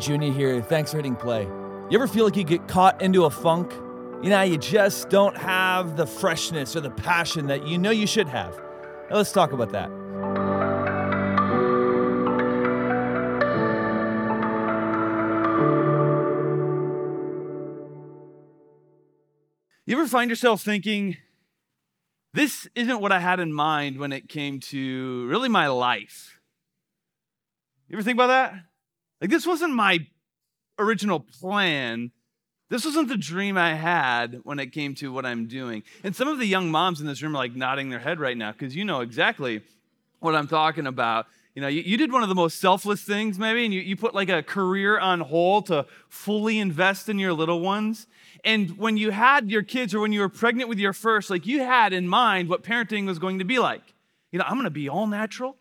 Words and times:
Jr. 0.00 0.32
here. 0.32 0.62
Thanks 0.62 0.90
for 0.90 0.96
hitting 0.96 1.14
play. 1.14 1.42
You 1.42 1.98
ever 1.98 2.06
feel 2.06 2.24
like 2.24 2.36
you 2.36 2.44
get 2.44 2.66
caught 2.68 3.02
into 3.02 3.24
a 3.24 3.30
funk? 3.30 3.72
You 4.22 4.30
know, 4.30 4.42
you 4.42 4.56
just 4.56 5.10
don't 5.10 5.36
have 5.36 5.96
the 5.96 6.06
freshness 6.06 6.74
or 6.74 6.80
the 6.80 6.90
passion 6.90 7.46
that 7.48 7.66
you 7.66 7.78
know 7.78 7.90
you 7.90 8.06
should 8.06 8.28
have. 8.28 8.56
Now, 9.10 9.16
let's 9.16 9.32
talk 9.32 9.52
about 9.52 9.72
that. 9.72 9.90
You 19.86 19.98
ever 19.98 20.06
find 20.06 20.30
yourself 20.30 20.62
thinking, 20.62 21.16
this 22.32 22.68
isn't 22.76 23.00
what 23.00 23.10
I 23.10 23.18
had 23.18 23.40
in 23.40 23.52
mind 23.52 23.98
when 23.98 24.12
it 24.12 24.28
came 24.28 24.60
to 24.60 25.26
really 25.26 25.48
my 25.48 25.66
life? 25.66 26.38
You 27.88 27.96
ever 27.96 28.02
think 28.04 28.16
about 28.16 28.28
that? 28.28 28.69
Like, 29.20 29.30
this 29.30 29.46
wasn't 29.46 29.74
my 29.74 30.06
original 30.78 31.20
plan. 31.20 32.10
This 32.68 32.84
wasn't 32.84 33.08
the 33.08 33.16
dream 33.16 33.58
I 33.58 33.74
had 33.74 34.40
when 34.44 34.58
it 34.58 34.72
came 34.72 34.94
to 34.96 35.12
what 35.12 35.26
I'm 35.26 35.46
doing. 35.46 35.82
And 36.04 36.14
some 36.14 36.28
of 36.28 36.38
the 36.38 36.46
young 36.46 36.70
moms 36.70 37.00
in 37.00 37.06
this 37.06 37.22
room 37.22 37.34
are 37.34 37.38
like 37.38 37.54
nodding 37.54 37.90
their 37.90 37.98
head 37.98 38.20
right 38.20 38.36
now 38.36 38.52
because 38.52 38.74
you 38.76 38.84
know 38.84 39.00
exactly 39.00 39.62
what 40.20 40.34
I'm 40.34 40.46
talking 40.46 40.86
about. 40.86 41.26
You 41.54 41.62
know, 41.62 41.68
you, 41.68 41.82
you, 41.82 41.96
did 41.96 42.12
one 42.12 42.22
of 42.22 42.28
the 42.28 42.34
most 42.34 42.60
selfless 42.60 43.02
things, 43.02 43.36
maybe, 43.36 43.64
and 43.64 43.74
you, 43.74 43.80
you 43.80 43.96
put 43.96 44.14
like 44.14 44.28
a 44.28 44.40
career 44.40 45.00
on 45.00 45.20
hold 45.20 45.66
to 45.66 45.84
fully 46.08 46.60
invest 46.60 47.08
in 47.08 47.18
your 47.18 47.32
little 47.32 47.60
ones. 47.60 48.06
And 48.44 48.78
when 48.78 48.96
you 48.96 49.10
had 49.10 49.50
your 49.50 49.64
kids 49.64 49.92
or 49.92 49.98
when 49.98 50.12
you 50.12 50.20
were 50.20 50.28
pregnant 50.28 50.68
with 50.68 50.78
your 50.78 50.92
first, 50.92 51.28
like 51.28 51.46
you 51.46 51.60
had 51.60 51.92
in 51.92 52.06
mind 52.06 52.48
what 52.48 52.62
parenting 52.62 53.04
was 53.06 53.18
going 53.18 53.40
to 53.40 53.44
be 53.44 53.58
like. 53.58 53.82
You 54.30 54.38
know, 54.38 54.44
I'm 54.46 54.54
going 54.54 54.64
to 54.64 54.70
be 54.70 54.88
all 54.88 55.08
natural, 55.08 55.56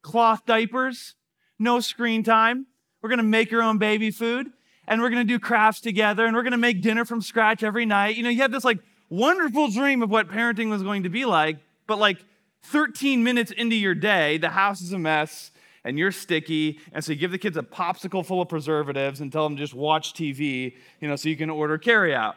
cloth 0.00 0.46
diapers, 0.46 1.16
no 1.58 1.80
screen 1.80 2.22
time. 2.22 2.66
We're 3.06 3.10
going 3.10 3.18
to 3.18 3.22
make 3.22 3.52
your 3.52 3.62
own 3.62 3.78
baby 3.78 4.10
food 4.10 4.50
and 4.88 5.00
we're 5.00 5.10
going 5.10 5.24
to 5.24 5.32
do 5.32 5.38
crafts 5.38 5.80
together 5.80 6.26
and 6.26 6.34
we're 6.34 6.42
going 6.42 6.50
to 6.50 6.58
make 6.58 6.82
dinner 6.82 7.04
from 7.04 7.22
scratch 7.22 7.62
every 7.62 7.86
night. 7.86 8.16
You 8.16 8.24
know, 8.24 8.30
you 8.30 8.42
had 8.42 8.50
this 8.50 8.64
like 8.64 8.80
wonderful 9.08 9.70
dream 9.70 10.02
of 10.02 10.10
what 10.10 10.28
parenting 10.28 10.70
was 10.70 10.82
going 10.82 11.04
to 11.04 11.08
be 11.08 11.24
like, 11.24 11.58
but 11.86 12.00
like 12.00 12.18
13 12.64 13.22
minutes 13.22 13.52
into 13.52 13.76
your 13.76 13.94
day, 13.94 14.38
the 14.38 14.48
house 14.48 14.80
is 14.80 14.92
a 14.92 14.98
mess 14.98 15.52
and 15.84 15.96
you're 15.96 16.10
sticky. 16.10 16.80
And 16.92 17.04
so 17.04 17.12
you 17.12 17.18
give 17.20 17.30
the 17.30 17.38
kids 17.38 17.56
a 17.56 17.62
popsicle 17.62 18.26
full 18.26 18.42
of 18.42 18.48
preservatives 18.48 19.20
and 19.20 19.30
tell 19.30 19.44
them 19.44 19.56
just 19.56 19.72
watch 19.72 20.12
TV, 20.12 20.74
you 21.00 21.06
know, 21.06 21.14
so 21.14 21.28
you 21.28 21.36
can 21.36 21.48
order 21.48 21.78
carryout. 21.78 22.34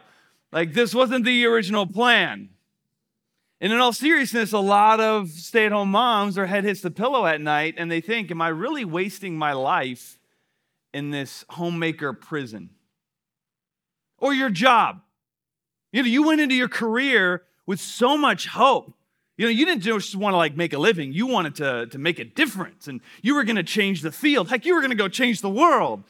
Like 0.52 0.72
this 0.72 0.94
wasn't 0.94 1.24
the 1.24 1.46
original 1.46 1.84
plan. 1.84 2.50
And 3.60 3.72
in 3.72 3.80
all 3.80 3.92
seriousness, 3.92 4.52
a 4.52 4.60
lot 4.60 5.00
of 5.00 5.30
stay 5.30 5.66
at 5.66 5.72
home 5.72 5.90
moms, 5.90 6.36
their 6.36 6.46
head 6.46 6.62
hits 6.62 6.80
the 6.80 6.92
pillow 6.92 7.26
at 7.26 7.40
night 7.40 7.74
and 7.76 7.90
they 7.90 8.00
think, 8.00 8.30
Am 8.30 8.40
I 8.40 8.50
really 8.50 8.84
wasting 8.84 9.36
my 9.36 9.52
life 9.52 10.18
in 10.92 11.10
this 11.10 11.44
homemaker 11.50 12.12
prison? 12.12 12.70
Or 14.18 14.34
your 14.34 14.50
job. 14.50 15.00
You 15.92 16.02
know, 16.02 16.08
you 16.08 16.22
went 16.22 16.40
into 16.40 16.54
your 16.54 16.68
career 16.68 17.42
with 17.66 17.80
so 17.80 18.16
much 18.16 18.46
hope. 18.46 18.94
You 19.36 19.46
know, 19.46 19.50
you 19.50 19.64
didn't 19.64 19.82
just 19.82 20.14
want 20.14 20.34
to 20.34 20.36
like 20.36 20.56
make 20.56 20.72
a 20.74 20.78
living, 20.78 21.12
you 21.12 21.26
wanted 21.26 21.54
to, 21.56 21.86
to 21.86 21.98
make 21.98 22.18
a 22.18 22.24
difference 22.24 22.88
and 22.88 23.00
you 23.22 23.34
were 23.34 23.44
going 23.44 23.56
to 23.56 23.62
change 23.62 24.02
the 24.02 24.12
field. 24.12 24.50
Heck, 24.50 24.66
you 24.66 24.74
were 24.74 24.80
going 24.80 24.90
to 24.90 24.96
go 24.96 25.08
change 25.08 25.40
the 25.40 25.48
world. 25.48 26.04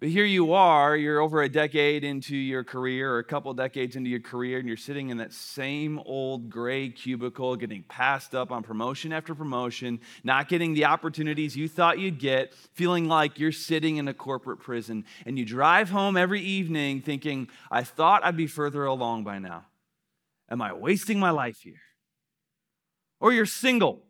But 0.00 0.10
here 0.10 0.24
you 0.24 0.52
are, 0.52 0.96
you're 0.96 1.20
over 1.20 1.42
a 1.42 1.48
decade 1.48 2.04
into 2.04 2.36
your 2.36 2.62
career 2.62 3.12
or 3.12 3.18
a 3.18 3.24
couple 3.24 3.52
decades 3.52 3.96
into 3.96 4.08
your 4.08 4.20
career, 4.20 4.60
and 4.60 4.68
you're 4.68 4.76
sitting 4.76 5.10
in 5.10 5.16
that 5.16 5.32
same 5.32 5.98
old 5.98 6.48
gray 6.48 6.88
cubicle, 6.90 7.56
getting 7.56 7.82
passed 7.82 8.32
up 8.32 8.52
on 8.52 8.62
promotion 8.62 9.12
after 9.12 9.34
promotion, 9.34 9.98
not 10.22 10.48
getting 10.48 10.74
the 10.74 10.84
opportunities 10.84 11.56
you 11.56 11.66
thought 11.66 11.98
you'd 11.98 12.20
get, 12.20 12.54
feeling 12.74 13.08
like 13.08 13.40
you're 13.40 13.50
sitting 13.50 13.96
in 13.96 14.06
a 14.06 14.14
corporate 14.14 14.60
prison. 14.60 15.04
And 15.26 15.36
you 15.36 15.44
drive 15.44 15.90
home 15.90 16.16
every 16.16 16.42
evening 16.42 17.00
thinking, 17.00 17.48
I 17.68 17.82
thought 17.82 18.24
I'd 18.24 18.36
be 18.36 18.46
further 18.46 18.84
along 18.84 19.24
by 19.24 19.40
now. 19.40 19.66
Am 20.48 20.62
I 20.62 20.74
wasting 20.74 21.18
my 21.18 21.30
life 21.30 21.58
here? 21.62 21.82
Or 23.18 23.32
you're 23.32 23.46
single 23.46 24.04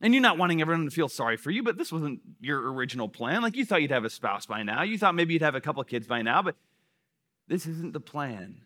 and 0.00 0.12
you're 0.12 0.22
not 0.22 0.38
wanting 0.38 0.60
everyone 0.60 0.84
to 0.84 0.90
feel 0.90 1.08
sorry 1.08 1.36
for 1.36 1.50
you, 1.50 1.62
but 1.62 1.78
this 1.78 1.92
wasn't 1.92 2.20
your 2.40 2.72
original 2.72 3.08
plan. 3.08 3.42
Like 3.42 3.56
you 3.56 3.64
thought 3.64 3.82
you'd 3.82 3.90
have 3.90 4.04
a 4.04 4.10
spouse 4.10 4.46
by 4.46 4.62
now. 4.62 4.82
You 4.82 4.98
thought 4.98 5.14
maybe 5.14 5.32
you'd 5.34 5.42
have 5.42 5.54
a 5.54 5.60
couple 5.60 5.82
kids 5.84 6.06
by 6.06 6.22
now, 6.22 6.42
but 6.42 6.56
this 7.48 7.66
isn't 7.66 7.92
the 7.92 8.00
plan. 8.00 8.62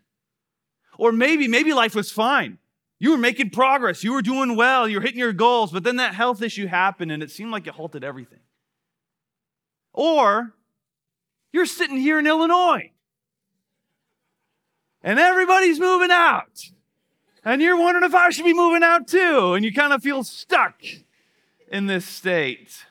Or 0.99 1.13
maybe, 1.13 1.47
maybe 1.47 1.73
life 1.73 1.95
was 1.95 2.11
fine. 2.11 2.59
You 2.99 3.13
were 3.13 3.19
making 3.19 3.51
progress. 3.51 4.03
You 4.03 4.13
were 4.13 4.23
doing 4.23 4.57
well. 4.57 4.89
You 4.89 4.97
were 4.97 5.03
hitting 5.03 5.21
your 5.21 5.33
goals, 5.33 5.71
but 5.71 5.85
then 5.85 5.97
that 5.97 6.15
health 6.15 6.43
issue 6.43 6.67
happened 6.67 7.13
and 7.13 7.23
it 7.23 7.31
seemed 7.31 7.53
like 7.53 7.67
it 7.67 7.75
halted 7.75 8.03
everything. 8.03 8.41
Or 9.93 10.55
you're 11.53 11.67
sitting 11.67 11.99
here 11.99 12.19
in 12.19 12.27
Illinois 12.27 12.91
and 15.03 15.19
everybody's 15.19 15.79
moving 15.79 16.11
out. 16.11 16.71
And 17.45 17.63
you're 17.63 17.79
wondering 17.79 18.05
if 18.05 18.15
I 18.15 18.31
should 18.31 18.45
be 18.45 18.55
moving 18.55 18.83
out 18.83 19.07
too. 19.07 19.55
And 19.55 19.65
you 19.65 19.73
kind 19.73 19.93
of 19.93 20.03
feel 20.03 20.25
stuck 20.25 20.83
in 21.71 21.87
this 21.87 22.05
state. 22.05 22.85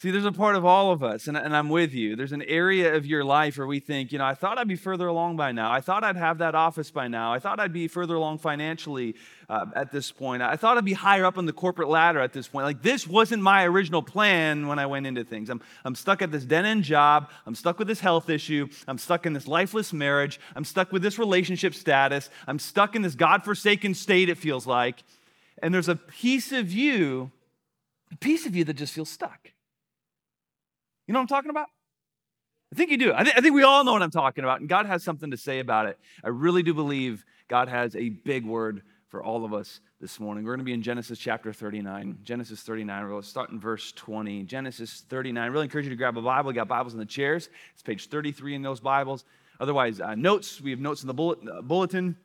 See, 0.00 0.10
there's 0.10 0.24
a 0.24 0.32
part 0.32 0.56
of 0.56 0.64
all 0.64 0.92
of 0.92 1.02
us, 1.02 1.28
and, 1.28 1.36
and, 1.36 1.54
I'm 1.54 1.68
with 1.68 1.92
you. 1.92 2.16
There's 2.16 2.32
an 2.32 2.40
area 2.44 2.94
of 2.94 3.04
your 3.04 3.22
life 3.22 3.58
where 3.58 3.66
we 3.66 3.80
think, 3.80 4.12
you 4.12 4.18
know, 4.18 4.24
I 4.24 4.32
thought 4.32 4.56
I'd 4.56 4.66
be 4.66 4.74
further 4.74 5.06
along 5.06 5.36
by 5.36 5.52
now. 5.52 5.70
I 5.70 5.82
thought 5.82 6.04
I'd 6.04 6.16
have 6.16 6.38
that 6.38 6.54
office 6.54 6.90
by 6.90 7.06
now. 7.06 7.34
I 7.34 7.38
thought 7.38 7.60
I'd 7.60 7.74
be 7.74 7.86
further 7.86 8.14
along 8.14 8.38
financially 8.38 9.14
uh, 9.50 9.66
at 9.76 9.92
this 9.92 10.10
point. 10.10 10.42
I 10.42 10.56
thought 10.56 10.78
I'd 10.78 10.86
be 10.86 10.94
higher 10.94 11.26
up 11.26 11.36
on 11.36 11.44
the 11.44 11.52
corporate 11.52 11.90
ladder 11.90 12.18
at 12.18 12.32
this 12.32 12.48
point. 12.48 12.64
Like, 12.64 12.80
this 12.80 13.06
wasn't 13.06 13.42
my 13.42 13.66
original 13.66 14.02
plan 14.02 14.68
when 14.68 14.78
I 14.78 14.86
went 14.86 15.06
into 15.06 15.22
things. 15.22 15.50
I'm, 15.50 15.60
I'm 15.84 15.94
stuck 15.94 16.22
at 16.22 16.32
this 16.32 16.46
dead 16.46 16.64
end 16.64 16.84
job. 16.84 17.28
I'm 17.46 17.54
stuck 17.54 17.78
with 17.78 17.86
this 17.86 18.00
health 18.00 18.30
issue. 18.30 18.68
I'm 18.88 18.96
stuck 18.96 19.26
in 19.26 19.34
this 19.34 19.46
lifeless 19.46 19.92
marriage. 19.92 20.40
I'm 20.56 20.64
stuck 20.64 20.92
with 20.92 21.02
this 21.02 21.18
relationship 21.18 21.74
status. 21.74 22.30
I'm 22.46 22.58
stuck 22.58 22.96
in 22.96 23.02
this 23.02 23.14
God 23.14 23.44
forsaken 23.44 23.92
state, 23.92 24.30
it 24.30 24.38
feels 24.38 24.66
like 24.66 25.04
and 25.62 25.72
there's 25.72 25.88
a 25.88 25.96
piece 25.96 26.52
of 26.52 26.72
you, 26.72 27.30
a 28.12 28.16
piece 28.16 28.46
of 28.46 28.56
you 28.56 28.64
that 28.64 28.74
just 28.74 28.92
feels 28.92 29.08
stuck. 29.08 29.50
You 31.06 31.12
know 31.12 31.20
what 31.20 31.24
I'm 31.24 31.28
talking 31.28 31.50
about? 31.50 31.68
I 32.72 32.76
think 32.76 32.90
you 32.90 32.96
do. 32.96 33.12
I, 33.14 33.24
th- 33.24 33.36
I, 33.36 33.40
think 33.40 33.54
we 33.54 33.64
all 33.64 33.82
know 33.82 33.92
what 33.92 34.02
I'm 34.02 34.12
talking 34.12 34.44
about, 34.44 34.60
and 34.60 34.68
God 34.68 34.86
has 34.86 35.02
something 35.02 35.32
to 35.32 35.36
say 35.36 35.58
about 35.58 35.86
it. 35.86 35.98
I 36.22 36.28
really 36.28 36.62
do 36.62 36.72
believe 36.72 37.24
God 37.48 37.68
has 37.68 37.96
a 37.96 38.10
big 38.10 38.46
word 38.46 38.82
for 39.08 39.22
all 39.22 39.44
of 39.44 39.52
us 39.52 39.80
this 40.00 40.20
morning. 40.20 40.44
We're 40.44 40.52
going 40.52 40.60
to 40.60 40.64
be 40.64 40.72
in 40.72 40.82
Genesis 40.82 41.18
chapter 41.18 41.52
39. 41.52 42.20
Genesis 42.22 42.62
39. 42.62 43.02
We're 43.02 43.08
going 43.08 43.22
to 43.22 43.28
start 43.28 43.50
in 43.50 43.58
verse 43.58 43.90
20. 43.92 44.44
Genesis 44.44 45.04
39. 45.08 45.42
I 45.42 45.46
really 45.46 45.64
encourage 45.64 45.86
you 45.86 45.90
to 45.90 45.96
grab 45.96 46.16
a 46.16 46.22
Bible. 46.22 46.48
We 46.48 46.54
got 46.54 46.68
Bibles 46.68 46.92
in 46.92 47.00
the 47.00 47.06
chairs. 47.06 47.48
It's 47.74 47.82
page 47.82 48.08
33 48.08 48.54
in 48.54 48.62
those 48.62 48.78
Bibles. 48.78 49.24
Otherwise, 49.58 50.00
uh, 50.00 50.14
notes. 50.14 50.60
We 50.60 50.70
have 50.70 50.78
notes 50.78 51.02
in 51.02 51.08
the 51.08 51.14
bullet, 51.14 51.40
uh, 51.50 51.60
bulletin 51.62 52.16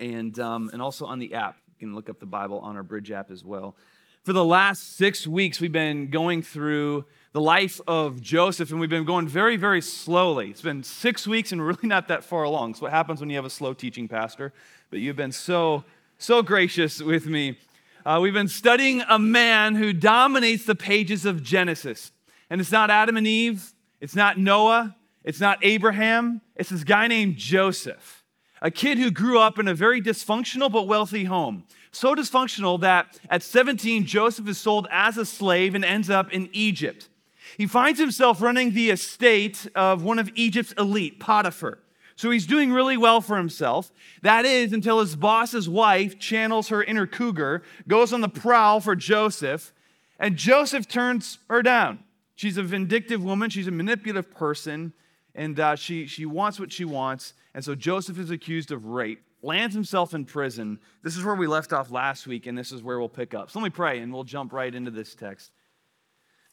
and, 0.00 0.36
um, 0.40 0.70
and 0.72 0.82
also 0.82 1.06
on 1.06 1.20
the 1.20 1.34
app 1.34 1.56
can 1.80 1.94
look 1.94 2.10
up 2.10 2.20
the 2.20 2.26
Bible 2.26 2.58
on 2.58 2.76
our 2.76 2.82
Bridge 2.82 3.10
app 3.10 3.30
as 3.30 3.42
well. 3.42 3.74
For 4.22 4.34
the 4.34 4.44
last 4.44 4.98
six 4.98 5.26
weeks, 5.26 5.60
we've 5.60 5.72
been 5.72 6.10
going 6.10 6.42
through 6.42 7.06
the 7.32 7.40
life 7.40 7.80
of 7.88 8.20
Joseph, 8.20 8.70
and 8.70 8.78
we've 8.78 8.90
been 8.90 9.06
going 9.06 9.26
very, 9.26 9.56
very 9.56 9.80
slowly. 9.80 10.50
It's 10.50 10.60
been 10.60 10.82
six 10.82 11.26
weeks 11.26 11.52
and 11.52 11.66
really 11.66 11.88
not 11.88 12.08
that 12.08 12.22
far 12.22 12.42
along. 12.42 12.72
It's 12.72 12.82
what 12.82 12.90
happens 12.90 13.20
when 13.20 13.30
you 13.30 13.36
have 13.36 13.46
a 13.46 13.50
slow 13.50 13.72
teaching 13.72 14.08
pastor. 14.08 14.52
But 14.90 15.00
you've 15.00 15.16
been 15.16 15.32
so, 15.32 15.84
so 16.18 16.42
gracious 16.42 17.00
with 17.00 17.24
me. 17.26 17.56
Uh, 18.04 18.18
we've 18.20 18.34
been 18.34 18.48
studying 18.48 19.02
a 19.08 19.18
man 19.18 19.74
who 19.74 19.94
dominates 19.94 20.66
the 20.66 20.74
pages 20.74 21.24
of 21.24 21.42
Genesis. 21.42 22.12
And 22.50 22.60
it's 22.60 22.72
not 22.72 22.90
Adam 22.90 23.16
and 23.16 23.26
Eve, 23.26 23.72
it's 24.02 24.14
not 24.14 24.38
Noah, 24.38 24.96
it's 25.24 25.40
not 25.40 25.58
Abraham, 25.62 26.42
it's 26.56 26.68
this 26.68 26.84
guy 26.84 27.06
named 27.06 27.36
Joseph 27.36 28.19
a 28.62 28.70
kid 28.70 28.98
who 28.98 29.10
grew 29.10 29.38
up 29.38 29.58
in 29.58 29.68
a 29.68 29.74
very 29.74 30.00
dysfunctional 30.00 30.70
but 30.70 30.86
wealthy 30.86 31.24
home. 31.24 31.64
So 31.92 32.14
dysfunctional 32.14 32.80
that 32.80 33.18
at 33.28 33.42
17, 33.42 34.06
Joseph 34.06 34.48
is 34.48 34.58
sold 34.58 34.86
as 34.90 35.16
a 35.16 35.24
slave 35.24 35.74
and 35.74 35.84
ends 35.84 36.10
up 36.10 36.32
in 36.32 36.48
Egypt. 36.52 37.08
He 37.56 37.66
finds 37.66 37.98
himself 37.98 38.40
running 38.40 38.72
the 38.72 38.90
estate 38.90 39.66
of 39.74 40.04
one 40.04 40.18
of 40.18 40.30
Egypt's 40.34 40.72
elite, 40.72 41.18
Potiphar. 41.18 41.78
So 42.14 42.30
he's 42.30 42.46
doing 42.46 42.70
really 42.70 42.98
well 42.98 43.22
for 43.22 43.38
himself. 43.38 43.90
That 44.22 44.44
is 44.44 44.72
until 44.72 45.00
his 45.00 45.16
boss's 45.16 45.68
wife 45.68 46.18
channels 46.18 46.68
her 46.68 46.82
inner 46.82 47.06
cougar, 47.06 47.62
goes 47.88 48.12
on 48.12 48.20
the 48.20 48.28
prowl 48.28 48.80
for 48.80 48.94
Joseph, 48.94 49.72
and 50.18 50.36
Joseph 50.36 50.86
turns 50.86 51.38
her 51.48 51.62
down. 51.62 52.00
She's 52.36 52.58
a 52.58 52.62
vindictive 52.62 53.24
woman, 53.24 53.48
she's 53.48 53.66
a 53.66 53.70
manipulative 53.70 54.34
person, 54.34 54.92
and 55.34 55.58
uh, 55.58 55.76
she, 55.76 56.06
she 56.06 56.26
wants 56.26 56.60
what 56.60 56.72
she 56.72 56.84
wants. 56.84 57.32
And 57.54 57.64
so 57.64 57.74
Joseph 57.74 58.18
is 58.18 58.30
accused 58.30 58.70
of 58.70 58.86
rape, 58.86 59.22
lands 59.42 59.74
himself 59.74 60.14
in 60.14 60.24
prison. 60.24 60.78
This 61.02 61.16
is 61.16 61.24
where 61.24 61.34
we 61.34 61.46
left 61.46 61.72
off 61.72 61.90
last 61.90 62.26
week, 62.26 62.46
and 62.46 62.56
this 62.56 62.70
is 62.70 62.82
where 62.82 62.98
we'll 62.98 63.08
pick 63.08 63.34
up. 63.34 63.50
So 63.50 63.58
let 63.58 63.64
me 63.64 63.70
pray, 63.70 63.98
and 63.98 64.12
we'll 64.12 64.24
jump 64.24 64.52
right 64.52 64.72
into 64.72 64.90
this 64.90 65.14
text. 65.14 65.50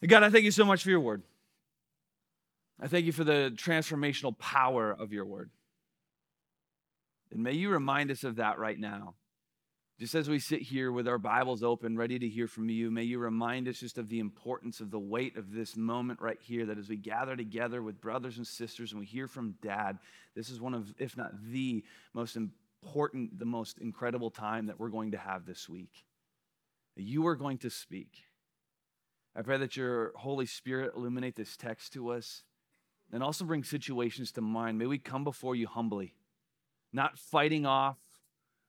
God, 0.06 0.22
I 0.22 0.30
thank 0.30 0.44
you 0.44 0.50
so 0.50 0.64
much 0.64 0.82
for 0.82 0.90
your 0.90 1.00
word. 1.00 1.22
I 2.80 2.86
thank 2.86 3.06
you 3.06 3.12
for 3.12 3.24
the 3.24 3.52
transformational 3.56 4.38
power 4.38 4.92
of 4.92 5.12
your 5.12 5.24
word. 5.24 5.50
And 7.30 7.42
may 7.42 7.52
you 7.52 7.70
remind 7.70 8.10
us 8.10 8.24
of 8.24 8.36
that 8.36 8.58
right 8.58 8.78
now. 8.78 9.14
Just 9.98 10.14
as 10.14 10.30
we 10.30 10.38
sit 10.38 10.62
here 10.62 10.92
with 10.92 11.08
our 11.08 11.18
Bibles 11.18 11.64
open, 11.64 11.96
ready 11.96 12.20
to 12.20 12.28
hear 12.28 12.46
from 12.46 12.68
you, 12.68 12.88
may 12.88 13.02
you 13.02 13.18
remind 13.18 13.66
us 13.66 13.80
just 13.80 13.98
of 13.98 14.08
the 14.08 14.20
importance 14.20 14.78
of 14.78 14.92
the 14.92 14.98
weight 14.98 15.36
of 15.36 15.52
this 15.52 15.76
moment 15.76 16.20
right 16.20 16.38
here. 16.40 16.64
That 16.66 16.78
as 16.78 16.88
we 16.88 16.96
gather 16.96 17.34
together 17.34 17.82
with 17.82 18.00
brothers 18.00 18.36
and 18.36 18.46
sisters 18.46 18.92
and 18.92 19.00
we 19.00 19.06
hear 19.06 19.26
from 19.26 19.56
Dad, 19.60 19.98
this 20.36 20.50
is 20.50 20.60
one 20.60 20.72
of, 20.72 20.94
if 21.00 21.16
not 21.16 21.32
the 21.50 21.82
most 22.14 22.36
important, 22.36 23.40
the 23.40 23.44
most 23.44 23.78
incredible 23.78 24.30
time 24.30 24.66
that 24.66 24.78
we're 24.78 24.88
going 24.88 25.10
to 25.10 25.18
have 25.18 25.46
this 25.46 25.68
week. 25.68 26.04
You 26.94 27.26
are 27.26 27.34
going 27.34 27.58
to 27.58 27.70
speak. 27.70 28.22
I 29.34 29.42
pray 29.42 29.58
that 29.58 29.76
your 29.76 30.12
Holy 30.14 30.46
Spirit 30.46 30.92
illuminate 30.94 31.34
this 31.34 31.56
text 31.56 31.92
to 31.94 32.10
us 32.10 32.44
and 33.12 33.20
also 33.20 33.44
bring 33.44 33.64
situations 33.64 34.30
to 34.32 34.42
mind. 34.42 34.78
May 34.78 34.86
we 34.86 34.98
come 34.98 35.24
before 35.24 35.56
you 35.56 35.66
humbly, 35.66 36.14
not 36.92 37.18
fighting 37.18 37.66
off 37.66 37.98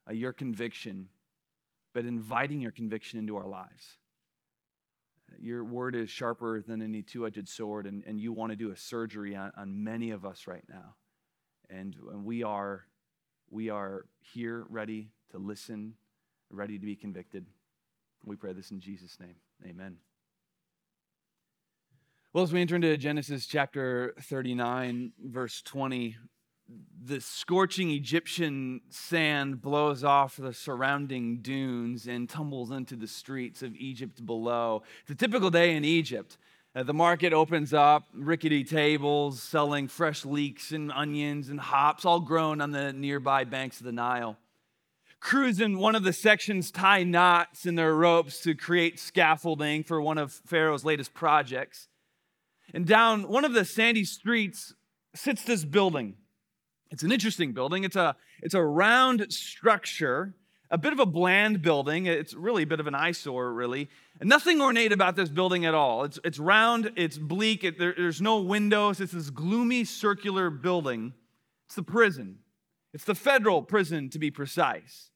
uh, 0.10 0.14
your 0.14 0.34
conviction 0.34 1.10
but 1.94 2.06
inviting 2.06 2.62
your 2.62 2.72
conviction 2.72 3.20
into 3.20 3.38
our 3.38 3.48
lives. 3.48 3.98
Your 5.40 5.64
word 5.64 5.96
is 5.96 6.10
sharper 6.10 6.62
than 6.62 6.82
any 6.82 7.02
two 7.02 7.26
edged 7.26 7.48
sword, 7.48 7.86
and, 7.86 8.04
and 8.06 8.20
you 8.20 8.34
want 8.34 8.52
to 8.52 8.56
do 8.56 8.72
a 8.72 8.78
surgery 8.78 9.36
on, 9.36 9.52
on 9.58 9.84
many 9.84 10.12
of 10.12 10.26
us 10.26 10.48
right 10.48 10.64
now. 10.68 10.96
And, 11.70 11.96
and 12.12 12.26
we, 12.26 12.44
are, 12.44 12.86
we 13.50 13.70
are 13.70 14.06
here 14.22 14.66
ready 14.70 15.12
to 15.32 15.38
listen, 15.38 15.94
ready 16.50 16.80
to 16.80 16.86
be 16.86 16.96
convicted. 16.96 17.46
We 18.26 18.36
pray 18.36 18.54
this 18.54 18.72
in 18.72 18.80
Jesus' 18.80 19.20
name. 19.20 19.36
Amen. 19.66 19.98
Well, 22.34 22.44
as 22.44 22.54
we 22.54 22.62
enter 22.62 22.76
into 22.76 22.96
Genesis 22.98 23.46
chapter 23.46 24.14
39, 24.22 25.14
verse 25.24 25.62
20, 25.64 26.16
the 27.04 27.22
scorching 27.22 27.90
Egyptian 27.92 28.82
sand 28.90 29.62
blows 29.62 30.04
off 30.04 30.38
the 30.38 30.54
surrounding 30.54 31.38
dunes 31.38 32.08
and 32.08 32.30
tumbles 32.30 32.72
into 32.72 32.96
the 32.96 33.08
streets 33.08 33.64
of 33.64 33.76
Egypt 33.76 34.26
below. 34.26 34.84
It's 35.02 35.12
a 35.12 35.16
typical 35.16 35.50
day 35.50 35.76
in 35.76 35.84
Egypt. 35.84 36.38
Uh, 36.76 36.84
the 36.84 36.94
market 36.94 37.34
opens 37.34 37.74
up, 37.74 38.04
rickety 38.14 38.64
tables 38.64 39.42
selling 39.42 39.88
fresh 39.88 40.24
leeks 40.24 40.72
and 40.72 40.92
onions 40.92 41.50
and 41.50 41.60
hops, 41.60 42.06
all 42.06 42.20
grown 42.20 42.62
on 42.62 42.72
the 42.72 42.94
nearby 42.94 43.44
banks 43.44 43.80
of 43.80 43.86
the 43.86 43.92
Nile. 43.92 44.38
Crews 45.20 45.60
in 45.60 45.80
one 45.80 45.96
of 45.96 46.04
the 46.04 46.14
sections 46.14 46.70
tie 46.70 47.04
knots 47.04 47.66
in 47.66 47.76
their 47.76 47.96
ropes 47.96 48.40
to 48.42 48.54
create 48.54 49.00
scaffolding 49.00 49.84
for 49.84 50.00
one 50.00 50.18
of 50.18 50.32
Pharaoh's 50.32 50.86
latest 50.86 51.14
projects. 51.14 51.88
And 52.74 52.86
down 52.86 53.28
one 53.28 53.46
of 53.46 53.54
the 53.54 53.66
sandy 53.66 54.06
streets 54.06 54.74
sits 55.16 55.44
this 55.44 55.66
building 55.66 56.16
it's 56.92 57.04
an 57.04 57.12
interesting 57.12 57.54
building. 57.54 57.84
It's 57.84 57.96
a, 57.96 58.16
it's 58.42 58.54
a 58.54 58.64
round 58.64 59.32
structure, 59.32 60.34
a 60.72 60.78
bit 60.78 60.92
of 60.92 61.00
a 61.00 61.06
bland 61.06 61.62
building. 61.62 62.08
It's 62.08 62.34
really 62.34 62.64
a 62.64 62.68
bit 62.68 62.80
of 62.80 62.88
an 62.88 62.96
eyesore, 62.96 63.54
really. 63.54 63.90
And 64.20 64.28
nothing 64.28 64.60
ornate 64.62 64.92
about 64.92 65.16
this 65.16 65.30
building 65.30 65.66
at 65.66 65.76
all. 65.76 66.04
It's, 66.04 66.20
it's 66.24 66.40
round, 66.40 66.92
it's 66.96 67.18
bleak, 67.18 67.64
it, 67.64 67.78
there, 67.78 67.94
there's 67.96 68.22
no 68.22 68.40
windows. 68.40 69.00
It's 69.00 69.12
this 69.12 69.30
gloomy 69.30 69.84
circular 69.84 70.50
building. 70.50 71.14
It's 71.68 71.76
the 71.76 71.84
prison, 71.84 72.40
it's 72.94 73.06
the 73.06 73.16
federal 73.16 73.62
prison 73.62 74.10
to 74.10 74.20
be 74.20 74.32
precise. 74.32 75.12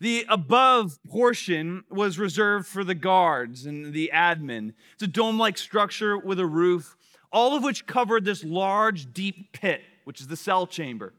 The 0.00 0.26
above 0.28 0.98
portion 1.08 1.84
was 1.88 2.18
reserved 2.18 2.66
for 2.66 2.82
the 2.82 2.96
guards 2.96 3.66
and 3.66 3.92
the 3.92 4.10
admin. 4.12 4.74
It's 4.94 5.04
a 5.04 5.06
dome 5.06 5.38
like 5.38 5.56
structure 5.56 6.18
with 6.18 6.40
a 6.40 6.46
roof, 6.46 6.96
all 7.30 7.56
of 7.56 7.62
which 7.62 7.86
covered 7.86 8.24
this 8.24 8.42
large, 8.42 9.12
deep 9.12 9.52
pit 9.52 9.82
which 10.06 10.20
is 10.20 10.28
the 10.28 10.36
cell 10.36 10.68
chamber. 10.68 11.12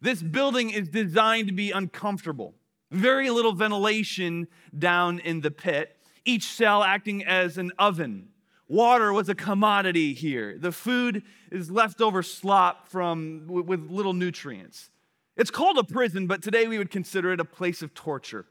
This 0.00 0.22
building 0.22 0.70
is 0.70 0.88
designed 0.88 1.48
to 1.48 1.52
be 1.52 1.72
uncomfortable. 1.72 2.54
Very 2.90 3.28
little 3.28 3.52
ventilation 3.52 4.48
down 4.76 5.18
in 5.18 5.42
the 5.42 5.50
pit, 5.50 5.94
each 6.24 6.44
cell 6.44 6.82
acting 6.82 7.22
as 7.22 7.58
an 7.58 7.70
oven. 7.78 8.28
Water 8.66 9.12
was 9.12 9.28
a 9.28 9.34
commodity 9.34 10.14
here. 10.14 10.56
The 10.58 10.72
food 10.72 11.22
is 11.52 11.70
leftover 11.70 12.22
slop 12.22 12.88
from 12.88 13.42
with 13.46 13.90
little 13.90 14.14
nutrients. 14.14 14.88
It's 15.36 15.50
called 15.50 15.76
a 15.76 15.84
prison, 15.84 16.26
but 16.26 16.42
today 16.42 16.66
we 16.66 16.78
would 16.78 16.90
consider 16.90 17.34
it 17.34 17.40
a 17.40 17.44
place 17.44 17.82
of 17.82 17.92
torture. 17.92 18.46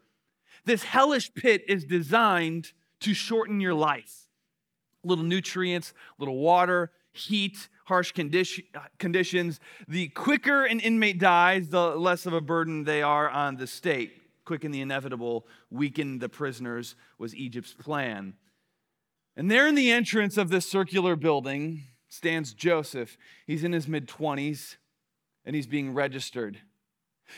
This 0.66 0.84
hellish 0.84 1.34
pit 1.34 1.64
is 1.68 1.84
designed 1.84 2.74
to 3.00 3.16
shorten 3.16 3.60
your 3.60 3.74
life. 3.74 4.28
Little 5.04 5.26
nutrients, 5.26 5.96
little 6.20 6.38
water, 6.38 6.92
heat, 7.12 7.70
harsh 7.88 8.12
condition, 8.12 8.66
conditions. 9.00 9.62
The 9.88 10.10
quicker 10.10 10.66
an 10.66 10.82
inmate 10.82 11.20
dies, 11.20 11.70
the 11.70 11.96
less 11.96 12.26
of 12.26 12.34
a 12.34 12.42
burden 12.42 12.84
they 12.84 13.02
are 13.02 13.30
on 13.30 13.56
the 13.56 13.66
state. 13.66 14.12
Quicken 14.44 14.72
the 14.72 14.82
inevitable, 14.82 15.48
weaken 15.72 16.20
the 16.20 16.28
prisoners 16.28 16.96
was 17.18 17.34
Egypt's 17.34 17.74
plan. 17.74 18.34
And 19.38 19.50
there 19.50 19.68
in 19.68 19.76
the 19.76 19.90
entrance 19.90 20.38
of 20.38 20.50
this 20.50 20.70
circular 20.70 21.16
building 21.16 21.84
stands 22.10 22.54
Joseph. 22.54 23.18
He's 23.46 23.64
in 23.64 23.72
his 23.72 23.88
mid 23.88 24.08
20s 24.08 24.76
and 25.46 25.56
he's 25.56 25.68
being 25.68 25.94
registered. 25.94 26.60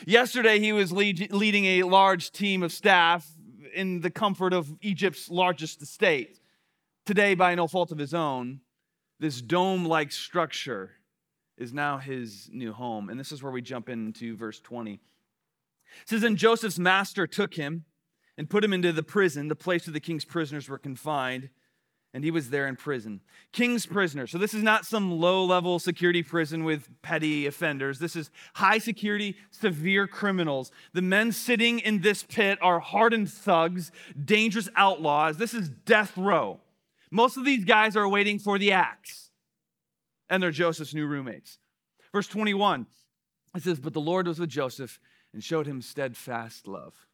Yesterday, 0.04 0.58
he 0.58 0.72
was 0.72 0.90
lead, 0.90 1.32
leading 1.32 1.64
a 1.64 1.84
large 1.84 2.32
team 2.32 2.64
of 2.64 2.72
staff 2.72 3.28
in 3.72 4.00
the 4.00 4.10
comfort 4.10 4.52
of 4.52 4.76
Egypt's 4.80 5.30
largest 5.30 5.80
estate. 5.80 6.40
Today, 7.06 7.34
by 7.34 7.54
no 7.54 7.68
fault 7.68 7.92
of 7.92 7.98
his 7.98 8.14
own, 8.14 8.60
this 9.20 9.40
dome 9.42 9.84
like 9.84 10.10
structure 10.10 10.92
is 11.58 11.74
now 11.74 11.98
his 11.98 12.48
new 12.52 12.72
home. 12.72 13.10
And 13.10 13.20
this 13.20 13.30
is 13.30 13.42
where 13.42 13.52
we 13.52 13.60
jump 13.60 13.88
into 13.90 14.34
verse 14.34 14.58
20. 14.60 14.94
It 14.94 15.00
says, 16.06 16.22
And 16.22 16.38
Joseph's 16.38 16.78
master 16.78 17.26
took 17.26 17.54
him 17.54 17.84
and 18.38 18.48
put 18.48 18.64
him 18.64 18.72
into 18.72 18.92
the 18.92 19.02
prison, 19.02 19.48
the 19.48 19.54
place 19.54 19.86
where 19.86 19.92
the 19.92 20.00
king's 20.00 20.24
prisoners 20.24 20.68
were 20.68 20.78
confined. 20.78 21.50
And 22.12 22.24
he 22.24 22.32
was 22.32 22.50
there 22.50 22.66
in 22.66 22.74
prison. 22.74 23.20
King's 23.52 23.86
prisoner. 23.86 24.26
So 24.26 24.38
this 24.38 24.54
is 24.54 24.64
not 24.64 24.84
some 24.84 25.20
low 25.20 25.44
level 25.44 25.78
security 25.78 26.24
prison 26.24 26.64
with 26.64 26.88
petty 27.02 27.46
offenders. 27.46 28.00
This 28.00 28.16
is 28.16 28.30
high 28.54 28.78
security, 28.78 29.36
severe 29.52 30.08
criminals. 30.08 30.72
The 30.92 31.02
men 31.02 31.30
sitting 31.30 31.78
in 31.78 32.00
this 32.00 32.24
pit 32.24 32.58
are 32.62 32.80
hardened 32.80 33.30
thugs, 33.30 33.92
dangerous 34.24 34.68
outlaws. 34.74 35.36
This 35.36 35.54
is 35.54 35.68
death 35.68 36.16
row. 36.16 36.58
Most 37.10 37.36
of 37.36 37.44
these 37.44 37.64
guys 37.64 37.96
are 37.96 38.08
waiting 38.08 38.38
for 38.38 38.58
the 38.58 38.72
axe, 38.72 39.30
and 40.28 40.42
they're 40.42 40.50
Joseph's 40.50 40.94
new 40.94 41.06
roommates. 41.06 41.58
Verse 42.12 42.28
21, 42.28 42.86
it 43.54 43.62
says, 43.62 43.80
But 43.80 43.92
the 43.92 44.00
Lord 44.00 44.26
was 44.26 44.38
with 44.38 44.50
Joseph 44.50 45.00
and 45.32 45.42
showed 45.42 45.66
him 45.66 45.82
steadfast 45.82 46.66
love 46.66 47.06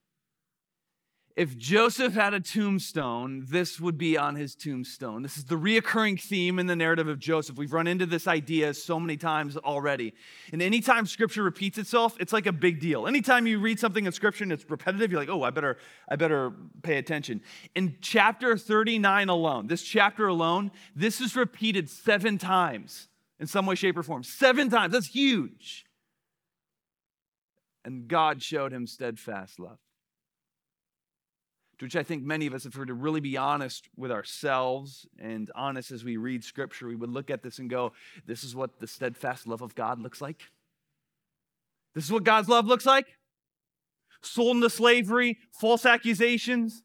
if 1.36 1.58
Joseph 1.58 2.14
had 2.14 2.32
a 2.32 2.40
tombstone, 2.40 3.44
this 3.46 3.78
would 3.78 3.98
be 3.98 4.16
on 4.16 4.36
his 4.36 4.54
tombstone. 4.54 5.22
This 5.22 5.36
is 5.36 5.44
the 5.44 5.56
reoccurring 5.56 6.18
theme 6.18 6.58
in 6.58 6.66
the 6.66 6.74
narrative 6.74 7.08
of 7.08 7.18
Joseph. 7.18 7.58
We've 7.58 7.74
run 7.74 7.86
into 7.86 8.06
this 8.06 8.26
idea 8.26 8.72
so 8.72 8.98
many 8.98 9.18
times 9.18 9.54
already. 9.58 10.14
And 10.50 10.62
anytime 10.62 11.04
scripture 11.04 11.42
repeats 11.42 11.76
itself, 11.76 12.16
it's 12.18 12.32
like 12.32 12.46
a 12.46 12.52
big 12.52 12.80
deal. 12.80 13.06
Anytime 13.06 13.46
you 13.46 13.58
read 13.58 13.78
something 13.78 14.06
in 14.06 14.12
scripture 14.12 14.44
and 14.44 14.52
it's 14.52 14.64
repetitive, 14.70 15.12
you're 15.12 15.20
like, 15.20 15.28
oh, 15.28 15.42
I 15.42 15.50
better, 15.50 15.76
I 16.08 16.16
better 16.16 16.52
pay 16.82 16.96
attention. 16.96 17.42
In 17.74 17.98
chapter 18.00 18.56
39 18.56 19.28
alone, 19.28 19.66
this 19.66 19.82
chapter 19.82 20.28
alone, 20.28 20.70
this 20.94 21.20
is 21.20 21.36
repeated 21.36 21.90
seven 21.90 22.38
times 22.38 23.08
in 23.38 23.46
some 23.46 23.66
way, 23.66 23.74
shape, 23.74 23.98
or 23.98 24.02
form. 24.02 24.22
Seven 24.22 24.70
times. 24.70 24.94
That's 24.94 25.08
huge. 25.08 25.84
And 27.84 28.08
God 28.08 28.42
showed 28.42 28.72
him 28.72 28.86
steadfast 28.86 29.60
love 29.60 29.78
to 31.78 31.84
which 31.84 31.96
I 31.96 32.02
think 32.02 32.22
many 32.22 32.46
of 32.46 32.54
us, 32.54 32.64
if 32.64 32.74
we 32.74 32.80
were 32.80 32.86
to 32.86 32.94
really 32.94 33.20
be 33.20 33.36
honest 33.36 33.88
with 33.96 34.10
ourselves 34.10 35.06
and 35.18 35.50
honest 35.54 35.90
as 35.90 36.04
we 36.04 36.16
read 36.16 36.42
scripture, 36.42 36.88
we 36.88 36.96
would 36.96 37.10
look 37.10 37.30
at 37.30 37.42
this 37.42 37.58
and 37.58 37.68
go, 37.68 37.92
This 38.26 38.44
is 38.44 38.56
what 38.56 38.78
the 38.80 38.86
steadfast 38.86 39.46
love 39.46 39.60
of 39.60 39.74
God 39.74 40.00
looks 40.00 40.20
like. 40.20 40.42
This 41.94 42.04
is 42.04 42.12
what 42.12 42.24
God's 42.24 42.48
love 42.48 42.66
looks 42.66 42.86
like. 42.86 43.06
Sold 44.22 44.56
into 44.56 44.70
slavery, 44.70 45.38
false 45.52 45.84
accusations. 45.84 46.82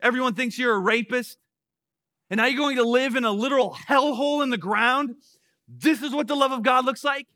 Everyone 0.00 0.34
thinks 0.34 0.58
you're 0.58 0.74
a 0.74 0.78
rapist. 0.78 1.38
And 2.30 2.38
now 2.38 2.46
you're 2.46 2.58
going 2.58 2.76
to 2.76 2.84
live 2.84 3.16
in 3.16 3.24
a 3.24 3.32
literal 3.32 3.76
hellhole 3.88 4.42
in 4.42 4.50
the 4.50 4.58
ground. 4.58 5.16
This 5.68 6.02
is 6.02 6.12
what 6.12 6.28
the 6.28 6.36
love 6.36 6.52
of 6.52 6.62
God 6.62 6.84
looks 6.84 7.04
like. 7.04 7.26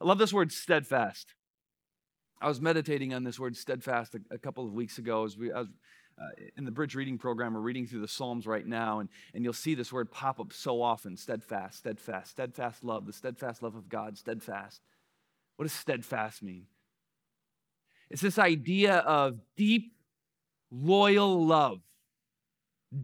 I 0.00 0.04
love 0.04 0.18
this 0.18 0.32
word 0.32 0.52
steadfast. 0.52 1.34
I 2.40 2.48
was 2.48 2.60
meditating 2.60 3.14
on 3.14 3.24
this 3.24 3.38
word 3.38 3.56
steadfast 3.56 4.14
a, 4.14 4.20
a 4.30 4.38
couple 4.38 4.64
of 4.64 4.72
weeks 4.72 4.98
ago 4.98 5.24
as 5.24 5.36
we, 5.36 5.52
I 5.52 5.60
was 5.60 5.68
uh, 6.20 6.30
in 6.56 6.64
the 6.64 6.70
bridge 6.70 6.94
reading 6.94 7.18
program. 7.18 7.54
We're 7.54 7.60
reading 7.60 7.86
through 7.86 8.00
the 8.00 8.08
Psalms 8.08 8.46
right 8.46 8.66
now, 8.66 9.00
and, 9.00 9.08
and 9.34 9.44
you'll 9.44 9.52
see 9.52 9.74
this 9.74 9.92
word 9.92 10.10
pop 10.10 10.40
up 10.40 10.52
so 10.52 10.82
often 10.82 11.16
steadfast, 11.16 11.78
steadfast, 11.78 12.30
steadfast 12.30 12.82
love, 12.84 13.06
the 13.06 13.12
steadfast 13.12 13.62
love 13.62 13.74
of 13.74 13.88
God, 13.88 14.18
steadfast. 14.18 14.80
What 15.56 15.64
does 15.64 15.72
steadfast 15.72 16.42
mean? 16.42 16.66
It's 18.10 18.22
this 18.22 18.38
idea 18.38 18.96
of 18.98 19.38
deep, 19.56 19.92
loyal 20.70 21.44
love, 21.44 21.80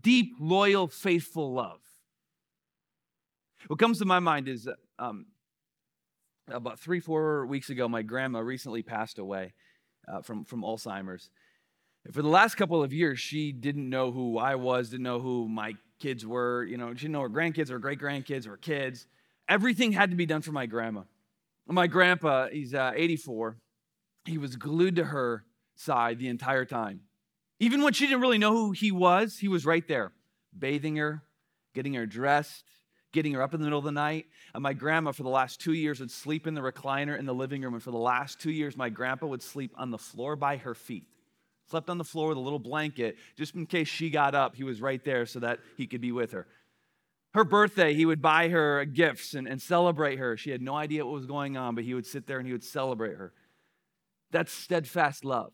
deep, 0.00 0.34
loyal, 0.40 0.88
faithful 0.88 1.52
love. 1.52 1.80
What 3.66 3.78
comes 3.78 3.98
to 3.98 4.04
my 4.04 4.18
mind 4.18 4.48
is 4.48 4.68
um, 4.98 5.26
about 6.48 6.78
three, 6.78 7.00
four 7.00 7.46
weeks 7.46 7.70
ago, 7.70 7.88
my 7.88 8.02
grandma 8.02 8.40
recently 8.40 8.82
passed 8.82 9.18
away 9.18 9.52
uh, 10.08 10.22
from, 10.22 10.44
from 10.44 10.62
Alzheimer's. 10.62 11.30
For 12.12 12.20
the 12.20 12.28
last 12.28 12.56
couple 12.56 12.82
of 12.82 12.92
years, 12.92 13.18
she 13.18 13.52
didn't 13.52 13.88
know 13.88 14.12
who 14.12 14.38
I 14.38 14.56
was, 14.56 14.90
didn't 14.90 15.04
know 15.04 15.20
who 15.20 15.48
my 15.48 15.74
kids 15.98 16.26
were. 16.26 16.64
You 16.64 16.76
know, 16.76 16.90
she 16.90 17.02
didn't 17.02 17.12
know 17.12 17.22
her 17.22 17.30
grandkids 17.30 17.70
or 17.70 17.78
great 17.78 17.98
grandkids 17.98 18.46
or 18.46 18.58
kids. 18.58 19.06
Everything 19.48 19.92
had 19.92 20.10
to 20.10 20.16
be 20.16 20.26
done 20.26 20.42
for 20.42 20.52
my 20.52 20.66
grandma. 20.66 21.02
My 21.66 21.86
grandpa, 21.86 22.48
he's 22.48 22.74
uh, 22.74 22.92
84. 22.94 23.56
He 24.26 24.36
was 24.36 24.56
glued 24.56 24.96
to 24.96 25.04
her 25.04 25.44
side 25.76 26.18
the 26.18 26.28
entire 26.28 26.66
time. 26.66 27.00
Even 27.58 27.82
when 27.82 27.94
she 27.94 28.06
didn't 28.06 28.20
really 28.20 28.38
know 28.38 28.52
who 28.52 28.72
he 28.72 28.92
was, 28.92 29.38
he 29.38 29.48
was 29.48 29.64
right 29.64 29.86
there, 29.88 30.12
bathing 30.56 30.96
her, 30.96 31.22
getting 31.74 31.94
her 31.94 32.04
dressed, 32.04 32.64
getting 33.14 33.32
her 33.32 33.40
up 33.40 33.54
in 33.54 33.60
the 33.60 33.64
middle 33.64 33.78
of 33.78 33.84
the 33.86 33.92
night. 33.92 34.26
And 34.52 34.62
my 34.62 34.74
grandma, 34.74 35.12
for 35.12 35.22
the 35.22 35.30
last 35.30 35.58
two 35.60 35.72
years, 35.72 36.00
would 36.00 36.10
sleep 36.10 36.46
in 36.46 36.52
the 36.52 36.60
recliner 36.60 37.18
in 37.18 37.24
the 37.24 37.32
living 37.32 37.62
room. 37.62 37.72
And 37.72 37.82
for 37.82 37.92
the 37.92 37.96
last 37.96 38.38
two 38.38 38.50
years, 38.50 38.76
my 38.76 38.90
grandpa 38.90 39.26
would 39.26 39.42
sleep 39.42 39.72
on 39.76 39.90
the 39.90 39.96
floor 39.96 40.36
by 40.36 40.58
her 40.58 40.74
feet. 40.74 41.04
Slept 41.70 41.88
on 41.88 41.96
the 41.96 42.04
floor 42.04 42.28
with 42.28 42.36
a 42.36 42.40
little 42.40 42.58
blanket, 42.58 43.16
just 43.36 43.54
in 43.54 43.64
case 43.64 43.88
she 43.88 44.10
got 44.10 44.34
up, 44.34 44.54
he 44.54 44.64
was 44.64 44.82
right 44.82 45.02
there 45.02 45.24
so 45.24 45.40
that 45.40 45.60
he 45.78 45.86
could 45.86 46.02
be 46.02 46.12
with 46.12 46.32
her. 46.32 46.46
Her 47.32 47.44
birthday, 47.44 47.94
he 47.94 48.04
would 48.04 48.20
buy 48.20 48.48
her 48.48 48.84
gifts 48.84 49.32
and, 49.32 49.48
and 49.48 49.62
celebrate 49.62 50.18
her. 50.18 50.36
She 50.36 50.50
had 50.50 50.60
no 50.60 50.74
idea 50.74 51.06
what 51.06 51.14
was 51.14 51.26
going 51.26 51.56
on, 51.56 51.74
but 51.74 51.84
he 51.84 51.94
would 51.94 52.06
sit 52.06 52.26
there 52.26 52.38
and 52.38 52.46
he 52.46 52.52
would 52.52 52.62
celebrate 52.62 53.16
her. 53.16 53.32
That's 54.30 54.52
steadfast 54.52 55.24
love. 55.24 55.52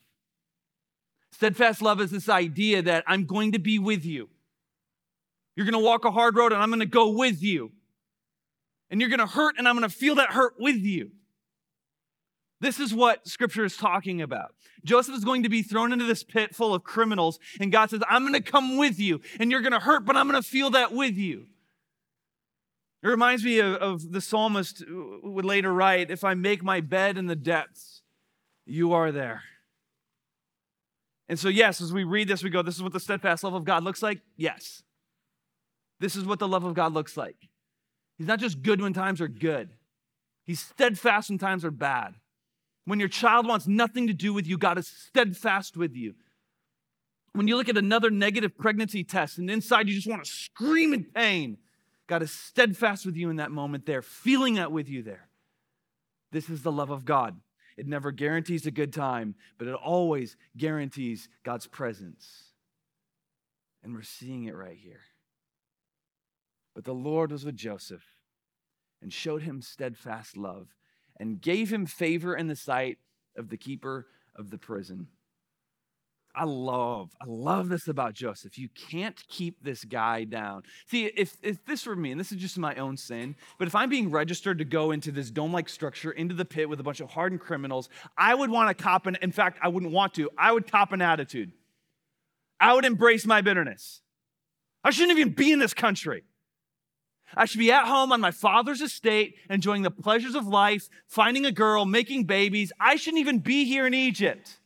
Steadfast 1.30 1.80
love 1.80 2.00
is 2.00 2.10
this 2.10 2.28
idea 2.28 2.82
that 2.82 3.04
I'm 3.06 3.24
going 3.24 3.52
to 3.52 3.58
be 3.58 3.78
with 3.78 4.04
you. 4.04 4.28
You're 5.60 5.70
going 5.70 5.84
to 5.84 5.86
walk 5.86 6.06
a 6.06 6.10
hard 6.10 6.36
road 6.36 6.54
and 6.54 6.62
I'm 6.62 6.70
going 6.70 6.80
to 6.80 6.86
go 6.86 7.10
with 7.10 7.42
you. 7.42 7.72
And 8.88 8.98
you're 8.98 9.10
going 9.10 9.20
to 9.20 9.26
hurt 9.26 9.56
and 9.58 9.68
I'm 9.68 9.76
going 9.76 9.86
to 9.86 9.94
feel 9.94 10.14
that 10.14 10.30
hurt 10.30 10.54
with 10.58 10.76
you. 10.76 11.10
This 12.62 12.80
is 12.80 12.94
what 12.94 13.28
scripture 13.28 13.66
is 13.66 13.76
talking 13.76 14.22
about. 14.22 14.54
Joseph 14.86 15.14
is 15.14 15.22
going 15.22 15.42
to 15.42 15.50
be 15.50 15.60
thrown 15.60 15.92
into 15.92 16.06
this 16.06 16.24
pit 16.24 16.54
full 16.56 16.72
of 16.74 16.82
criminals, 16.82 17.38
and 17.60 17.70
God 17.70 17.90
says, 17.90 18.00
I'm 18.08 18.22
going 18.22 18.32
to 18.32 18.40
come 18.40 18.78
with 18.78 18.98
you, 18.98 19.20
and 19.38 19.50
you're 19.50 19.60
going 19.60 19.74
to 19.74 19.80
hurt, 19.80 20.06
but 20.06 20.16
I'm 20.16 20.30
going 20.30 20.42
to 20.42 20.48
feel 20.48 20.70
that 20.70 20.92
with 20.92 21.14
you. 21.14 21.44
It 23.02 23.08
reminds 23.08 23.44
me 23.44 23.58
of, 23.58 23.74
of, 23.76 24.12
the 24.12 24.22
psalmist 24.22 24.82
would 24.88 25.44
later 25.44 25.74
write, 25.74 26.10
If 26.10 26.24
I 26.24 26.32
make 26.32 26.62
my 26.62 26.80
bed 26.80 27.18
in 27.18 27.26
the 27.26 27.36
depths, 27.36 28.00
you 28.64 28.94
are 28.94 29.12
there. 29.12 29.42
And 31.28 31.38
so, 31.38 31.50
yes, 31.50 31.82
as 31.82 31.92
we 31.92 32.04
read 32.04 32.28
this, 32.28 32.42
we 32.42 32.48
go, 32.48 32.62
This 32.62 32.76
is 32.76 32.82
what 32.82 32.94
the 32.94 33.00
steadfast 33.00 33.44
love 33.44 33.52
of 33.52 33.64
God 33.64 33.84
looks 33.84 34.02
like? 34.02 34.22
Yes. 34.38 34.82
This 36.00 36.16
is 36.16 36.24
what 36.24 36.38
the 36.38 36.48
love 36.48 36.64
of 36.64 36.74
God 36.74 36.92
looks 36.92 37.16
like. 37.16 37.36
He's 38.18 38.26
not 38.26 38.40
just 38.40 38.62
good 38.62 38.80
when 38.80 38.92
times 38.92 39.20
are 39.20 39.28
good, 39.28 39.70
He's 40.44 40.60
steadfast 40.60 41.30
when 41.30 41.38
times 41.38 41.64
are 41.64 41.70
bad. 41.70 42.14
When 42.86 42.98
your 42.98 43.08
child 43.08 43.46
wants 43.46 43.68
nothing 43.68 44.08
to 44.08 44.12
do 44.12 44.32
with 44.32 44.46
you, 44.46 44.58
God 44.58 44.78
is 44.78 44.88
steadfast 44.88 45.76
with 45.76 45.94
you. 45.94 46.14
When 47.34 47.46
you 47.46 47.56
look 47.56 47.68
at 47.68 47.76
another 47.76 48.10
negative 48.10 48.58
pregnancy 48.58 49.04
test 49.04 49.38
and 49.38 49.48
inside 49.48 49.86
you 49.86 49.94
just 49.94 50.08
want 50.08 50.24
to 50.24 50.30
scream 50.30 50.92
in 50.92 51.04
pain, 51.04 51.58
God 52.08 52.22
is 52.22 52.32
steadfast 52.32 53.06
with 53.06 53.16
you 53.16 53.30
in 53.30 53.36
that 53.36 53.52
moment 53.52 53.86
there, 53.86 54.02
feeling 54.02 54.54
that 54.54 54.72
with 54.72 54.88
you 54.88 55.02
there. 55.02 55.28
This 56.32 56.50
is 56.50 56.62
the 56.62 56.72
love 56.72 56.90
of 56.90 57.04
God. 57.04 57.38
It 57.76 57.86
never 57.86 58.10
guarantees 58.10 58.66
a 58.66 58.72
good 58.72 58.92
time, 58.92 59.36
but 59.56 59.68
it 59.68 59.74
always 59.74 60.36
guarantees 60.56 61.28
God's 61.44 61.68
presence. 61.68 62.44
And 63.84 63.94
we're 63.94 64.02
seeing 64.02 64.44
it 64.44 64.56
right 64.56 64.76
here. 64.76 65.02
But 66.80 66.86
the 66.86 66.94
Lord 66.94 67.30
was 67.30 67.44
with 67.44 67.56
Joseph 67.56 68.06
and 69.02 69.12
showed 69.12 69.42
him 69.42 69.60
steadfast 69.60 70.34
love 70.34 70.68
and 71.18 71.38
gave 71.38 71.70
him 71.70 71.84
favor 71.84 72.34
in 72.34 72.46
the 72.46 72.56
sight 72.56 72.96
of 73.36 73.50
the 73.50 73.58
keeper 73.58 74.06
of 74.34 74.48
the 74.48 74.56
prison. 74.56 75.08
I 76.34 76.44
love, 76.44 77.10
I 77.20 77.26
love 77.26 77.68
this 77.68 77.86
about 77.86 78.14
Joseph. 78.14 78.56
You 78.56 78.70
can't 78.70 79.22
keep 79.28 79.62
this 79.62 79.84
guy 79.84 80.24
down. 80.24 80.62
See, 80.86 81.04
if, 81.04 81.36
if 81.42 81.62
this 81.66 81.84
were 81.84 81.96
me, 81.96 82.12
and 82.12 82.18
this 82.18 82.32
is 82.32 82.38
just 82.38 82.56
my 82.56 82.74
own 82.76 82.96
sin, 82.96 83.36
but 83.58 83.68
if 83.68 83.74
I'm 83.74 83.90
being 83.90 84.10
registered 84.10 84.56
to 84.56 84.64
go 84.64 84.90
into 84.90 85.12
this 85.12 85.30
dome 85.30 85.52
like 85.52 85.68
structure, 85.68 86.12
into 86.12 86.34
the 86.34 86.46
pit 86.46 86.66
with 86.66 86.80
a 86.80 86.82
bunch 86.82 87.00
of 87.00 87.10
hardened 87.10 87.42
criminals, 87.42 87.90
I 88.16 88.34
would 88.34 88.48
want 88.48 88.74
to 88.74 88.82
cop 88.82 89.04
an, 89.04 89.18
in 89.20 89.32
fact, 89.32 89.58
I 89.62 89.68
wouldn't 89.68 89.92
want 89.92 90.14
to, 90.14 90.30
I 90.38 90.50
would 90.50 90.66
cop 90.72 90.92
an 90.92 91.02
attitude. 91.02 91.52
I 92.58 92.72
would 92.72 92.86
embrace 92.86 93.26
my 93.26 93.42
bitterness. 93.42 94.00
I 94.82 94.88
shouldn't 94.88 95.18
even 95.18 95.34
be 95.34 95.52
in 95.52 95.58
this 95.58 95.74
country. 95.74 96.24
I 97.36 97.44
should 97.44 97.58
be 97.58 97.72
at 97.72 97.86
home 97.86 98.12
on 98.12 98.20
my 98.20 98.30
father's 98.30 98.80
estate, 98.80 99.36
enjoying 99.48 99.82
the 99.82 99.90
pleasures 99.90 100.34
of 100.34 100.46
life, 100.46 100.88
finding 101.06 101.46
a 101.46 101.52
girl, 101.52 101.84
making 101.84 102.24
babies. 102.24 102.72
I 102.80 102.96
shouldn't 102.96 103.20
even 103.20 103.38
be 103.38 103.64
here 103.64 103.86
in 103.86 103.94
Egypt. 103.94 104.58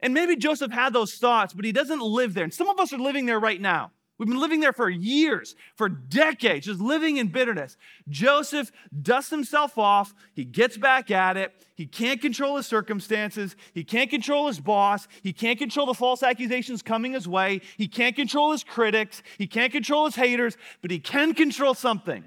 And 0.00 0.12
maybe 0.12 0.36
Joseph 0.36 0.72
had 0.72 0.92
those 0.92 1.14
thoughts, 1.14 1.54
but 1.54 1.64
he 1.64 1.72
doesn't 1.72 2.00
live 2.00 2.34
there. 2.34 2.44
And 2.44 2.52
some 2.52 2.68
of 2.68 2.78
us 2.78 2.92
are 2.92 2.98
living 2.98 3.26
there 3.26 3.40
right 3.40 3.60
now. 3.60 3.92
We've 4.18 4.28
been 4.28 4.40
living 4.40 4.60
there 4.60 4.72
for 4.72 4.88
years, 4.88 5.54
for 5.74 5.90
decades, 5.90 6.66
just 6.66 6.80
living 6.80 7.18
in 7.18 7.28
bitterness. 7.28 7.76
Joseph 8.08 8.72
dusts 9.02 9.30
himself 9.30 9.76
off. 9.76 10.14
He 10.32 10.44
gets 10.44 10.78
back 10.78 11.10
at 11.10 11.36
it. 11.36 11.52
He 11.74 11.84
can't 11.84 12.20
control 12.20 12.56
his 12.56 12.66
circumstances. 12.66 13.56
He 13.74 13.84
can't 13.84 14.08
control 14.08 14.46
his 14.46 14.58
boss. 14.58 15.06
He 15.22 15.34
can't 15.34 15.58
control 15.58 15.84
the 15.84 15.92
false 15.92 16.22
accusations 16.22 16.80
coming 16.80 17.12
his 17.12 17.28
way. 17.28 17.60
He 17.76 17.88
can't 17.88 18.16
control 18.16 18.52
his 18.52 18.64
critics. 18.64 19.22
He 19.36 19.46
can't 19.46 19.70
control 19.70 20.06
his 20.06 20.14
haters, 20.14 20.56
but 20.80 20.90
he 20.90 20.98
can 20.98 21.34
control 21.34 21.74
something. 21.74 22.24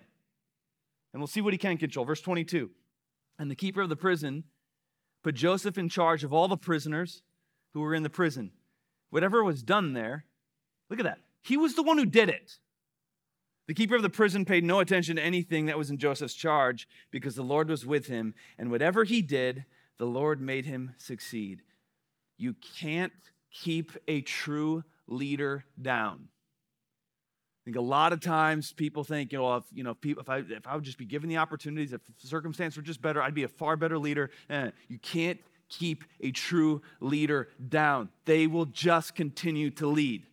And 1.12 1.20
we'll 1.20 1.28
see 1.28 1.42
what 1.42 1.54
he 1.54 1.58
can 1.58 1.78
control. 1.78 2.06
Verse 2.06 2.22
22 2.22 2.70
And 3.40 3.50
the 3.50 3.56
keeper 3.56 3.82
of 3.82 3.90
the 3.90 3.96
prison 3.96 4.44
put 5.24 5.34
Joseph 5.34 5.80
in 5.80 5.90
charge 5.90 6.24
of 6.24 6.34
all 6.34 6.48
the 6.48 6.56
prisoners 6.56 7.24
who 7.74 7.82
were 7.82 7.96
in 7.96 8.04
the 8.04 8.12
prison. 8.12 8.52
Whatever 9.10 9.44
was 9.44 9.64
done 9.64 9.94
there, 9.94 10.26
look 10.92 11.00
at 11.00 11.06
that. 11.06 11.18
He 11.50 11.58
was 11.58 11.74
the 11.74 11.82
one 11.82 11.98
who 11.98 12.06
did 12.06 12.30
it. 12.30 12.60
The 13.68 13.74
keeper 13.74 13.96
of 13.96 14.04
the 14.04 14.10
prison 14.10 14.46
paid 14.46 14.64
no 14.64 14.82
attention 14.82 15.16
to 15.16 15.24
anything 15.24 15.66
that 15.66 15.80
was 15.80 15.90
in 15.90 15.98
Joseph's 15.98 16.36
charge 16.36 16.88
because 17.10 17.34
the 17.34 17.42
Lord 17.42 17.70
was 17.70 17.88
with 17.88 18.06
him, 18.06 18.36
and 18.60 18.70
whatever 18.70 19.04
he 19.04 19.24
did, 19.24 19.66
the 19.98 20.06
Lord 20.06 20.40
made 20.40 20.68
him 20.68 20.94
succeed. 21.00 21.64
You 22.38 22.56
can't 22.78 23.14
keep 23.52 23.94
a 24.08 24.22
true 24.22 24.84
leader 25.08 25.66
down. 25.82 26.28
I 26.28 27.62
think 27.66 27.78
a 27.78 27.82
lot 27.82 28.14
of 28.14 28.22
times 28.22 28.72
people 28.72 29.04
think, 29.04 29.32
you 29.32 29.40
know, 29.40 29.56
if, 29.56 29.64
you 29.74 29.84
know, 29.84 29.92
if, 29.92 30.02
people, 30.02 30.22
if, 30.22 30.30
I, 30.30 30.44
if 30.48 30.68
I 30.68 30.76
would 30.76 30.84
just 30.84 31.00
be 31.00 31.06
given 31.06 31.30
the 31.30 31.38
opportunities, 31.38 31.94
if 31.94 32.02
circumstances 32.20 32.78
were 32.78 32.84
just 32.84 33.02
better, 33.02 33.24
I'd 33.24 33.34
be 33.34 33.44
a 33.44 33.48
far 33.48 33.76
better 33.76 33.98
leader. 33.98 34.30
Eh, 34.52 34.70
you 34.88 35.00
can't 35.00 35.40
keep 35.68 36.04
a 36.22 36.30
true 36.30 36.84
leader 37.00 37.50
down. 37.70 38.10
They 38.26 38.46
will 38.46 38.66
just 38.66 39.16
continue 39.16 39.72
to 39.72 39.88
lead. 39.88 40.28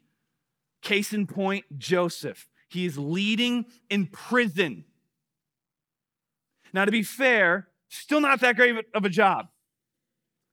Case 0.83 1.13
in 1.13 1.27
point, 1.27 1.65
Joseph. 1.79 2.49
He 2.69 2.85
is 2.85 2.99
leading 2.99 3.67
in 3.91 4.07
prison. 4.07 4.85
Now, 6.73 6.85
to 6.85 6.93
be 6.93 7.03
fair, 7.03 7.69
still 7.89 8.21
not 8.21 8.41
that 8.41 8.57
great 8.57 8.77
of 8.95 9.05
a 9.05 9.09
job. 9.09 9.49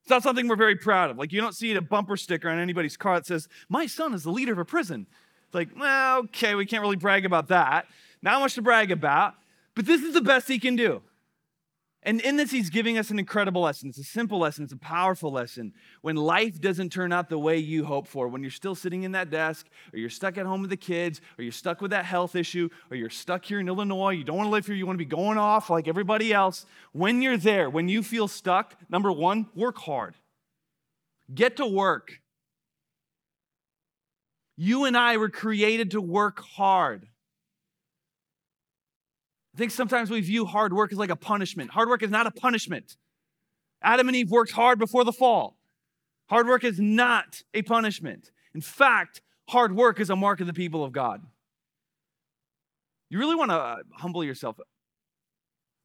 It's 0.04 0.10
not 0.10 0.24
something 0.24 0.48
we're 0.48 0.56
very 0.56 0.76
proud 0.76 1.10
of. 1.10 1.18
Like, 1.18 1.32
you 1.32 1.40
don't 1.40 1.56
see 1.56 1.74
a 1.74 1.82
bumper 1.82 2.18
sticker 2.18 2.50
on 2.50 2.60
anybody's 2.60 2.98
car 2.98 3.16
that 3.16 3.26
says, 3.26 3.48
My 3.70 3.86
son 3.86 4.14
is 4.14 4.24
the 4.24 4.32
leader 4.32 4.52
of 4.52 4.60
a 4.60 4.66
prison. 4.66 5.08
It's 5.54 5.56
like, 5.56 5.70
well, 5.80 6.20
okay, 6.20 6.56
we 6.56 6.66
can't 6.66 6.82
really 6.82 6.96
brag 6.96 7.26
about 7.26 7.48
that. 7.50 7.86
Not 8.22 8.42
much 8.42 8.56
to 8.56 8.62
brag 8.62 8.92
about, 8.92 9.36
but 9.76 9.86
this 9.86 10.02
is 10.02 10.14
the 10.14 10.22
best 10.22 10.48
he 10.48 10.60
can 10.60 10.76
do. 10.76 11.02
And 12.06 12.20
in 12.20 12.36
this, 12.36 12.52
he's 12.52 12.70
giving 12.70 12.98
us 12.98 13.12
an 13.12 13.20
incredible 13.20 13.62
lesson. 13.62 13.88
It's 13.90 13.98
a 13.98 14.04
simple 14.04 14.38
lesson, 14.38 14.66
it's 14.66 14.74
a 14.74 14.78
powerful 14.78 15.32
lesson. 15.32 15.74
When 16.02 16.18
life 16.18 16.60
doesn't 16.60 16.92
turn 16.92 17.14
out 17.14 17.30
the 17.30 17.40
way 17.40 17.58
you 17.58 17.86
hope 17.86 18.08
for, 18.08 18.28
when 18.28 18.42
you're 18.42 18.52
still 18.52 18.76
sitting 18.76 19.04
in 19.04 19.14
that 19.14 19.30
desk, 19.30 19.68
or 19.94 20.00
you're 20.00 20.10
stuck 20.10 20.38
at 20.38 20.46
home 20.46 20.62
with 20.62 20.70
the 20.70 20.78
kids, 20.78 21.22
or 21.38 21.44
you're 21.44 21.54
stuck 21.54 21.82
with 21.82 21.92
that 21.92 22.04
health 22.04 22.36
issue, 22.36 22.68
or 22.92 22.98
you're 22.98 23.10
stuck 23.10 23.46
here 23.46 23.60
in 23.60 23.68
Illinois, 23.70 24.12
you 24.12 24.26
don't 24.26 24.36
want 24.36 24.48
to 24.48 24.52
live 24.52 24.66
here, 24.66 24.76
you 24.76 24.86
want 24.86 25.00
to 25.00 25.06
be 25.06 25.10
going 25.10 25.38
off 25.38 25.70
like 25.70 25.88
everybody 25.88 26.34
else. 26.34 26.66
When 26.92 27.22
you're 27.22 27.38
there, 27.38 27.70
when 27.70 27.88
you 27.88 28.04
feel 28.04 28.28
stuck, 28.28 28.76
number 28.90 29.12
one, 29.12 29.48
work 29.56 29.78
hard. 29.78 30.16
Get 31.34 31.56
to 31.58 31.66
work. 31.66 32.20
You 34.58 34.86
and 34.86 34.98
I 34.98 35.18
were 35.18 35.30
created 35.30 35.92
to 35.92 36.02
work 36.02 36.42
hard. 36.42 37.08
I 39.54 39.58
think 39.58 39.72
sometimes 39.72 40.10
we 40.10 40.22
view 40.22 40.46
hard 40.46 40.74
work 40.74 40.92
as 40.92 40.98
like 40.98 41.12
a 41.12 41.16
punishment. 41.16 41.72
Hard 41.72 41.88
work 41.90 42.02
is 42.02 42.10
not 42.10 42.26
a 42.26 42.32
punishment. 42.32 42.98
Adam 43.82 44.08
and 44.08 44.16
Eve 44.16 44.32
worked 44.32 44.52
hard 44.52 44.80
before 44.80 45.04
the 45.04 45.14
fall. 45.14 45.58
Hard 46.28 46.48
work 46.48 46.64
is 46.64 46.80
not 46.80 47.44
a 47.54 47.62
punishment. 47.62 48.32
In 48.56 48.62
fact, 48.62 49.22
hard 49.50 49.76
work 49.76 50.00
is 50.00 50.10
a 50.10 50.16
mark 50.16 50.40
of 50.40 50.48
the 50.48 50.54
people 50.54 50.84
of 50.84 50.92
God. 50.92 51.22
You 53.10 53.20
really 53.20 53.36
want 53.36 53.52
to 53.52 53.58
uh, 53.58 53.76
humble 53.98 54.24
yourself. 54.24 54.60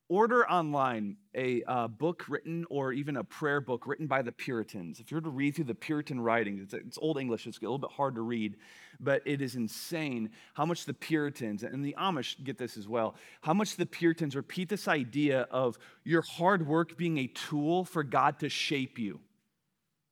Order 0.09 0.49
online 0.49 1.17
a 1.35 1.63
uh, 1.65 1.87
book 1.87 2.25
written 2.29 2.65
or 2.71 2.93
even 2.93 3.17
a 3.17 3.25
prayer 3.25 3.61
book 3.61 3.87
written 3.87 4.07
by 4.07 4.23
the 4.23 4.33
Puritans. 4.33 5.01
If 5.01 5.11
you 5.11 5.17
were 5.17 5.23
to 5.23 5.31
read 5.31 5.55
through 5.55 5.67
the 5.67 5.75
Puritan 5.75 6.21
writings, 6.21 6.63
it's, 6.63 6.75
it's, 6.75 6.99
Old 6.99 7.19
English, 7.19 7.47
it's 7.47 7.59
a 7.59 7.61
little 7.61 7.79
bit 7.79 7.91
hard 7.91 8.15
to 8.15 8.23
read, 8.23 8.57
but 8.99 9.23
it 9.27 9.43
is 9.43 9.55
insane 9.55 10.31
how 10.55 10.65
much 10.65 10.85
the 10.85 10.95
Puritans, 10.95 11.63
and 11.63 11.85
the 11.85 11.95
Amish 11.99 12.43
get 12.43 12.59
this 12.59 12.77
as 12.77 12.89
well, 12.89 13.15
how 13.43 13.55
much 13.55 13.77
the 13.77 13.87
Puritans 13.87 14.35
repeat 14.35 14.69
this 14.69 14.89
idea 14.89 15.43
of 15.51 15.79
your 16.05 16.23
hard 16.23 16.67
work 16.67 16.97
being 16.97 17.19
a 17.19 17.27
tool 17.27 17.85
for 17.85 18.03
God 18.03 18.39
to 18.41 18.49
shape 18.49 18.99
you. 18.99 19.21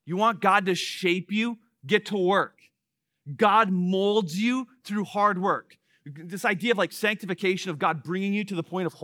You 0.05 0.17
want 0.17 0.41
God 0.41 0.67
to 0.67 0.75
shape 0.75 1.33
you? 1.33 1.59
Get 1.87 2.07
to 2.07 2.17
work. 2.17 2.61
God 3.37 3.71
molds 3.71 4.41
you 4.41 4.69
through 4.85 5.05
hard 5.05 5.41
work 5.41 5.77
this 6.07 6.45
idea 6.45 6.73
of 6.73 6.79
like 6.79 6.93
sanctification 6.93 7.71
of 7.71 7.79
God 7.79 8.03
bringing 8.03 8.33
you 8.33 8.45
to 8.45 8.55
the 8.55 8.63
point 8.63 8.87
of 8.87 8.95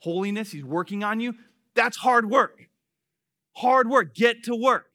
holiness, 0.00 0.52
He's 0.52 0.64
working 0.64 1.02
on 1.02 1.20
you, 1.20 1.34
that's 1.74 1.96
hard 1.96 2.30
work. 2.30 2.68
Hard 3.56 3.88
work. 3.88 4.14
Get 4.14 4.44
to 4.44 4.54
work. 4.54 4.86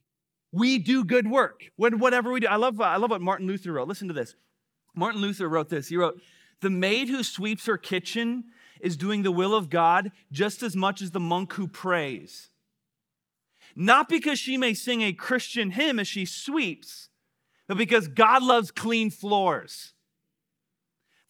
We 0.51 0.77
do 0.77 1.03
good 1.03 1.29
work. 1.29 1.61
When, 1.77 1.99
whatever 1.99 2.31
we 2.31 2.41
do. 2.41 2.47
I 2.47 2.57
love, 2.57 2.79
I 2.79 2.97
love 2.97 3.09
what 3.09 3.21
Martin 3.21 3.47
Luther 3.47 3.71
wrote. 3.71 3.87
Listen 3.87 4.07
to 4.07 4.13
this. 4.13 4.35
Martin 4.95 5.21
Luther 5.21 5.47
wrote 5.47 5.69
this. 5.69 5.87
He 5.87 5.97
wrote, 5.97 6.21
The 6.61 6.69
maid 6.69 7.09
who 7.09 7.23
sweeps 7.23 7.65
her 7.65 7.77
kitchen 7.77 8.45
is 8.81 8.97
doing 8.97 9.23
the 9.23 9.31
will 9.31 9.55
of 9.55 9.69
God 9.69 10.11
just 10.31 10.63
as 10.63 10.75
much 10.75 11.01
as 11.01 11.11
the 11.11 11.19
monk 11.19 11.53
who 11.53 11.67
prays. 11.67 12.49
Not 13.75 14.09
because 14.09 14.37
she 14.37 14.57
may 14.57 14.73
sing 14.73 15.01
a 15.01 15.13
Christian 15.13 15.71
hymn 15.71 15.99
as 15.99 16.07
she 16.07 16.25
sweeps, 16.25 17.09
but 17.67 17.77
because 17.77 18.07
God 18.07 18.43
loves 18.43 18.69
clean 18.69 19.09
floors. 19.09 19.93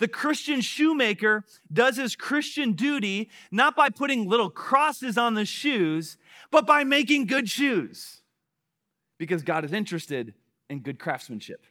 The 0.01 0.07
Christian 0.07 0.61
shoemaker 0.61 1.45
does 1.71 1.97
his 1.97 2.15
Christian 2.15 2.73
duty 2.73 3.29
not 3.51 3.75
by 3.75 3.91
putting 3.91 4.27
little 4.27 4.49
crosses 4.49 5.15
on 5.15 5.35
the 5.35 5.45
shoes, 5.45 6.17
but 6.49 6.65
by 6.65 6.83
making 6.83 7.27
good 7.27 7.47
shoes 7.47 8.23
because 9.19 9.43
God 9.43 9.63
is 9.63 9.71
interested 9.71 10.33
in 10.71 10.79
good 10.79 10.97
craftsmanship. 10.97 11.67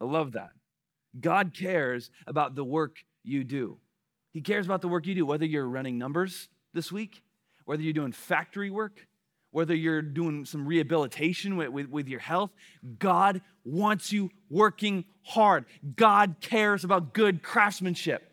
I 0.00 0.06
love 0.06 0.32
that. 0.32 0.52
God 1.20 1.52
cares 1.52 2.10
about 2.26 2.54
the 2.54 2.64
work 2.64 3.04
you 3.22 3.44
do. 3.44 3.76
He 4.30 4.40
cares 4.40 4.64
about 4.64 4.80
the 4.80 4.88
work 4.88 5.06
you 5.06 5.14
do, 5.14 5.26
whether 5.26 5.44
you're 5.44 5.68
running 5.68 5.98
numbers 5.98 6.48
this 6.72 6.90
week, 6.90 7.22
whether 7.66 7.82
you're 7.82 7.92
doing 7.92 8.12
factory 8.12 8.70
work, 8.70 9.06
whether 9.52 9.74
you're 9.74 10.02
doing 10.02 10.44
some 10.44 10.66
rehabilitation 10.66 11.56
with, 11.56 11.68
with, 11.68 11.88
with, 11.88 12.08
your 12.08 12.20
health, 12.20 12.50
God 12.98 13.42
wants 13.64 14.10
you 14.10 14.30
working 14.50 15.04
hard. 15.22 15.66
God 15.94 16.36
cares 16.40 16.84
about 16.84 17.12
good 17.12 17.42
craftsmanship. 17.42 18.32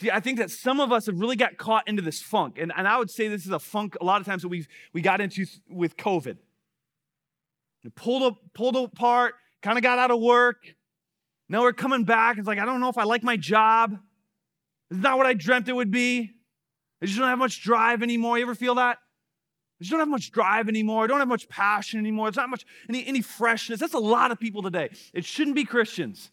See, 0.00 0.10
I 0.10 0.20
think 0.20 0.38
that 0.38 0.50
some 0.50 0.80
of 0.80 0.92
us 0.92 1.06
have 1.06 1.18
really 1.18 1.36
got 1.36 1.56
caught 1.56 1.88
into 1.88 2.02
this 2.02 2.20
funk. 2.20 2.58
And, 2.60 2.72
and 2.76 2.86
I 2.86 2.98
would 2.98 3.10
say 3.10 3.28
this 3.28 3.46
is 3.46 3.50
a 3.50 3.58
funk 3.58 3.96
a 4.00 4.04
lot 4.04 4.20
of 4.20 4.26
times 4.26 4.42
that 4.42 4.48
we've 4.48 4.68
we 4.92 5.00
got 5.00 5.20
into 5.20 5.46
with 5.68 5.96
COVID. 5.96 6.36
Pulled 7.94 8.22
up, 8.22 8.36
pulled 8.54 8.76
apart, 8.76 9.34
kind 9.62 9.78
of 9.78 9.82
got 9.82 9.98
out 9.98 10.10
of 10.10 10.20
work. 10.20 10.58
Now 11.48 11.62
we're 11.62 11.72
coming 11.72 12.04
back. 12.04 12.38
It's 12.38 12.46
like, 12.46 12.58
I 12.58 12.66
don't 12.66 12.80
know 12.80 12.90
if 12.90 12.98
I 12.98 13.04
like 13.04 13.22
my 13.22 13.36
job. 13.36 13.98
It's 14.90 15.00
not 15.00 15.16
what 15.16 15.26
I 15.26 15.32
dreamt 15.32 15.68
it 15.68 15.72
would 15.72 15.90
be. 15.90 16.32
I 17.00 17.06
just 17.06 17.18
don't 17.18 17.28
have 17.28 17.38
much 17.38 17.62
drive 17.62 18.02
anymore. 18.02 18.36
You 18.36 18.42
ever 18.42 18.54
feel 18.54 18.74
that? 18.76 18.98
Just 19.80 19.90
don't 19.90 20.00
have 20.00 20.08
much 20.08 20.32
drive 20.32 20.68
anymore. 20.68 21.04
I 21.04 21.06
don't 21.06 21.20
have 21.20 21.28
much 21.28 21.48
passion 21.48 22.00
anymore. 22.00 22.28
It's 22.28 22.36
not 22.36 22.50
much 22.50 22.64
any, 22.88 23.06
any 23.06 23.22
freshness. 23.22 23.78
That's 23.78 23.94
a 23.94 23.98
lot 23.98 24.32
of 24.32 24.40
people 24.40 24.62
today. 24.62 24.90
It 25.14 25.24
shouldn't 25.24 25.54
be 25.54 25.64
Christians. 25.64 26.30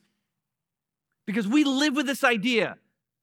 Because 1.27 1.47
we 1.47 1.63
live 1.63 1.95
with 1.95 2.07
this 2.07 2.23
idea 2.23 2.77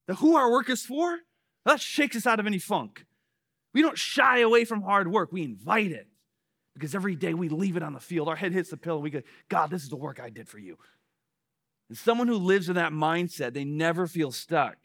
that 0.07 0.15
who 0.15 0.37
our 0.37 0.51
work 0.51 0.71
is 0.71 0.85
for, 0.85 1.19
that 1.65 1.81
shakes 1.81 2.17
us 2.17 2.27
out 2.27 2.41
of 2.41 2.47
any 2.47 2.59
funk. 2.59 3.05
We 3.75 3.83
don't 3.83 3.99
shy 3.99 4.41
away 4.41 4.65
from 4.65 4.83
hard 4.83 5.11
work, 5.11 5.33
we 5.33 5.43
invite 5.43 5.91
it. 5.91 6.09
Because 6.75 6.95
every 6.95 7.17
day 7.17 7.35
we 7.35 7.49
leave 7.49 7.77
it 7.77 7.83
on 7.83 7.93
the 7.93 8.01
field, 8.01 8.29
our 8.29 8.37
head 8.37 8.53
hits 8.53 8.71
the 8.71 8.77
pillow, 8.77 8.99
we 8.99 9.11
go, 9.11 9.23
God, 9.49 9.71
this 9.71 9.83
is 9.83 9.89
the 9.89 9.97
work 9.97 10.21
I 10.21 10.31
did 10.31 10.49
for 10.49 10.59
you. 10.59 10.79
And 11.89 11.99
someone 11.99 12.29
who 12.29 12.37
lives 12.37 12.69
in 12.69 12.77
that 12.77 12.93
mindset, 12.93 13.53
they 13.53 13.65
never 13.65 14.07
feel 14.07 14.33
stuck 14.33 14.77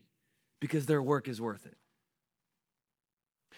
because 0.59 0.85
their 0.85 1.01
work 1.01 1.27
is 1.27 1.39
worth 1.39 1.65
it. 1.65 1.76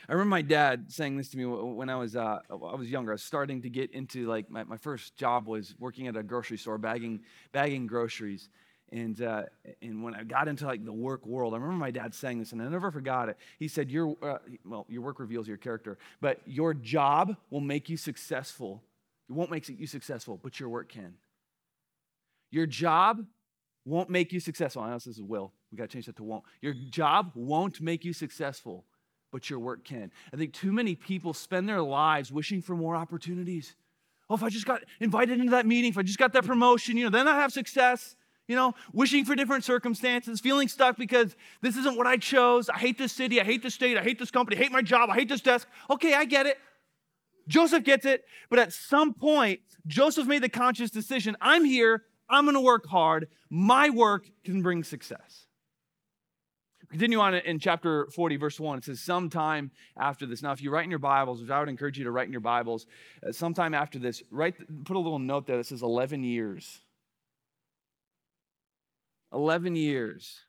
I 0.09 0.13
remember 0.13 0.31
my 0.31 0.41
dad 0.41 0.91
saying 0.91 1.17
this 1.17 1.29
to 1.29 1.37
me 1.37 1.45
when 1.45 1.87
I 1.87 1.95
was 1.95 2.15
uh, 2.15 2.39
I 2.49 2.55
was 2.55 2.89
younger. 2.89 3.11
I 3.11 3.13
was 3.13 3.21
starting 3.21 3.61
to 3.61 3.69
get 3.69 3.91
into 3.91 4.25
like 4.25 4.49
my, 4.49 4.63
my 4.63 4.77
first 4.77 5.15
job 5.15 5.45
was 5.45 5.75
working 5.77 6.07
at 6.07 6.17
a 6.17 6.23
grocery 6.23 6.57
store, 6.57 6.79
bagging 6.79 7.21
bagging 7.51 7.85
groceries. 7.85 8.49
And 8.91 9.21
uh, 9.21 9.43
and 9.83 10.03
when 10.03 10.15
I 10.15 10.23
got 10.23 10.47
into 10.47 10.65
like 10.65 10.83
the 10.83 10.91
work 10.91 11.27
world, 11.27 11.53
I 11.53 11.57
remember 11.57 11.77
my 11.77 11.91
dad 11.91 12.15
saying 12.15 12.39
this, 12.39 12.53
and 12.53 12.61
I 12.61 12.67
never 12.67 12.89
forgot 12.89 13.29
it. 13.29 13.37
He 13.59 13.67
said, 13.67 13.91
"Your 13.91 14.17
uh, 14.23 14.39
well, 14.65 14.87
your 14.89 15.03
work 15.03 15.19
reveals 15.19 15.47
your 15.47 15.57
character, 15.57 15.99
but 16.21 16.41
your 16.47 16.73
job 16.73 17.35
will 17.51 17.59
make 17.61 17.87
you 17.87 17.95
successful. 17.95 18.81
It 19.29 19.33
won't 19.33 19.51
make 19.51 19.69
you 19.69 19.85
successful, 19.85 20.39
but 20.41 20.59
your 20.59 20.69
work 20.69 20.89
can. 20.89 21.13
Your 22.49 22.65
job 22.65 23.23
won't 23.85 24.09
make 24.09 24.33
you 24.33 24.39
successful. 24.39 24.81
I 24.81 24.87
know 24.89 24.95
this 24.95 25.05
is 25.05 25.21
will. 25.21 25.53
We 25.71 25.77
got 25.77 25.83
to 25.83 25.93
change 25.93 26.07
that 26.07 26.15
to 26.15 26.23
won't. 26.23 26.45
Your 26.61 26.73
job 26.73 27.31
won't 27.35 27.79
make 27.79 28.03
you 28.03 28.13
successful, 28.13 28.85
but 29.31 29.49
your 29.49 29.59
work 29.59 29.83
can. 29.83 30.11
I 30.33 30.37
think 30.37 30.53
too 30.53 30.71
many 30.71 30.95
people 30.95 31.33
spend 31.33 31.67
their 31.67 31.81
lives 31.81 32.31
wishing 32.31 32.61
for 32.61 32.75
more 32.75 32.95
opportunities. 32.95 33.75
Oh, 34.29 34.35
if 34.35 34.43
I 34.43 34.49
just 34.49 34.65
got 34.65 34.83
invited 34.99 35.39
into 35.39 35.51
that 35.51 35.65
meeting, 35.65 35.89
if 35.89 35.97
I 35.97 36.03
just 36.03 36.19
got 36.19 36.33
that 36.33 36.45
promotion, 36.45 36.97
you 36.97 37.05
know, 37.05 37.09
then 37.09 37.27
I 37.27 37.35
have 37.35 37.51
success. 37.51 38.15
You 38.47 38.55
know, 38.55 38.73
wishing 38.93 39.25
for 39.25 39.35
different 39.35 39.63
circumstances, 39.63 40.39
feeling 40.39 40.67
stuck 40.67 40.97
because 40.97 41.35
this 41.61 41.77
isn't 41.77 41.95
what 41.95 42.07
I 42.07 42.17
chose. 42.17 42.67
I 42.67 42.79
hate 42.79 42.97
this 42.97 43.13
city. 43.13 43.39
I 43.39 43.43
hate 43.43 43.61
this 43.61 43.75
state. 43.75 43.95
I 43.95 44.01
hate 44.01 44.17
this 44.17 44.31
company. 44.31 44.57
I 44.57 44.59
hate 44.63 44.71
my 44.71 44.81
job. 44.81 45.11
I 45.11 45.13
hate 45.13 45.29
this 45.29 45.41
desk. 45.41 45.67
Okay, 45.87 46.15
I 46.15 46.25
get 46.25 46.47
it. 46.47 46.57
Joseph 47.47 47.83
gets 47.83 48.07
it. 48.07 48.25
But 48.49 48.57
at 48.57 48.73
some 48.73 49.13
point, 49.13 49.59
Joseph 49.85 50.25
made 50.25 50.41
the 50.41 50.49
conscious 50.49 50.89
decision 50.89 51.37
I'm 51.39 51.63
here. 51.63 52.05
I'm 52.27 52.45
going 52.45 52.55
to 52.55 52.61
work 52.61 52.87
hard. 52.87 53.27
My 53.51 53.91
work 53.91 54.27
can 54.43 54.63
bring 54.63 54.83
success. 54.83 55.45
Continue 56.89 57.19
on 57.19 57.35
in 57.35 57.59
chapter 57.59 58.07
40, 58.07 58.37
verse 58.37 58.59
1. 58.59 58.79
It 58.79 58.83
says, 58.85 58.99
Sometime 58.99 59.71
after 59.97 60.25
this. 60.25 60.41
Now, 60.41 60.51
if 60.51 60.61
you 60.61 60.71
write 60.71 60.85
in 60.85 60.89
your 60.89 60.99
Bibles, 60.99 61.41
which 61.41 61.51
I 61.51 61.59
would 61.59 61.69
encourage 61.69 61.99
you 61.99 62.03
to 62.05 62.11
write 62.11 62.25
in 62.25 62.31
your 62.31 62.41
Bibles, 62.41 62.87
uh, 63.25 63.31
sometime 63.31 63.75
after 63.75 63.99
this, 63.99 64.23
write, 64.31 64.55
put 64.85 64.95
a 64.95 64.99
little 64.99 65.19
note 65.19 65.45
there 65.45 65.57
that 65.57 65.67
says 65.67 65.83
11 65.83 66.23
years. 66.23 66.81
11 69.31 69.75
years 69.75 70.39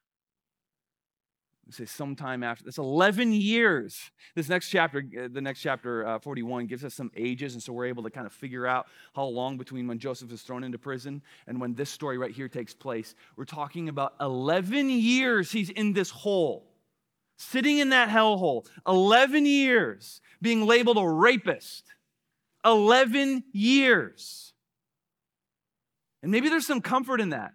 say 1.74 1.84
sometime 1.84 2.42
after 2.42 2.64
that's 2.64 2.78
11 2.78 3.32
years. 3.32 4.10
This 4.34 4.48
next 4.48 4.68
chapter 4.68 5.04
uh, 5.18 5.28
the 5.30 5.40
next 5.40 5.60
chapter 5.60 6.06
uh, 6.06 6.18
41 6.18 6.66
gives 6.66 6.84
us 6.84 6.94
some 6.94 7.10
ages 7.16 7.54
and 7.54 7.62
so 7.62 7.72
we're 7.72 7.86
able 7.86 8.02
to 8.02 8.10
kind 8.10 8.26
of 8.26 8.32
figure 8.32 8.66
out 8.66 8.86
how 9.14 9.24
long 9.24 9.56
between 9.56 9.86
when 9.86 9.98
joseph 9.98 10.32
is 10.32 10.42
thrown 10.42 10.64
into 10.64 10.78
prison 10.78 11.22
and 11.46 11.60
when 11.60 11.74
this 11.74 11.90
story 11.90 12.18
right 12.18 12.32
here 12.32 12.48
takes 12.48 12.74
place. 12.74 13.14
We're 13.36 13.44
talking 13.44 13.88
about 13.88 14.14
11 14.20 14.90
years 14.90 15.52
he's 15.52 15.70
in 15.70 15.92
this 15.92 16.10
hole 16.10 16.66
sitting 17.40 17.78
in 17.78 17.88
that 17.88 18.08
hellhole. 18.08 18.66
11 18.86 19.46
years 19.46 20.20
being 20.42 20.66
labeled 20.66 20.98
a 20.98 21.08
rapist. 21.08 21.84
11 22.64 23.44
years. 23.52 24.52
And 26.22 26.30
maybe 26.30 26.50
there's 26.50 26.66
some 26.66 26.82
comfort 26.82 27.20
in 27.20 27.30
that 27.30 27.52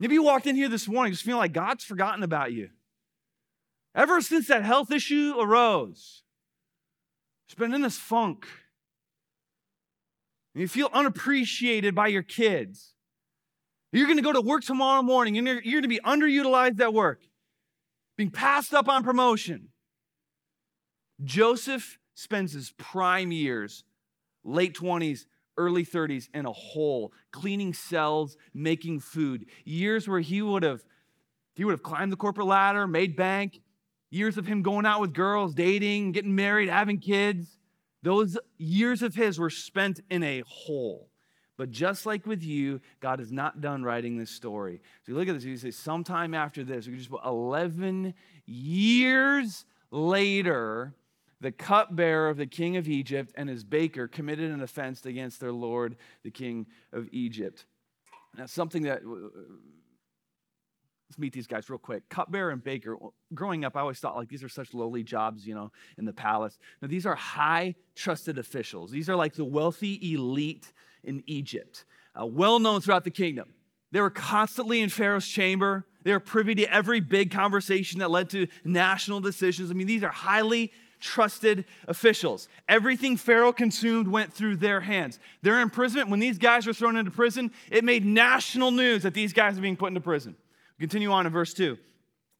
Maybe 0.00 0.14
you 0.14 0.22
walked 0.22 0.46
in 0.46 0.56
here 0.56 0.68
this 0.68 0.86
morning 0.86 1.12
just 1.12 1.24
feeling 1.24 1.40
like 1.40 1.52
God's 1.52 1.84
forgotten 1.84 2.22
about 2.22 2.52
you. 2.52 2.70
Ever 3.94 4.20
since 4.20 4.46
that 4.48 4.64
health 4.64 4.92
issue 4.92 5.34
arose, 5.38 6.22
it's 7.46 7.54
been 7.54 7.74
in 7.74 7.82
this 7.82 7.98
funk. 7.98 8.46
And 10.54 10.62
you 10.62 10.68
feel 10.68 10.90
unappreciated 10.92 11.94
by 11.94 12.08
your 12.08 12.22
kids. 12.22 12.94
You're 13.92 14.06
going 14.06 14.18
to 14.18 14.22
go 14.22 14.32
to 14.32 14.40
work 14.40 14.62
tomorrow 14.62 15.02
morning 15.02 15.38
and 15.38 15.46
you're, 15.46 15.62
you're 15.62 15.80
going 15.80 15.82
to 15.82 15.88
be 15.88 16.00
underutilized 16.00 16.78
at 16.80 16.92
work, 16.92 17.22
being 18.16 18.30
passed 18.30 18.74
up 18.74 18.88
on 18.88 19.02
promotion. 19.02 19.68
Joseph 21.24 21.98
spends 22.14 22.52
his 22.52 22.72
prime 22.76 23.32
years, 23.32 23.84
late 24.44 24.74
20s, 24.74 25.26
early 25.58 25.84
30s 25.84 26.28
in 26.32 26.46
a 26.46 26.52
hole, 26.52 27.12
cleaning 27.32 27.74
cells, 27.74 28.38
making 28.54 29.00
food. 29.00 29.46
Years 29.64 30.08
where 30.08 30.20
he 30.20 30.40
would 30.40 30.62
have 30.62 30.82
he 31.54 31.64
would 31.64 31.72
have 31.72 31.82
climbed 31.82 32.12
the 32.12 32.16
corporate 32.16 32.46
ladder, 32.46 32.86
made 32.86 33.16
bank. 33.16 33.60
Years 34.10 34.38
of 34.38 34.46
him 34.46 34.62
going 34.62 34.86
out 34.86 35.00
with 35.00 35.12
girls, 35.12 35.54
dating, 35.54 36.12
getting 36.12 36.36
married, 36.36 36.68
having 36.68 37.00
kids. 37.00 37.58
Those 38.02 38.38
years 38.58 39.02
of 39.02 39.16
his 39.16 39.40
were 39.40 39.50
spent 39.50 40.00
in 40.08 40.22
a 40.22 40.44
hole. 40.46 41.10
But 41.56 41.72
just 41.72 42.06
like 42.06 42.24
with 42.24 42.44
you, 42.44 42.80
God 43.00 43.20
is 43.20 43.32
not 43.32 43.60
done 43.60 43.82
writing 43.82 44.16
this 44.16 44.30
story. 44.30 44.80
So 45.02 45.12
you 45.12 45.18
look 45.18 45.26
at 45.26 45.34
this, 45.34 45.42
you 45.42 45.56
say, 45.56 45.72
sometime 45.72 46.32
after 46.32 46.62
this, 46.62 46.86
we 46.86 46.96
just 46.96 47.10
put 47.10 47.24
11 47.24 48.14
years 48.46 49.64
later, 49.90 50.94
the 51.40 51.52
cupbearer 51.52 52.28
of 52.28 52.36
the 52.36 52.46
king 52.46 52.76
of 52.76 52.88
Egypt 52.88 53.32
and 53.36 53.48
his 53.48 53.64
baker 53.64 54.08
committed 54.08 54.50
an 54.50 54.62
offense 54.62 55.04
against 55.06 55.40
their 55.40 55.52
lord, 55.52 55.96
the 56.24 56.30
king 56.30 56.66
of 56.92 57.08
Egypt. 57.12 57.64
Now, 58.36 58.46
something 58.46 58.82
that 58.82 59.02
Let's 61.08 61.18
meet 61.18 61.32
these 61.32 61.46
guys 61.46 61.70
real 61.70 61.78
quick. 61.78 62.06
Cupbearer 62.10 62.50
and 62.50 62.62
baker. 62.62 62.96
Growing 63.32 63.64
up, 63.64 63.76
I 63.76 63.80
always 63.80 63.98
thought 63.98 64.14
like 64.16 64.28
these 64.28 64.44
are 64.44 64.48
such 64.48 64.74
lowly 64.74 65.02
jobs, 65.02 65.46
you 65.46 65.54
know, 65.54 65.72
in 65.96 66.04
the 66.04 66.12
palace. 66.12 66.58
Now, 66.82 66.88
these 66.88 67.06
are 67.06 67.14
high 67.14 67.76
trusted 67.94 68.38
officials. 68.38 68.90
These 68.90 69.08
are 69.08 69.16
like 69.16 69.34
the 69.34 69.44
wealthy 69.44 70.12
elite 70.12 70.70
in 71.02 71.22
Egypt, 71.26 71.86
uh, 72.20 72.26
well 72.26 72.58
known 72.58 72.82
throughout 72.82 73.04
the 73.04 73.10
kingdom. 73.10 73.54
They 73.90 74.02
were 74.02 74.10
constantly 74.10 74.82
in 74.82 74.90
Pharaoh's 74.90 75.26
chamber. 75.26 75.86
They 76.02 76.12
were 76.12 76.20
privy 76.20 76.54
to 76.56 76.70
every 76.70 77.00
big 77.00 77.30
conversation 77.30 78.00
that 78.00 78.10
led 78.10 78.28
to 78.30 78.46
national 78.62 79.20
decisions. 79.20 79.70
I 79.70 79.74
mean, 79.74 79.86
these 79.86 80.02
are 80.02 80.10
highly 80.10 80.72
trusted 81.00 81.64
officials. 81.86 82.48
Everything 82.68 83.16
Pharaoh 83.16 83.52
consumed 83.52 84.08
went 84.08 84.32
through 84.32 84.56
their 84.56 84.80
hands. 84.80 85.18
Their 85.42 85.60
imprisonment, 85.60 86.10
when 86.10 86.20
these 86.20 86.38
guys 86.38 86.66
were 86.66 86.72
thrown 86.72 86.96
into 86.96 87.10
prison, 87.10 87.50
it 87.70 87.84
made 87.84 88.04
national 88.04 88.70
news 88.70 89.02
that 89.02 89.14
these 89.14 89.32
guys 89.32 89.58
are 89.58 89.62
being 89.62 89.76
put 89.76 89.88
into 89.88 90.00
prison. 90.00 90.36
Continue 90.78 91.10
on 91.10 91.26
in 91.26 91.32
verse 91.32 91.54
2. 91.54 91.78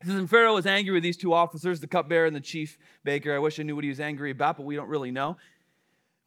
It 0.00 0.06
says, 0.06 0.14
And 0.14 0.30
Pharaoh 0.30 0.54
was 0.54 0.66
angry 0.66 0.94
with 0.94 1.02
these 1.02 1.16
two 1.16 1.32
officers, 1.32 1.80
the 1.80 1.86
cupbearer 1.86 2.26
and 2.26 2.36
the 2.36 2.40
chief 2.40 2.78
baker. 3.04 3.34
I 3.34 3.38
wish 3.38 3.58
I 3.58 3.64
knew 3.64 3.74
what 3.74 3.84
he 3.84 3.90
was 3.90 4.00
angry 4.00 4.30
about, 4.30 4.56
but 4.56 4.66
we 4.66 4.76
don't 4.76 4.88
really 4.88 5.10
know. 5.10 5.36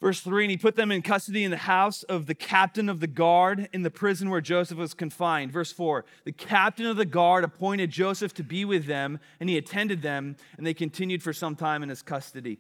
Verse 0.02 0.20
3 0.20 0.46
And 0.46 0.52
he 0.52 0.58
put 0.58 0.76
them 0.76 0.92
in 0.92 1.04
custody 1.04 1.44
in 1.44 1.52
the 1.52 1.58
house 1.58 2.04
of 2.04 2.26
the 2.26 2.34
captain 2.34 2.90
of 2.90 3.00
the 3.00 3.08
guard 3.08 3.70
in 3.72 3.84
the 3.84 3.92
prison 3.92 4.30
where 4.30 4.42
Joseph 4.42 4.78
was 4.78 4.96
confined. 4.96 5.52
Verse 5.52 5.72
4 5.72 6.04
The 6.26 6.32
captain 6.32 6.88
of 6.88 6.98
the 6.98 7.06
guard 7.06 7.44
appointed 7.44 7.92
Joseph 7.92 8.34
to 8.34 8.44
be 8.44 8.66
with 8.66 8.88
them, 8.88 9.20
and 9.40 9.50
he 9.50 9.58
attended 9.58 10.02
them, 10.02 10.36
and 10.58 10.66
they 10.66 10.74
continued 10.74 11.22
for 11.22 11.34
some 11.34 11.56
time 11.56 11.84
in 11.84 11.90
his 11.90 12.02
custody. 12.02 12.60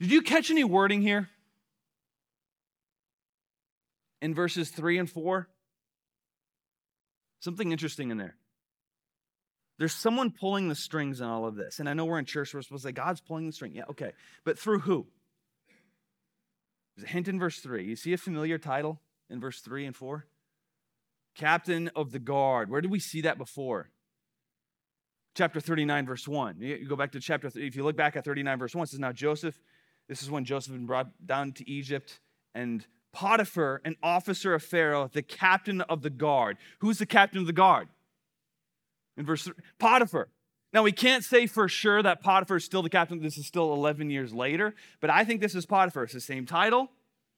Did 0.00 0.12
you 0.12 0.22
catch 0.22 0.50
any 0.50 0.64
wording 0.64 1.02
here? 1.02 1.28
In 4.22 4.34
verses 4.34 4.70
3 4.70 4.98
and 4.98 5.10
4? 5.10 5.48
Something 7.40 7.72
interesting 7.72 8.10
in 8.10 8.18
there. 8.18 8.36
There's 9.78 9.94
someone 9.94 10.32
pulling 10.32 10.68
the 10.68 10.74
strings 10.74 11.20
in 11.20 11.26
all 11.26 11.46
of 11.46 11.54
this. 11.54 11.78
And 11.78 11.88
I 11.88 11.94
know 11.94 12.04
we're 12.04 12.18
in 12.18 12.24
church, 12.24 12.52
we're 12.52 12.62
supposed 12.62 12.82
to 12.82 12.88
say, 12.88 12.92
God's 12.92 13.20
pulling 13.20 13.46
the 13.46 13.52
string. 13.52 13.74
Yeah, 13.74 13.84
okay. 13.90 14.12
But 14.44 14.58
through 14.58 14.80
who? 14.80 15.06
There's 16.98 17.08
a 17.08 17.12
hint 17.12 17.28
in 17.28 17.38
verse 17.38 17.60
3. 17.60 17.84
You 17.84 17.94
see 17.94 18.12
a 18.12 18.18
familiar 18.18 18.58
title 18.58 19.00
in 19.30 19.40
verse 19.40 19.60
3 19.60 19.86
and 19.86 19.94
4? 19.94 20.26
Captain 21.36 21.88
of 21.94 22.10
the 22.10 22.18
guard. 22.18 22.70
Where 22.70 22.80
did 22.80 22.90
we 22.90 22.98
see 22.98 23.20
that 23.20 23.38
before? 23.38 23.90
Chapter 25.36 25.60
39, 25.60 26.06
verse 26.06 26.26
1. 26.26 26.56
You 26.58 26.88
go 26.88 26.96
back 26.96 27.12
to 27.12 27.20
chapter 27.20 27.50
3. 27.50 27.68
If 27.68 27.76
you 27.76 27.84
look 27.84 27.96
back 27.96 28.16
at 28.16 28.24
39, 28.24 28.58
verse 28.58 28.74
1, 28.74 28.82
it 28.82 28.90
says, 28.90 28.98
Now 28.98 29.12
Joseph, 29.12 29.60
this 30.08 30.24
is 30.24 30.30
when 30.30 30.44
Joseph 30.44 30.72
had 30.72 30.80
been 30.80 30.86
brought 30.86 31.06
down 31.24 31.52
to 31.52 31.70
Egypt, 31.70 32.18
and 32.52 32.84
Potiphar, 33.12 33.80
an 33.84 33.94
officer 34.02 34.54
of 34.54 34.64
Pharaoh, 34.64 35.08
the 35.12 35.22
captain 35.22 35.82
of 35.82 36.02
the 36.02 36.10
guard. 36.10 36.56
Who's 36.80 36.98
the 36.98 37.06
captain 37.06 37.40
of 37.40 37.46
the 37.46 37.52
guard? 37.52 37.88
in 39.16 39.26
verse 39.26 39.42
3. 39.42 39.52
Potiphar. 39.78 40.28
Now, 40.72 40.82
we 40.82 40.92
can't 40.92 41.24
say 41.24 41.46
for 41.46 41.68
sure 41.68 42.02
that 42.02 42.22
Potiphar 42.22 42.56
is 42.56 42.64
still 42.64 42.82
the 42.82 42.90
captain. 42.90 43.22
This 43.22 43.38
is 43.38 43.46
still 43.46 43.72
11 43.72 44.10
years 44.10 44.34
later, 44.34 44.74
but 45.00 45.08
I 45.08 45.24
think 45.24 45.40
this 45.40 45.54
is 45.54 45.64
Potiphar. 45.64 46.04
It's 46.04 46.12
the 46.12 46.20
same 46.20 46.44
title. 46.44 46.90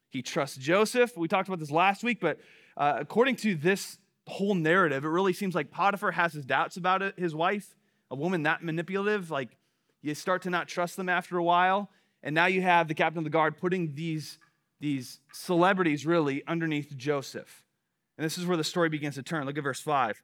He 0.09 0.23
trusts 0.23 0.57
Joseph. 0.57 1.17
We 1.17 1.29
talked 1.29 1.49
about 1.49 1.61
this 1.61 1.71
last 1.71 2.03
week, 2.03 2.19
but 2.21 2.41
uh, 2.77 2.97
according 2.99 3.37
to 3.37 3.55
this 3.55 3.99
whole 4.27 4.55
narrative, 4.55 5.05
it 5.05 5.09
really 5.09 5.33
seems 5.33 5.55
like 5.55 5.71
Potiphar 5.71 6.11
has 6.11 6.33
his 6.33 6.45
doubts 6.45 6.77
about 6.77 7.03
it, 7.03 7.15
his 7.17 7.35
wife, 7.35 7.77
a 8.11 8.17
woman 8.17 8.43
that 8.43 8.65
manipulative. 8.65 9.31
Like, 9.31 9.57
you 10.03 10.15
start 10.15 10.43
to 10.43 10.51
not 10.51 10.67
trust 10.67 10.97
them 10.97 11.09
after 11.09 11.37
a 11.37 11.45
while. 11.45 11.91
And 12.23 12.35
now 12.35 12.47
you 12.47 12.63
have 12.63 12.89
the 12.89 12.95
captain 12.95 13.19
of 13.19 13.25
the 13.25 13.31
guard 13.31 13.59
putting 13.59 13.95
these, 13.95 14.39
these 14.81 15.21
celebrities 15.33 16.05
really 16.05 16.43
underneath 16.47 16.97
Joseph. 16.97 17.65
And 18.19 18.25
this 18.25 18.37
is 18.37 18.47
where 18.47 18.57
the 18.57 18.65
story 18.65 18.89
begins 18.89 19.15
to 19.15 19.23
turn. 19.23 19.47
Look 19.47 19.57
at 19.57 19.65
verse 19.65 19.81
5. 19.81 20.23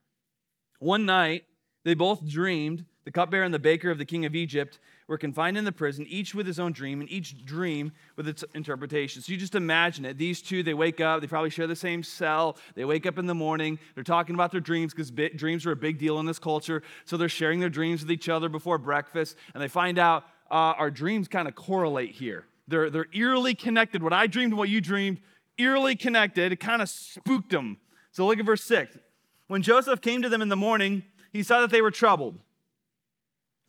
One 0.78 1.06
night, 1.06 1.44
they 1.84 1.94
both 1.94 2.26
dreamed. 2.26 2.84
The 3.06 3.12
cupbearer 3.12 3.44
and 3.44 3.54
the 3.54 3.60
baker 3.60 3.88
of 3.88 3.98
the 3.98 4.04
king 4.04 4.24
of 4.24 4.34
Egypt 4.34 4.80
were 5.06 5.16
confined 5.16 5.56
in 5.56 5.64
the 5.64 5.70
prison, 5.70 6.04
each 6.08 6.34
with 6.34 6.44
his 6.44 6.58
own 6.58 6.72
dream, 6.72 7.00
and 7.00 7.08
each 7.08 7.44
dream 7.44 7.92
with 8.16 8.26
its 8.26 8.42
interpretation. 8.52 9.22
So 9.22 9.30
you 9.30 9.38
just 9.38 9.54
imagine 9.54 10.04
it. 10.04 10.18
These 10.18 10.42
two, 10.42 10.64
they 10.64 10.74
wake 10.74 11.00
up, 11.00 11.20
they 11.20 11.28
probably 11.28 11.50
share 11.50 11.68
the 11.68 11.76
same 11.76 12.02
cell. 12.02 12.56
They 12.74 12.84
wake 12.84 13.06
up 13.06 13.16
in 13.16 13.26
the 13.26 13.34
morning, 13.34 13.78
they're 13.94 14.02
talking 14.02 14.34
about 14.34 14.50
their 14.50 14.60
dreams 14.60 14.92
because 14.92 15.12
dreams 15.36 15.66
are 15.66 15.70
a 15.70 15.76
big 15.76 15.98
deal 15.98 16.18
in 16.18 16.26
this 16.26 16.40
culture. 16.40 16.82
So 17.04 17.16
they're 17.16 17.28
sharing 17.28 17.60
their 17.60 17.68
dreams 17.68 18.02
with 18.02 18.10
each 18.10 18.28
other 18.28 18.48
before 18.48 18.76
breakfast, 18.76 19.36
and 19.54 19.62
they 19.62 19.68
find 19.68 20.00
out 20.00 20.24
uh, 20.50 20.74
our 20.76 20.90
dreams 20.90 21.28
kind 21.28 21.46
of 21.46 21.54
correlate 21.54 22.10
here. 22.10 22.44
They're, 22.66 22.90
they're 22.90 23.06
eerily 23.14 23.54
connected. 23.54 24.02
What 24.02 24.14
I 24.14 24.26
dreamed 24.26 24.50
and 24.50 24.58
what 24.58 24.68
you 24.68 24.80
dreamed, 24.80 25.20
eerily 25.58 25.94
connected. 25.94 26.50
It 26.50 26.58
kind 26.58 26.82
of 26.82 26.88
spooked 26.88 27.50
them. 27.50 27.76
So 28.10 28.26
look 28.26 28.40
at 28.40 28.44
verse 28.44 28.64
6. 28.64 28.98
When 29.46 29.62
Joseph 29.62 30.00
came 30.00 30.22
to 30.22 30.28
them 30.28 30.42
in 30.42 30.48
the 30.48 30.56
morning, 30.56 31.04
he 31.32 31.44
saw 31.44 31.60
that 31.60 31.70
they 31.70 31.82
were 31.82 31.92
troubled. 31.92 32.40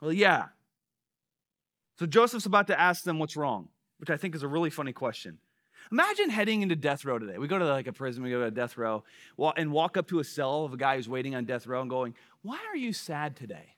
Well, 0.01 0.13
yeah. 0.13 0.45
So 1.99 2.05
Joseph's 2.05 2.45
about 2.45 2.67
to 2.67 2.79
ask 2.79 3.03
them 3.03 3.19
what's 3.19 3.36
wrong, 3.36 3.69
which 3.97 4.10
I 4.10 4.17
think 4.17 4.36
is 4.36 4.43
a 4.43 4.47
really 4.47 4.69
funny 4.69 4.93
question. 4.93 5.39
Imagine 5.91 6.29
heading 6.29 6.62
into 6.62 6.75
death 6.75 7.05
row 7.05 7.17
today. 7.17 7.38
We 7.38 7.47
go 7.47 7.57
to 7.57 7.65
like 7.65 7.88
a 7.88 7.93
prison, 7.93 8.21
we 8.21 8.29
go 8.29 8.43
to 8.43 8.51
death 8.51 8.77
row, 8.77 9.03
and 9.55 9.71
walk 9.71 9.95
up 9.97 10.07
to 10.10 10.19
a 10.19 10.23
cell 10.23 10.65
of 10.65 10.73
a 10.73 10.77
guy 10.77 10.97
who's 10.97 11.07
waiting 11.07 11.33
on 11.33 11.45
death 11.45 11.65
row 11.65 11.81
and 11.81 11.89
going, 11.89 12.13
Why 12.41 12.60
are 12.69 12.75
you 12.75 12.93
sad 12.93 13.36
today? 13.36 13.75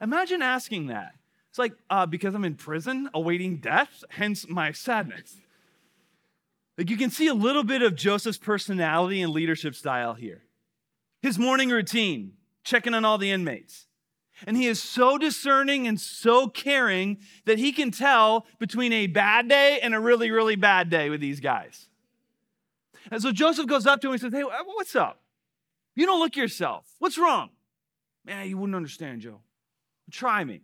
Imagine 0.00 0.42
asking 0.42 0.88
that. 0.88 1.14
It's 1.48 1.58
like, 1.58 1.72
uh, 1.88 2.04
because 2.04 2.34
I'm 2.34 2.44
in 2.44 2.56
prison 2.56 3.08
awaiting 3.14 3.56
death, 3.56 4.04
hence 4.10 4.46
my 4.48 4.72
sadness. 4.72 5.36
Like 6.76 6.90
you 6.90 6.98
can 6.98 7.10
see 7.10 7.28
a 7.28 7.34
little 7.34 7.64
bit 7.64 7.80
of 7.80 7.96
Joseph's 7.96 8.36
personality 8.36 9.22
and 9.22 9.32
leadership 9.32 9.74
style 9.74 10.14
here 10.14 10.42
his 11.22 11.38
morning 11.38 11.70
routine, 11.70 12.34
checking 12.62 12.94
on 12.94 13.04
all 13.04 13.18
the 13.18 13.30
inmates. 13.30 13.85
And 14.46 14.56
he 14.56 14.66
is 14.66 14.82
so 14.82 15.16
discerning 15.16 15.86
and 15.86 16.00
so 16.00 16.48
caring 16.48 17.18
that 17.46 17.58
he 17.58 17.72
can 17.72 17.90
tell 17.90 18.46
between 18.58 18.92
a 18.92 19.06
bad 19.06 19.48
day 19.48 19.80
and 19.80 19.94
a 19.94 20.00
really, 20.00 20.30
really 20.30 20.56
bad 20.56 20.90
day 20.90 21.08
with 21.08 21.20
these 21.20 21.40
guys. 21.40 21.88
And 23.10 23.22
so 23.22 23.32
Joseph 23.32 23.66
goes 23.66 23.86
up 23.86 24.00
to 24.00 24.08
him 24.08 24.12
and 24.12 24.20
says, 24.20 24.32
Hey, 24.32 24.42
what's 24.42 24.96
up? 24.96 25.22
You 25.94 26.04
don't 26.04 26.20
look 26.20 26.36
yourself. 26.36 26.84
What's 26.98 27.16
wrong? 27.16 27.50
Man, 28.24 28.48
you 28.48 28.58
wouldn't 28.58 28.76
understand, 28.76 29.22
Joe. 29.22 29.40
Try 30.10 30.44
me. 30.44 30.62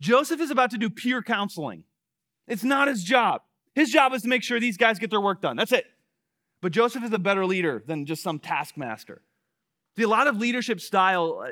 Joseph 0.00 0.40
is 0.40 0.50
about 0.50 0.72
to 0.72 0.78
do 0.78 0.90
peer 0.90 1.22
counseling. 1.22 1.84
It's 2.46 2.64
not 2.64 2.88
his 2.88 3.02
job. 3.02 3.42
His 3.74 3.90
job 3.90 4.12
is 4.12 4.22
to 4.22 4.28
make 4.28 4.42
sure 4.42 4.60
these 4.60 4.76
guys 4.76 4.98
get 4.98 5.10
their 5.10 5.20
work 5.20 5.40
done. 5.40 5.56
That's 5.56 5.72
it. 5.72 5.86
But 6.60 6.72
Joseph 6.72 7.04
is 7.04 7.12
a 7.12 7.18
better 7.18 7.46
leader 7.46 7.82
than 7.86 8.06
just 8.06 8.22
some 8.22 8.38
taskmaster. 8.38 9.22
See, 9.96 10.02
a 10.02 10.08
lot 10.08 10.26
of 10.26 10.36
leadership 10.36 10.80
style 10.80 11.42
uh, 11.46 11.50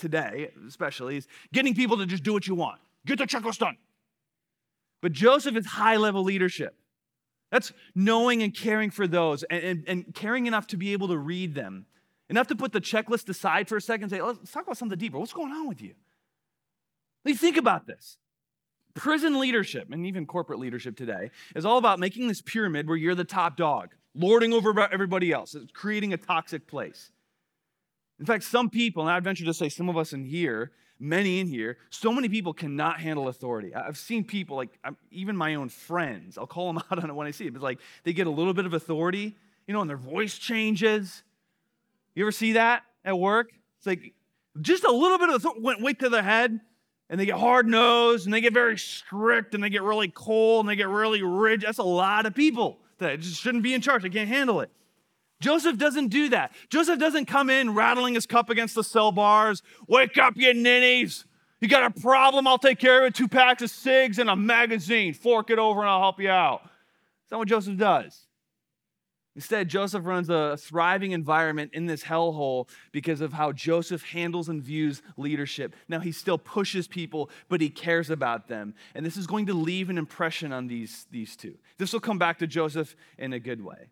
today, 0.00 0.50
especially, 0.66 1.16
is 1.18 1.28
getting 1.52 1.74
people 1.74 1.96
to 1.98 2.06
just 2.06 2.22
do 2.22 2.32
what 2.32 2.46
you 2.46 2.54
want. 2.54 2.80
Get 3.06 3.18
the 3.18 3.26
checklist 3.26 3.58
done. 3.58 3.76
But 5.00 5.12
Joseph 5.12 5.56
is 5.56 5.66
high 5.66 5.96
level 5.96 6.22
leadership. 6.22 6.74
That's 7.50 7.72
knowing 7.94 8.42
and 8.42 8.54
caring 8.54 8.90
for 8.90 9.06
those 9.06 9.42
and, 9.44 9.62
and, 9.62 9.84
and, 9.86 10.14
caring 10.14 10.46
enough 10.46 10.68
to 10.68 10.76
be 10.76 10.92
able 10.92 11.08
to 11.08 11.18
read 11.18 11.54
them, 11.54 11.86
enough 12.28 12.46
to 12.48 12.56
put 12.56 12.72
the 12.72 12.80
checklist 12.80 13.28
aside 13.28 13.68
for 13.68 13.76
a 13.76 13.80
second 13.80 14.04
and 14.04 14.10
say, 14.12 14.22
let's 14.22 14.52
talk 14.52 14.64
about 14.64 14.76
something 14.76 14.98
deeper. 14.98 15.18
What's 15.18 15.32
going 15.32 15.50
on 15.50 15.66
with 15.66 15.82
you? 15.82 15.94
Like, 17.24 17.36
think 17.36 17.56
about 17.56 17.86
this. 17.86 18.18
Prison 18.94 19.38
leadership 19.38 19.88
and 19.90 20.06
even 20.06 20.26
corporate 20.26 20.58
leadership 20.58 20.96
today 20.96 21.30
is 21.54 21.64
all 21.64 21.78
about 21.78 21.98
making 21.98 22.28
this 22.28 22.40
pyramid 22.40 22.88
where 22.88 22.96
you're 22.96 23.14
the 23.14 23.24
top 23.24 23.56
dog, 23.56 23.94
lording 24.14 24.52
over 24.52 24.78
everybody 24.92 25.32
else, 25.32 25.54
it's 25.54 25.72
creating 25.72 26.12
a 26.12 26.16
toxic 26.16 26.66
place. 26.66 27.10
In 28.20 28.26
fact, 28.26 28.44
some 28.44 28.68
people, 28.68 29.02
and 29.02 29.10
I'd 29.10 29.24
venture 29.24 29.46
to 29.46 29.54
say 29.54 29.70
some 29.70 29.88
of 29.88 29.96
us 29.96 30.12
in 30.12 30.24
here, 30.24 30.72
many 30.98 31.40
in 31.40 31.46
here, 31.46 31.78
so 31.88 32.12
many 32.12 32.28
people 32.28 32.52
cannot 32.52 33.00
handle 33.00 33.28
authority. 33.28 33.74
I've 33.74 33.96
seen 33.96 34.24
people, 34.24 34.58
like 34.58 34.68
even 35.10 35.34
my 35.34 35.54
own 35.54 35.70
friends, 35.70 36.36
I'll 36.36 36.46
call 36.46 36.70
them 36.70 36.82
out 36.90 37.02
on 37.02 37.08
it 37.08 37.14
when 37.14 37.26
I 37.26 37.30
see 37.30 37.46
it, 37.46 37.54
but 37.54 37.62
like 37.62 37.80
they 38.04 38.12
get 38.12 38.26
a 38.26 38.30
little 38.30 38.52
bit 38.52 38.66
of 38.66 38.74
authority, 38.74 39.34
you 39.66 39.72
know, 39.72 39.80
and 39.80 39.88
their 39.88 39.96
voice 39.96 40.36
changes. 40.36 41.22
You 42.14 42.24
ever 42.24 42.32
see 42.32 42.52
that 42.52 42.82
at 43.06 43.18
work? 43.18 43.52
It's 43.78 43.86
like 43.86 44.12
just 44.60 44.84
a 44.84 44.92
little 44.92 45.16
bit 45.16 45.30
of 45.30 45.36
authority 45.36 45.62
went 45.62 45.80
weight 45.80 46.00
to 46.00 46.10
the 46.10 46.22
head, 46.22 46.60
and 47.08 47.18
they 47.18 47.24
get 47.24 47.38
hard 47.38 47.66
nosed, 47.66 48.26
and 48.26 48.34
they 48.34 48.42
get 48.42 48.52
very 48.52 48.76
strict, 48.76 49.54
and 49.54 49.64
they 49.64 49.70
get 49.70 49.82
really 49.82 50.08
cold, 50.08 50.66
and 50.66 50.68
they 50.68 50.76
get 50.76 50.88
really 50.88 51.22
rigid. 51.22 51.66
That's 51.66 51.78
a 51.78 51.82
lot 51.82 52.26
of 52.26 52.34
people 52.34 52.80
that 52.98 53.18
just 53.20 53.40
shouldn't 53.40 53.62
be 53.62 53.72
in 53.72 53.80
charge. 53.80 54.02
They 54.02 54.10
can't 54.10 54.28
handle 54.28 54.60
it. 54.60 54.70
Joseph 55.40 55.78
doesn't 55.78 56.08
do 56.08 56.28
that. 56.30 56.52
Joseph 56.68 56.98
doesn't 56.98 57.26
come 57.26 57.50
in 57.50 57.74
rattling 57.74 58.14
his 58.14 58.26
cup 58.26 58.50
against 58.50 58.74
the 58.74 58.84
cell 58.84 59.10
bars. 59.10 59.62
Wake 59.88 60.18
up, 60.18 60.34
you 60.36 60.52
ninnies. 60.52 61.24
You 61.60 61.68
got 61.68 61.84
a 61.84 62.00
problem? 62.00 62.46
I'll 62.46 62.58
take 62.58 62.78
care 62.78 63.00
of 63.00 63.08
it. 63.08 63.14
Two 63.14 63.28
packs 63.28 63.62
of 63.62 63.70
cigs 63.70 64.18
and 64.18 64.30
a 64.30 64.36
magazine. 64.36 65.12
Fork 65.12 65.50
it 65.50 65.58
over 65.58 65.80
and 65.80 65.90
I'll 65.90 66.00
help 66.00 66.20
you 66.20 66.30
out. 66.30 66.62
That's 66.62 67.32
not 67.32 67.38
what 67.38 67.48
Joseph 67.48 67.76
does. 67.76 68.26
Instead, 69.36 69.68
Joseph 69.68 70.04
runs 70.04 70.28
a 70.28 70.56
thriving 70.56 71.12
environment 71.12 71.70
in 71.72 71.86
this 71.86 72.02
hellhole 72.02 72.68
because 72.90 73.20
of 73.20 73.32
how 73.32 73.52
Joseph 73.52 74.02
handles 74.02 74.48
and 74.48 74.62
views 74.62 75.02
leadership. 75.16 75.76
Now, 75.88 76.00
he 76.00 76.10
still 76.12 76.36
pushes 76.36 76.88
people, 76.88 77.30
but 77.48 77.60
he 77.60 77.70
cares 77.70 78.10
about 78.10 78.48
them. 78.48 78.74
And 78.94 79.06
this 79.06 79.16
is 79.16 79.26
going 79.26 79.46
to 79.46 79.54
leave 79.54 79.88
an 79.88 79.98
impression 79.98 80.52
on 80.52 80.66
these, 80.66 81.06
these 81.10 81.36
two. 81.36 81.56
This 81.78 81.92
will 81.92 82.00
come 82.00 82.18
back 82.18 82.38
to 82.40 82.46
Joseph 82.46 82.96
in 83.18 83.32
a 83.32 83.38
good 83.38 83.64
way. 83.64 83.90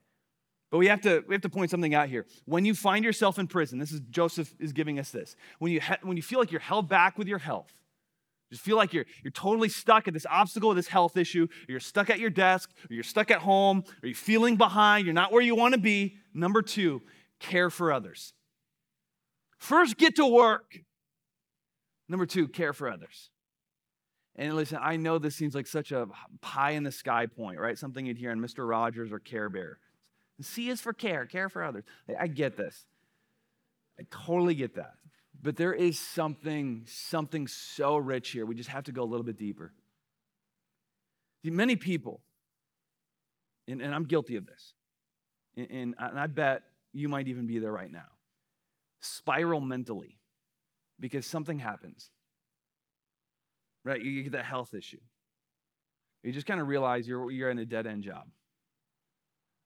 But 0.70 0.78
we 0.78 0.88
have 0.88 1.00
to 1.02 1.24
we 1.26 1.34
have 1.34 1.42
to 1.42 1.48
point 1.48 1.70
something 1.70 1.94
out 1.94 2.08
here. 2.08 2.26
When 2.44 2.64
you 2.64 2.74
find 2.74 3.04
yourself 3.04 3.38
in 3.38 3.46
prison, 3.46 3.78
this 3.78 3.92
is 3.92 4.00
Joseph 4.10 4.54
is 4.58 4.72
giving 4.72 4.98
us 4.98 5.10
this. 5.10 5.34
When 5.58 5.72
you 5.72 5.80
when 6.02 6.16
you 6.16 6.22
feel 6.22 6.38
like 6.38 6.50
you're 6.50 6.60
held 6.60 6.88
back 6.88 7.16
with 7.16 7.26
your 7.26 7.38
health, 7.38 7.72
just 8.50 8.62
feel 8.62 8.76
like 8.76 8.92
you're 8.92 9.06
you're 9.22 9.30
totally 9.30 9.70
stuck 9.70 10.08
at 10.08 10.14
this 10.14 10.26
obstacle, 10.28 10.74
this 10.74 10.88
health 10.88 11.16
issue, 11.16 11.44
or 11.44 11.72
you're 11.72 11.80
stuck 11.80 12.10
at 12.10 12.18
your 12.18 12.30
desk, 12.30 12.70
or 12.90 12.94
you're 12.94 13.02
stuck 13.02 13.30
at 13.30 13.38
home, 13.38 13.82
or 14.02 14.08
you're 14.08 14.14
feeling 14.14 14.56
behind, 14.56 15.06
you're 15.06 15.14
not 15.14 15.32
where 15.32 15.42
you 15.42 15.54
want 15.54 15.72
to 15.72 15.80
be. 15.80 16.16
Number 16.34 16.60
2, 16.60 17.00
care 17.40 17.70
for 17.70 17.90
others. 17.90 18.34
First 19.56 19.96
get 19.96 20.16
to 20.16 20.26
work. 20.26 20.80
Number 22.10 22.26
2, 22.26 22.48
care 22.48 22.72
for 22.72 22.90
others. 22.90 23.30
And 24.36 24.54
listen, 24.54 24.78
I 24.80 24.96
know 24.96 25.18
this 25.18 25.34
seems 25.34 25.54
like 25.54 25.66
such 25.66 25.92
a 25.92 26.06
pie 26.40 26.70
in 26.70 26.84
the 26.84 26.92
sky 26.92 27.26
point, 27.26 27.58
right? 27.58 27.76
Something 27.76 28.06
you'd 28.06 28.18
hear 28.18 28.30
on 28.30 28.38
Mr. 28.38 28.68
Rogers 28.68 29.10
or 29.10 29.18
Care 29.18 29.48
Bear. 29.48 29.78
C 30.40 30.68
is 30.68 30.80
for 30.80 30.92
care, 30.92 31.26
care 31.26 31.48
for 31.48 31.64
others. 31.64 31.84
I 32.18 32.26
get 32.26 32.56
this. 32.56 32.86
I 33.98 34.04
totally 34.10 34.54
get 34.54 34.76
that. 34.76 34.94
But 35.40 35.56
there 35.56 35.72
is 35.72 35.98
something, 35.98 36.84
something 36.86 37.46
so 37.46 37.96
rich 37.96 38.30
here. 38.30 38.46
We 38.46 38.54
just 38.54 38.68
have 38.70 38.84
to 38.84 38.92
go 38.92 39.02
a 39.02 39.04
little 39.04 39.24
bit 39.24 39.36
deeper. 39.36 39.72
See, 41.44 41.50
many 41.50 41.76
people, 41.76 42.20
and, 43.66 43.80
and 43.80 43.94
I'm 43.94 44.04
guilty 44.04 44.36
of 44.36 44.46
this, 44.46 44.74
and, 45.56 45.70
and, 45.70 45.94
and 45.98 46.18
I 46.18 46.26
bet 46.26 46.62
you 46.92 47.08
might 47.08 47.28
even 47.28 47.46
be 47.46 47.58
there 47.58 47.72
right 47.72 47.90
now, 47.90 48.06
spiral 49.00 49.60
mentally 49.60 50.18
because 51.00 51.26
something 51.26 51.58
happens 51.58 52.10
right? 53.88 54.02
You 54.02 54.22
get 54.22 54.32
that 54.32 54.44
health 54.44 54.74
issue. 54.74 55.00
You 56.22 56.32
just 56.32 56.46
kind 56.46 56.60
of 56.60 56.68
realize 56.68 57.08
you're, 57.08 57.30
you're 57.30 57.50
in 57.50 57.58
a 57.58 57.64
dead 57.64 57.86
end 57.86 58.02
job 58.02 58.26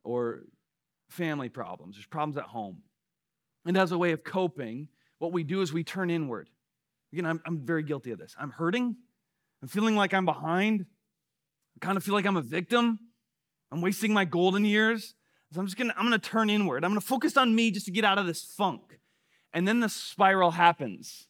or 0.05 0.43
family 1.12 1.48
problems, 1.48 1.96
there's 1.96 2.07
problems 2.07 2.37
at 2.37 2.44
home. 2.44 2.83
And 3.64 3.77
as 3.77 3.92
a 3.92 3.98
way 3.98 4.12
of 4.12 4.25
coping, 4.25 4.88
what 5.18 5.33
we 5.33 5.44
do 5.44 5.61
is 5.61 5.72
we 5.72 5.85
turn 5.85 6.11
inward. 6.11 6.48
Again, 7.12 7.27
I'm, 7.27 7.40
I'm 7.46 7.64
very 7.64 7.83
guilty 7.83 8.11
of 8.11 8.18
this. 8.18 8.35
I'm 8.38 8.51
hurting. 8.51 8.96
I'm 9.62 9.68
feeling 9.68 9.94
like 9.94 10.12
I'm 10.14 10.25
behind. 10.25 10.87
I 11.77 11.85
kind 11.85 11.96
of 11.96 12.03
feel 12.03 12.14
like 12.14 12.27
I'm 12.27 12.37
a 12.37 12.42
victim. 12.42 12.98
I'm 13.70 13.81
wasting 13.81 14.12
my 14.12 14.25
golden 14.25 14.64
years. 14.64 15.14
So 15.53 15.61
I'm 15.61 15.66
just 15.66 15.77
gonna, 15.77 15.94
I'm 15.96 16.05
gonna 16.05 16.18
turn 16.18 16.51
inward. 16.51 16.85
I'm 16.85 16.90
gonna 16.90 17.01
focus 17.01 17.37
on 17.37 17.55
me 17.55 17.70
just 17.70 17.87
to 17.87 17.92
get 17.92 18.05
out 18.05 18.18
of 18.18 18.27
this 18.27 18.42
funk. 18.42 18.98
And 19.53 19.68
then 19.68 19.81
the 19.81 19.88
spiral 19.88 20.53
happens. 20.53 21.29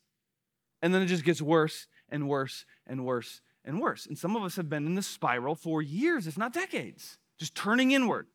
And 0.80 0.94
then 0.94 1.02
it 1.02 1.06
just 1.06 1.24
gets 1.24 1.42
worse 1.42 1.86
and 2.08 2.28
worse 2.28 2.64
and 2.86 3.04
worse 3.04 3.40
and 3.64 3.80
worse. 3.80 4.06
And 4.06 4.16
some 4.16 4.36
of 4.36 4.42
us 4.42 4.56
have 4.56 4.68
been 4.68 4.86
in 4.86 4.94
this 4.94 5.06
spiral 5.06 5.54
for 5.54 5.82
years, 5.82 6.26
if 6.26 6.38
not 6.38 6.52
decades, 6.52 7.18
just 7.38 7.54
turning 7.54 7.90
inward. 7.92 8.26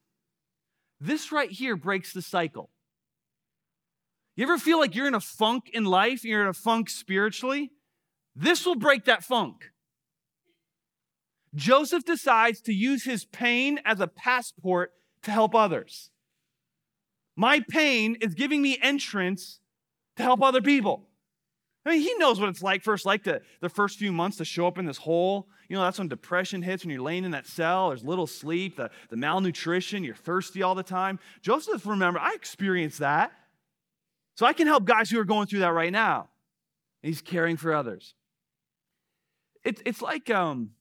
This 1.00 1.32
right 1.32 1.52
here 1.52 1.76
breaks 1.76 2.14
the 2.14 2.22
cycle. 2.22 2.70
You 4.36 4.44
ever 4.44 4.58
feel 4.58 4.80
like 4.80 4.96
you're 4.96 5.08
in 5.08 5.16
a 5.16 5.20
funk 5.20 5.70
in 5.74 5.86
life, 5.86 6.24
you're 6.24 6.42
in 6.42 6.48
a 6.48 6.54
funk 6.54 6.90
spiritually? 6.90 7.72
This 8.36 8.66
will 8.66 8.76
break 8.76 9.06
that 9.06 9.24
funk. 9.24 9.72
Joseph 11.56 12.06
decides 12.06 12.62
to 12.62 12.74
use 12.74 13.04
his 13.04 13.26
pain 13.26 13.80
as 13.84 14.00
a 14.00 14.08
passport 14.08 14.92
to 15.24 15.32
help 15.32 15.56
others. 15.56 16.12
My 17.36 17.64
pain 17.68 18.16
is 18.22 18.36
giving 18.36 18.62
me 18.62 18.78
entrance 18.82 19.60
to 20.18 20.24
help 20.24 20.42
other 20.42 20.62
people. 20.62 21.08
I 21.88 21.92
mean, 21.92 22.02
he 22.02 22.14
knows 22.16 22.38
what 22.38 22.50
it's 22.50 22.62
like 22.62 22.84
first, 22.84 23.06
like 23.06 23.24
to, 23.24 23.42
the 23.62 23.70
first 23.70 23.98
few 23.98 24.12
months 24.12 24.38
to 24.38 24.46
show 24.46 24.68
up 24.68 24.78
in 24.78 24.86
this 24.86 24.98
hole. 24.98 25.48
You 25.70 25.78
know, 25.78 25.84
that's 25.84 25.98
when 25.98 26.10
depression 26.10 26.62
hits, 26.62 26.84
when 26.84 26.92
you're 26.92 27.02
laying 27.02 27.24
in 27.24 27.32
that 27.32 27.48
cell, 27.48 27.90
there's 27.90 28.04
little 28.04 28.28
sleep, 28.28 28.76
the, 28.76 28.90
the 29.10 29.16
malnutrition, 29.16 30.04
you're 30.04 30.16
thirsty 30.16 30.62
all 30.62 30.76
the 30.76 30.84
time. 30.84 31.18
Joseph, 31.42 31.86
remember, 31.86 32.20
I 32.20 32.34
experienced 32.34 33.00
that. 33.00 33.32
So 34.36 34.46
I 34.46 34.52
can 34.52 34.68
help 34.68 34.84
guys 34.84 35.10
who 35.10 35.18
are 35.20 35.26
going 35.26 35.48
through 35.48 35.60
that 35.60 35.72
right 35.72 35.92
now. 35.92 36.28
He's 37.02 37.22
caring 37.22 37.56
for 37.56 37.74
others. 37.74 38.16
It, 39.64 39.82
it's 39.86 40.02
like, 40.02 40.30
um, 40.30 40.72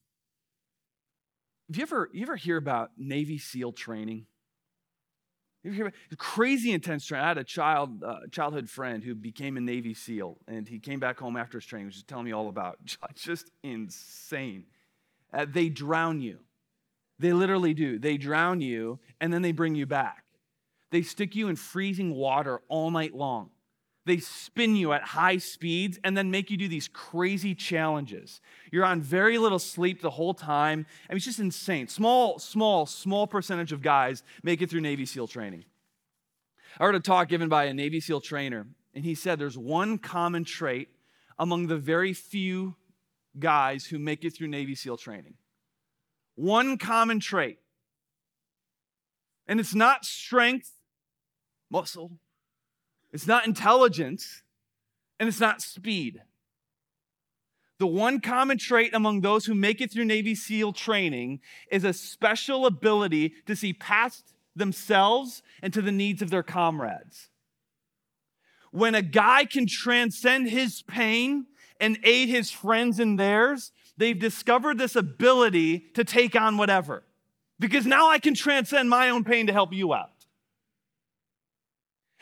have 1.68 1.76
you 1.76 1.82
ever, 1.82 2.10
you 2.12 2.22
ever 2.22 2.36
hear 2.36 2.56
about 2.56 2.90
Navy 2.98 3.38
SEAL 3.38 3.72
training? 3.72 4.26
Crazy 6.18 6.72
intense 6.72 7.06
training. 7.06 7.24
I 7.24 7.28
had 7.28 7.38
a 7.38 7.44
child, 7.44 8.02
uh, 8.02 8.20
childhood 8.30 8.68
friend 8.68 9.02
who 9.02 9.14
became 9.14 9.56
a 9.56 9.60
Navy 9.60 9.94
SEAL, 9.94 10.38
and 10.46 10.68
he 10.68 10.78
came 10.78 11.00
back 11.00 11.18
home 11.18 11.36
after 11.36 11.58
his 11.58 11.66
training, 11.66 11.86
was 11.86 12.02
telling 12.02 12.24
me 12.24 12.32
all 12.32 12.48
about. 12.48 12.78
Just 13.14 13.50
insane. 13.62 14.64
Uh, 15.32 15.46
they 15.48 15.68
drown 15.68 16.20
you. 16.20 16.40
They 17.18 17.32
literally 17.32 17.74
do. 17.74 17.98
They 17.98 18.16
drown 18.16 18.60
you, 18.60 18.98
and 19.20 19.32
then 19.32 19.42
they 19.42 19.52
bring 19.52 19.74
you 19.74 19.86
back. 19.86 20.24
They 20.90 21.02
stick 21.02 21.34
you 21.34 21.48
in 21.48 21.56
freezing 21.56 22.14
water 22.14 22.60
all 22.68 22.90
night 22.90 23.14
long. 23.14 23.50
They 24.06 24.18
spin 24.18 24.76
you 24.76 24.92
at 24.92 25.02
high 25.02 25.38
speeds 25.38 25.98
and 26.04 26.16
then 26.16 26.30
make 26.30 26.48
you 26.48 26.56
do 26.56 26.68
these 26.68 26.86
crazy 26.86 27.56
challenges. 27.56 28.40
You're 28.70 28.84
on 28.84 29.00
very 29.00 29.36
little 29.36 29.58
sleep 29.58 30.00
the 30.00 30.10
whole 30.10 30.32
time. 30.32 30.86
I 31.10 31.12
mean, 31.12 31.16
it's 31.16 31.24
just 31.24 31.40
insane. 31.40 31.88
Small, 31.88 32.38
small, 32.38 32.86
small 32.86 33.26
percentage 33.26 33.72
of 33.72 33.82
guys 33.82 34.22
make 34.44 34.62
it 34.62 34.70
through 34.70 34.82
Navy 34.82 35.06
SEAL 35.06 35.26
training. 35.26 35.64
I 36.78 36.84
heard 36.84 36.94
a 36.94 37.00
talk 37.00 37.28
given 37.28 37.48
by 37.48 37.64
a 37.64 37.74
Navy 37.74 37.98
SEAL 37.98 38.20
trainer, 38.20 38.68
and 38.94 39.04
he 39.04 39.16
said 39.16 39.40
there's 39.40 39.58
one 39.58 39.98
common 39.98 40.44
trait 40.44 40.88
among 41.36 41.66
the 41.66 41.76
very 41.76 42.12
few 42.12 42.76
guys 43.36 43.86
who 43.86 43.98
make 43.98 44.24
it 44.24 44.30
through 44.36 44.48
Navy 44.48 44.76
SEAL 44.76 44.98
training. 44.98 45.34
One 46.36 46.78
common 46.78 47.18
trait. 47.18 47.58
And 49.48 49.58
it's 49.58 49.74
not 49.74 50.04
strength, 50.04 50.70
muscle, 51.70 52.12
it's 53.16 53.26
not 53.26 53.46
intelligence, 53.46 54.42
and 55.18 55.26
it's 55.26 55.40
not 55.40 55.62
speed. 55.62 56.20
The 57.78 57.86
one 57.86 58.20
common 58.20 58.58
trait 58.58 58.92
among 58.92 59.22
those 59.22 59.46
who 59.46 59.54
make 59.54 59.80
it 59.80 59.90
through 59.90 60.04
Navy 60.04 60.34
SEAL 60.34 60.74
training 60.74 61.40
is 61.70 61.82
a 61.82 61.94
special 61.94 62.66
ability 62.66 63.32
to 63.46 63.56
see 63.56 63.72
past 63.72 64.34
themselves 64.54 65.42
and 65.62 65.72
to 65.72 65.80
the 65.80 65.92
needs 65.92 66.20
of 66.20 66.28
their 66.28 66.42
comrades. 66.42 67.30
When 68.70 68.94
a 68.94 69.00
guy 69.00 69.46
can 69.46 69.66
transcend 69.66 70.50
his 70.50 70.82
pain 70.82 71.46
and 71.80 71.98
aid 72.04 72.28
his 72.28 72.50
friends 72.50 73.00
in 73.00 73.16
theirs, 73.16 73.72
they've 73.96 74.18
discovered 74.18 74.76
this 74.76 74.94
ability 74.94 75.86
to 75.94 76.04
take 76.04 76.36
on 76.36 76.58
whatever. 76.58 77.02
Because 77.58 77.86
now 77.86 78.10
I 78.10 78.18
can 78.18 78.34
transcend 78.34 78.90
my 78.90 79.08
own 79.08 79.24
pain 79.24 79.46
to 79.46 79.54
help 79.54 79.72
you 79.72 79.94
out. 79.94 80.10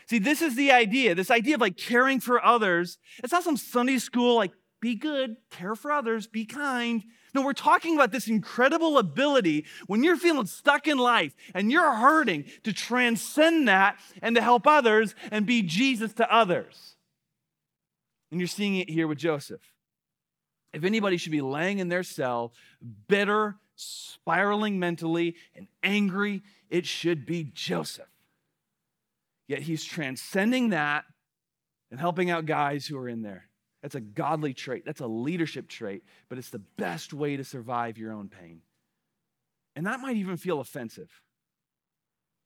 See, 0.08 0.18
this 0.18 0.42
is 0.42 0.56
the 0.56 0.72
idea 0.72 1.14
this 1.14 1.30
idea 1.30 1.54
of 1.54 1.60
like 1.60 1.76
caring 1.76 2.20
for 2.20 2.44
others. 2.44 2.98
It's 3.22 3.32
not 3.32 3.44
some 3.44 3.56
Sunday 3.56 3.98
school, 3.98 4.36
like, 4.36 4.52
be 4.80 4.94
good, 4.94 5.36
care 5.50 5.74
for 5.74 5.90
others, 5.90 6.26
be 6.26 6.44
kind. 6.44 7.04
No, 7.34 7.42
we're 7.42 7.54
talking 7.54 7.94
about 7.94 8.12
this 8.12 8.28
incredible 8.28 8.98
ability 8.98 9.64
when 9.86 10.04
you're 10.04 10.16
feeling 10.16 10.46
stuck 10.46 10.86
in 10.86 10.98
life 10.98 11.34
and 11.54 11.72
you're 11.72 11.94
hurting 11.94 12.44
to 12.64 12.72
transcend 12.72 13.66
that 13.66 13.98
and 14.20 14.36
to 14.36 14.42
help 14.42 14.66
others 14.66 15.14
and 15.30 15.46
be 15.46 15.62
Jesus 15.62 16.12
to 16.14 16.32
others. 16.32 16.96
And 18.30 18.40
you're 18.40 18.46
seeing 18.46 18.76
it 18.76 18.90
here 18.90 19.08
with 19.08 19.18
Joseph. 19.18 19.62
If 20.74 20.84
anybody 20.84 21.16
should 21.16 21.32
be 21.32 21.40
laying 21.40 21.78
in 21.78 21.88
their 21.88 22.02
cell, 22.02 22.52
bitter, 23.08 23.56
spiraling 23.76 24.78
mentally, 24.78 25.36
and 25.56 25.66
angry, 25.82 26.42
it 26.68 26.84
should 26.84 27.24
be 27.24 27.50
Joseph. 27.54 28.13
Yet 29.48 29.62
he's 29.62 29.84
transcending 29.84 30.70
that 30.70 31.04
and 31.90 32.00
helping 32.00 32.30
out 32.30 32.46
guys 32.46 32.86
who 32.86 32.96
are 32.96 33.08
in 33.08 33.22
there. 33.22 33.48
That's 33.82 33.94
a 33.94 34.00
godly 34.00 34.54
trait. 34.54 34.84
That's 34.86 35.00
a 35.00 35.06
leadership 35.06 35.68
trait, 35.68 36.04
but 36.28 36.38
it's 36.38 36.50
the 36.50 36.62
best 36.78 37.12
way 37.12 37.36
to 37.36 37.44
survive 37.44 37.98
your 37.98 38.12
own 38.12 38.28
pain. 38.28 38.62
And 39.76 39.86
that 39.86 40.00
might 40.00 40.16
even 40.16 40.38
feel 40.38 40.60
offensive. 40.60 41.10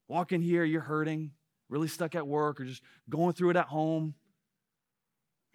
Walk 0.08 0.32
in 0.32 0.42
here, 0.42 0.64
you're 0.64 0.80
hurting, 0.80 1.32
really 1.68 1.86
stuck 1.86 2.14
at 2.14 2.26
work, 2.26 2.60
or 2.60 2.64
just 2.64 2.82
going 3.08 3.34
through 3.34 3.50
it 3.50 3.56
at 3.56 3.66
home. 3.66 4.14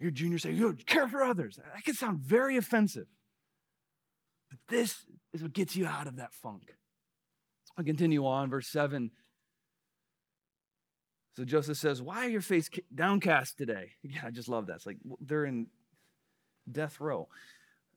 Your 0.00 0.10
junior 0.10 0.38
saying, 0.38 0.56
you 0.56 0.72
care 0.86 1.08
for 1.08 1.22
others. 1.22 1.56
That 1.56 1.84
can 1.84 1.94
sound 1.94 2.20
very 2.20 2.56
offensive. 2.56 3.06
But 4.50 4.58
this 4.68 5.04
is 5.32 5.42
what 5.42 5.52
gets 5.52 5.76
you 5.76 5.86
out 5.86 6.06
of 6.06 6.16
that 6.16 6.32
funk. 6.32 6.74
I'll 7.76 7.84
continue 7.84 8.24
on, 8.26 8.50
verse 8.50 8.68
7. 8.68 9.10
So 11.36 11.44
Joseph 11.44 11.76
says, 11.76 12.00
Why 12.00 12.26
are 12.26 12.28
your 12.28 12.40
face 12.40 12.70
downcast 12.94 13.58
today? 13.58 13.92
Yeah, 14.02 14.20
I 14.24 14.30
just 14.30 14.48
love 14.48 14.66
that. 14.66 14.76
It's 14.76 14.86
like 14.86 14.98
they're 15.20 15.44
in 15.44 15.66
death 16.70 17.00
row. 17.00 17.28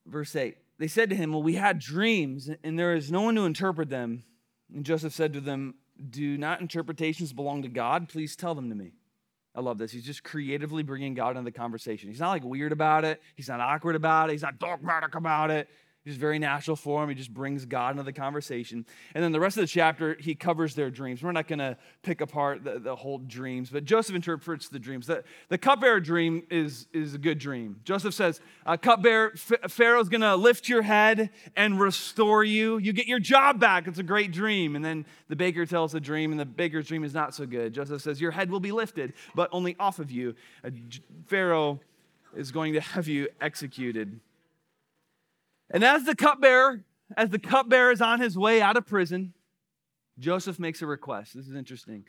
Verse 0.06 0.36
8 0.36 0.58
They 0.80 0.88
said 0.88 1.10
to 1.12 1.15
him, 1.15 1.32
Well, 1.32 1.43
we 1.43 1.56
had 1.56 1.80
dreams, 1.80 2.50
and 2.63 2.80
there 2.80 2.95
is 2.95 3.12
no 3.12 3.21
one 3.21 3.36
to 3.36 3.45
interpret 3.45 3.89
them. 3.89 4.23
And 4.73 4.86
Joseph 4.86 5.13
said 5.13 5.34
to 5.34 5.41
them, 5.41 5.76
Do 6.10 6.38
not 6.38 6.62
interpretations 6.62 7.34
belong 7.34 7.62
to 7.62 7.69
God? 7.69 8.10
Please 8.10 8.36
tell 8.36 8.56
them 8.56 8.69
to 8.69 8.76
me. 8.76 8.93
I 9.54 9.62
love 9.62 9.80
this. 9.80 9.91
He's 9.91 10.06
just 10.06 10.23
creatively 10.23 10.84
bringing 10.84 11.15
God 11.15 11.32
into 11.32 11.41
the 11.41 11.52
conversation. 11.52 12.10
He's 12.10 12.19
not 12.19 12.30
like 12.30 12.43
weird 12.43 12.71
about 12.71 13.06
it, 13.06 13.21
he's 13.36 13.50
not 13.50 13.60
awkward 13.60 13.95
about 13.95 14.30
it, 14.30 14.34
he's 14.34 14.43
not 14.43 14.60
dogmatic 14.60 15.15
about 15.15 15.52
it. 15.52 15.69
Just 16.08 16.20
very 16.20 16.39
natural 16.39 16.76
for 16.76 17.04
him. 17.04 17.10
He 17.10 17.15
just 17.15 17.34
brings 17.34 17.65
God 17.65 17.91
into 17.91 18.04
the 18.04 18.13
conversation. 18.13 18.86
And 19.13 19.24
then 19.24 19.32
the 19.32 19.39
rest 19.39 19.58
of 19.58 19.62
the 19.62 19.67
chapter, 19.67 20.15
he 20.20 20.36
covers 20.36 20.74
their 20.74 20.89
dreams. 20.89 21.22
We're 21.22 21.34
not 21.34 21.48
going 21.48 21.60
to 21.60 21.78
pick 22.02 22.22
apart 22.22 22.63
the, 22.63 22.80
the, 22.80 22.96
whole 22.96 23.20
dreams, 23.20 23.70
but 23.70 23.84
Joseph 23.86 24.15
interprets 24.15 24.70
the 24.70 24.80
dreams. 24.80 25.08
The, 25.08 25.24
the 25.50 25.58
cupbearer 25.58 26.00
dream 26.00 26.43
is, 26.50 26.88
is 26.93 27.13
a 27.13 27.17
good 27.17 27.39
dream. 27.39 27.82
Joseph 27.84 28.13
says, 28.13 28.39
uh, 28.65 28.78
Cupbearer, 28.78 29.34
Pharaoh's 29.67 30.10
going 30.10 30.22
to 30.22 30.36
lift 30.36 30.70
your 30.70 30.82
head 30.82 31.30
and 31.56 31.80
restore 31.80 32.43
you. 32.43 32.78
You 32.78 32.93
get 32.93 33.08
your 33.08 33.20
job 33.20 33.60
back. 33.60 33.88
It's 33.88 34.00
a 34.00 34.04
great 34.04 34.32
dream. 34.32 34.76
And 34.76 34.84
then 34.84 35.06
the 35.28 35.36
baker 35.36 35.65
tells 35.65 35.91
the 35.91 36.00
dream, 36.00 36.32
and 36.32 36.39
the 36.39 36.46
baker's 36.46 36.88
dream 36.88 37.04
is 37.04 37.13
not 37.13 37.36
so 37.36 37.46
good. 37.46 37.74
Joseph 37.74 38.02
says, 38.02 38.22
Your 38.22 38.32
head 38.32 38.50
will 38.50 38.60
be 38.60 38.72
lifted, 38.72 39.13
but 39.36 39.50
only 39.52 39.76
off 39.80 40.00
of 40.00 40.10
you. 40.10 40.36
Uh, 40.63 40.70
Pharaoh 41.28 41.80
is 42.36 42.52
going 42.52 42.74
to 42.74 42.82
have 42.82 43.08
you 43.08 43.28
executed. 43.41 44.20
And 45.69 45.84
as 45.84 46.03
the 46.06 46.15
cupbearer, 46.15 46.84
as 47.15 47.30
the 47.30 47.39
cupbearer 47.39 47.91
is 47.91 48.01
on 48.01 48.19
his 48.19 48.38
way 48.38 48.62
out 48.62 48.77
of 48.77 48.86
prison, 48.86 49.34
Joseph 50.19 50.60
makes 50.60 50.82
a 50.82 50.88
request. 50.88 51.34
This 51.36 51.47
is 51.47 51.56
interesting. 51.56 52.06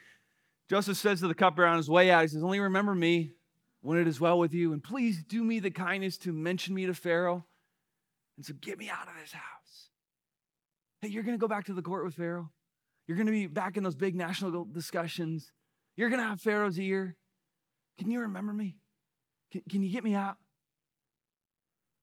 Joseph 0.68 0.97
says 0.97 1.21
to 1.21 1.29
the 1.29 1.35
cupbearer 1.35 1.68
on 1.68 1.77
his 1.77 1.90
way 1.90 2.11
out, 2.11 2.23
he 2.23 2.29
says, 2.29 2.42
Only 2.42 2.61
remember 2.61 2.94
me 2.94 3.33
when 3.81 3.99
it 3.99 4.07
is 4.07 4.21
well 4.21 4.38
with 4.38 4.53
you, 4.53 4.73
and 4.73 4.83
please 4.83 5.23
do 5.25 5.42
me 5.42 5.61
the 5.61 5.71
kindness 5.71 6.18
to 6.18 6.33
mention 6.33 6.75
me 6.75 6.87
to 6.87 6.94
Pharaoh. 6.94 7.44
And 8.37 8.44
so 8.44 8.55
get 8.61 8.79
me 8.79 8.88
out 8.88 9.09
of 9.09 9.14
this 9.21 9.33
house. 9.33 9.88
Hey, 11.01 11.09
you're 11.09 11.23
going 11.23 11.37
to 11.37 11.40
go 11.40 11.49
back 11.49 11.66
to 11.66 11.75
the 11.75 11.83
court 11.83 12.05
with 12.05 12.14
Pharaoh. 12.14 12.51
You're 13.07 13.16
going 13.16 13.27
to 13.27 13.33
be 13.33 13.47
back 13.47 13.77
in 13.77 13.83
those 13.83 13.94
big 13.94 14.14
national 14.14 14.64
discussions. 14.66 15.53
You're 15.97 16.11
going 16.11 16.21
to 16.21 16.27
have 16.27 16.40
Pharaoh's 16.40 16.79
ear. 16.79 17.16
Can 17.99 18.11
you 18.11 18.21
remember 18.21 18.53
me? 18.53 18.77
Can, 19.51 19.62
can 19.68 19.83
you 19.83 19.90
get 19.90 20.05
me 20.05 20.14
out? 20.14 20.37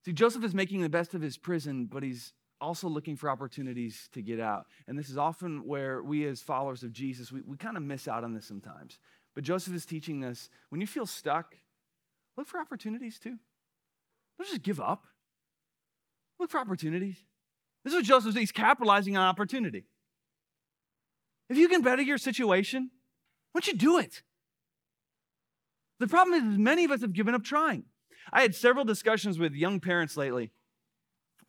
See, 0.06 0.14
Joseph 0.14 0.44
is 0.44 0.54
making 0.54 0.82
the 0.82 0.90
best 0.90 1.16
of 1.16 1.22
his 1.22 1.36
prison, 1.36 1.88
but 1.92 2.04
he's 2.04 2.34
also 2.62 2.88
looking 2.88 3.16
for 3.16 3.28
opportunities 3.28 4.08
to 4.14 4.22
get 4.22 4.40
out. 4.40 4.68
And 4.88 4.98
this 4.98 5.10
is 5.10 5.18
often 5.18 5.66
where 5.66 6.04
we, 6.04 6.26
as 6.26 6.42
followers 6.42 6.84
of 6.84 6.94
Jesus, 6.94 7.32
we, 7.32 7.42
we 7.42 7.58
kind 7.58 7.76
of 7.76 7.82
miss 7.82 8.08
out 8.08 8.24
on 8.24 8.34
this 8.34 8.46
sometimes. 8.46 9.00
But 9.34 9.44
Joseph 9.44 9.74
is 9.74 9.86
teaching 9.86 10.24
us 10.24 10.50
when 10.70 10.80
you 10.80 10.86
feel 10.86 11.08
stuck, 11.08 11.56
look 12.38 12.48
for 12.48 12.60
opportunities 12.60 13.18
too. 13.18 13.38
Don't 14.38 14.48
just 14.48 14.62
give 14.62 14.80
up. 14.80 15.06
Look 16.40 16.52
for 16.52 16.60
opportunities. 16.60 17.18
This 17.84 17.94
is 17.94 18.00
what 18.00 18.06
Joseph 18.06 18.36
He's 18.36 18.52
capitalizing 18.52 19.18
on 19.18 19.28
opportunity. 19.28 19.86
If 21.50 21.58
you 21.58 21.68
can 21.68 21.82
better 21.82 22.02
your 22.02 22.18
situation, 22.18 22.92
why 23.52 23.62
don't 23.62 23.68
you 23.68 23.78
do 23.78 23.98
it? 24.00 24.22
The 26.00 26.08
problem 26.08 26.54
is, 26.54 26.58
many 26.58 26.84
of 26.84 26.92
us 26.92 27.02
have 27.02 27.14
given 27.14 27.34
up 27.34 27.44
trying. 27.44 27.86
I 28.32 28.42
had 28.42 28.56
several 28.56 28.86
discussions 28.86 29.38
with 29.40 29.54
young 29.54 29.80
parents 29.80 30.18
lately. 30.18 30.52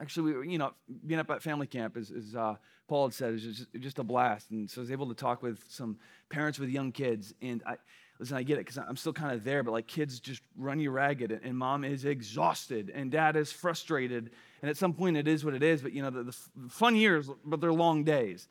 Actually, 0.00 0.22
we, 0.24 0.32
were, 0.34 0.44
you 0.44 0.58
know, 0.58 0.72
being 1.06 1.20
up 1.20 1.30
at 1.30 1.42
family 1.42 1.66
camp, 1.66 1.96
as, 1.96 2.10
as 2.10 2.34
uh, 2.36 2.56
Paul 2.86 3.08
had 3.08 3.14
said, 3.14 3.34
is 3.34 3.42
just, 3.42 3.66
just 3.80 3.98
a 3.98 4.04
blast. 4.04 4.50
And 4.50 4.70
so 4.70 4.80
I 4.80 4.82
was 4.82 4.90
able 4.90 5.08
to 5.08 5.14
talk 5.14 5.42
with 5.42 5.64
some 5.68 5.98
parents 6.28 6.58
with 6.58 6.68
young 6.68 6.92
kids. 6.92 7.32
And 7.40 7.62
I, 7.66 7.76
listen, 8.18 8.36
I 8.36 8.42
get 8.42 8.54
it 8.54 8.66
because 8.66 8.78
I'm 8.78 8.96
still 8.96 9.12
kind 9.12 9.32
of 9.32 9.42
there, 9.42 9.62
but 9.62 9.72
like 9.72 9.86
kids 9.86 10.20
just 10.20 10.42
run 10.56 10.80
you 10.80 10.90
ragged, 10.90 11.32
and 11.32 11.56
mom 11.56 11.84
is 11.84 12.04
exhausted, 12.04 12.92
and 12.94 13.10
dad 13.10 13.36
is 13.36 13.52
frustrated. 13.52 14.30
And 14.62 14.70
at 14.70 14.76
some 14.76 14.92
point, 14.92 15.16
it 15.16 15.28
is 15.28 15.44
what 15.44 15.54
it 15.54 15.62
is. 15.62 15.82
But 15.82 15.92
you 15.92 16.02
know, 16.02 16.10
the, 16.10 16.24
the 16.24 16.36
fun 16.68 16.96
years, 16.96 17.30
but 17.44 17.60
they're 17.60 17.72
long 17.72 18.04
days. 18.04 18.48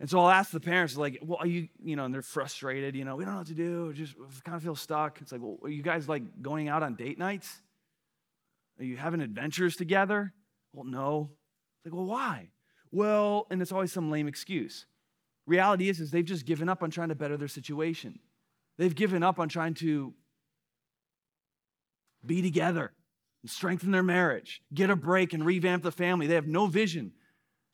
And 0.00 0.10
so 0.10 0.18
I'll 0.18 0.30
ask 0.30 0.50
the 0.50 0.60
parents, 0.60 0.96
like, 0.96 1.20
well, 1.22 1.38
are 1.40 1.46
you, 1.46 1.68
you 1.82 1.94
know, 1.94 2.04
and 2.04 2.12
they're 2.12 2.20
frustrated, 2.20 2.96
you 2.96 3.04
know, 3.04 3.16
we 3.16 3.24
don't 3.24 3.34
know 3.34 3.38
what 3.38 3.46
to 3.46 3.54
do, 3.54 3.92
just 3.92 4.14
kind 4.44 4.56
of 4.56 4.62
feel 4.62 4.74
stuck. 4.74 5.20
It's 5.20 5.30
like, 5.30 5.40
well, 5.40 5.58
are 5.62 5.68
you 5.68 5.82
guys 5.82 6.08
like 6.08 6.42
going 6.42 6.68
out 6.68 6.82
on 6.82 6.96
date 6.96 7.18
nights? 7.18 7.62
Are 8.78 8.84
you 8.84 8.96
having 8.96 9.20
adventures 9.20 9.76
together? 9.76 10.34
Well, 10.72 10.84
no. 10.84 11.30
It's 11.78 11.92
like, 11.92 11.94
well, 11.94 12.06
why? 12.06 12.50
Well, 12.90 13.46
and 13.50 13.62
it's 13.62 13.70
always 13.70 13.92
some 13.92 14.10
lame 14.10 14.26
excuse. 14.26 14.86
Reality 15.46 15.88
is, 15.88 16.00
is 16.00 16.10
they've 16.10 16.24
just 16.24 16.44
given 16.44 16.68
up 16.68 16.82
on 16.82 16.90
trying 16.90 17.10
to 17.10 17.14
better 17.14 17.36
their 17.36 17.48
situation. 17.48 18.18
They've 18.78 18.94
given 18.94 19.22
up 19.22 19.38
on 19.38 19.48
trying 19.48 19.74
to 19.74 20.14
be 22.26 22.42
together 22.42 22.92
and 23.42 23.50
strengthen 23.50 23.92
their 23.92 24.02
marriage, 24.02 24.62
get 24.72 24.90
a 24.90 24.96
break 24.96 25.32
and 25.32 25.44
revamp 25.44 25.82
the 25.82 25.92
family. 25.92 26.26
They 26.26 26.34
have 26.34 26.48
no 26.48 26.66
vision. 26.66 27.12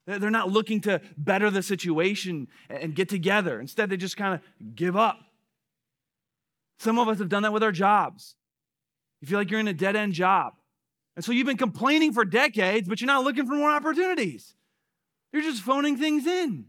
They're 0.06 0.30
not 0.30 0.50
looking 0.50 0.80
to 0.82 1.00
better 1.16 1.50
the 1.50 1.62
situation 1.62 2.48
and 2.68 2.94
get 2.94 3.08
together. 3.08 3.60
Instead, 3.60 3.90
they 3.90 3.96
just 3.96 4.16
kind 4.16 4.34
of 4.34 4.74
give 4.74 4.96
up. 4.96 5.18
Some 6.78 6.98
of 6.98 7.08
us 7.08 7.18
have 7.18 7.28
done 7.28 7.42
that 7.42 7.52
with 7.52 7.62
our 7.62 7.72
jobs. 7.72 8.34
You 9.20 9.28
feel 9.28 9.38
like 9.38 9.50
you're 9.50 9.60
in 9.60 9.68
a 9.68 9.74
dead 9.74 9.96
end 9.96 10.14
job. 10.14 10.54
And 11.14 11.24
so 11.24 11.32
you've 11.32 11.46
been 11.46 11.58
complaining 11.58 12.12
for 12.12 12.24
decades, 12.24 12.88
but 12.88 13.00
you're 13.00 13.06
not 13.06 13.24
looking 13.24 13.46
for 13.46 13.54
more 13.54 13.70
opportunities. 13.70 14.54
You're 15.32 15.42
just 15.42 15.62
phoning 15.62 15.96
things 15.96 16.26
in. 16.26 16.66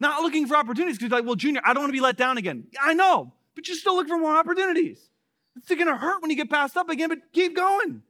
Not 0.00 0.22
looking 0.22 0.46
for 0.46 0.56
opportunities 0.56 0.96
because, 0.96 1.10
you're 1.10 1.18
like, 1.18 1.26
well, 1.26 1.36
Junior, 1.36 1.60
I 1.64 1.74
don't 1.74 1.82
want 1.84 1.90
to 1.90 1.96
be 1.96 2.00
let 2.00 2.16
down 2.16 2.38
again. 2.38 2.66
I 2.80 2.94
know, 2.94 3.32
but 3.54 3.68
you 3.68 3.74
still 3.74 3.96
look 3.96 4.08
for 4.08 4.18
more 4.18 4.36
opportunities. 4.36 5.10
It's 5.56 5.68
going 5.68 5.86
to 5.86 5.96
hurt 5.96 6.20
when 6.20 6.30
you 6.30 6.36
get 6.36 6.50
passed 6.50 6.76
up 6.76 6.88
again, 6.88 7.10
but 7.10 7.18
keep 7.32 7.54
going. 7.54 8.02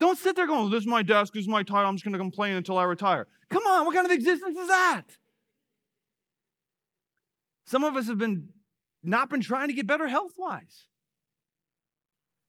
Don't 0.00 0.18
sit 0.18 0.34
there 0.34 0.46
going, 0.46 0.70
this 0.70 0.80
is 0.80 0.86
my 0.86 1.02
desk, 1.02 1.34
this 1.34 1.42
is 1.42 1.48
my 1.48 1.62
title, 1.62 1.88
I'm 1.88 1.94
just 1.94 2.04
going 2.04 2.14
to 2.14 2.18
complain 2.18 2.56
until 2.56 2.78
I 2.78 2.84
retire. 2.84 3.26
Come 3.50 3.66
on, 3.66 3.84
what 3.84 3.94
kind 3.94 4.06
of 4.06 4.12
existence 4.12 4.56
is 4.56 4.68
that? 4.68 5.02
Some 7.66 7.84
of 7.84 7.94
us 7.96 8.08
have 8.08 8.18
been 8.18 8.48
not 9.02 9.30
been 9.30 9.40
trying 9.40 9.68
to 9.68 9.74
get 9.74 9.86
better 9.86 10.08
health 10.08 10.32
wise. 10.36 10.86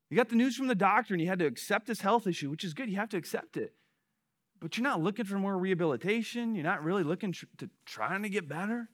You 0.10 0.18
got 0.18 0.30
the 0.30 0.36
news 0.36 0.56
from 0.56 0.68
the 0.68 0.76
doctor 0.76 1.14
and 1.14 1.22
you 1.22 1.28
had 1.28 1.40
to 1.40 1.46
accept 1.46 1.88
this 1.88 2.02
health 2.02 2.28
issue, 2.28 2.50
which 2.50 2.64
is 2.64 2.74
good. 2.74 2.90
You 2.90 2.98
have 2.98 3.10
to 3.10 3.18
accept 3.18 3.56
it. 3.56 3.74
But 4.60 4.78
you're 4.78 4.84
not 4.84 5.02
looking 5.02 5.26
for 5.26 5.38
more 5.38 5.58
rehabilitation. 5.58 6.56
You're 6.56 6.66
not 6.66 6.84
really 6.84 7.04
looking 7.04 7.34
to 7.58 7.70
trying 7.86 8.24
to 8.24 8.30
get 8.30 8.50
better. 8.50 8.90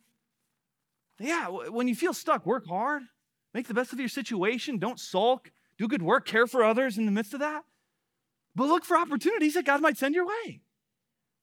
Yeah, 1.19 1.47
when 1.47 1.87
you 1.87 1.95
feel 1.95 2.13
stuck, 2.13 2.45
work 2.45 2.67
hard. 2.67 3.03
Make 3.53 3.67
the 3.67 3.73
best 3.73 3.93
of 3.93 3.99
your 3.99 4.09
situation. 4.09 4.77
Don't 4.77 4.99
sulk. 4.99 5.51
Do 5.79 5.87
good 5.87 6.03
work. 6.03 6.27
Care 6.27 6.45
for 6.45 6.63
others 6.63 6.97
in 6.97 7.05
the 7.05 7.11
midst 7.11 7.33
of 7.33 7.39
that. 7.39 7.63
But 8.57 8.69
look 8.69 8.83
for 8.83 8.97
opportunities 8.97 9.53
that 9.53 9.65
God 9.65 9.81
might 9.81 9.99
send 9.99 10.15
your 10.15 10.25
way. 10.25 10.61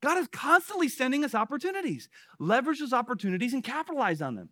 God 0.03 0.19
is 0.19 0.27
constantly 0.33 0.89
sending 0.89 1.25
us 1.25 1.33
opportunities. 1.33 2.09
Leverage 2.41 2.81
those 2.81 2.93
opportunities 2.93 3.55
and 3.55 3.63
capitalize 3.63 4.21
on 4.21 4.35
them. 4.35 4.49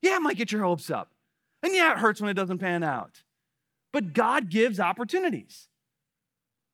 Yeah, 0.00 0.16
it 0.16 0.22
might 0.22 0.36
get 0.36 0.52
your 0.52 0.62
hopes 0.62 0.90
up. 0.90 1.10
And 1.60 1.74
yeah, 1.74 1.90
it 1.90 1.98
hurts 1.98 2.20
when 2.20 2.30
it 2.30 2.34
doesn't 2.34 2.58
pan 2.58 2.84
out. 2.84 3.24
But 3.92 4.12
God 4.12 4.48
gives 4.48 4.78
opportunities, 4.78 5.68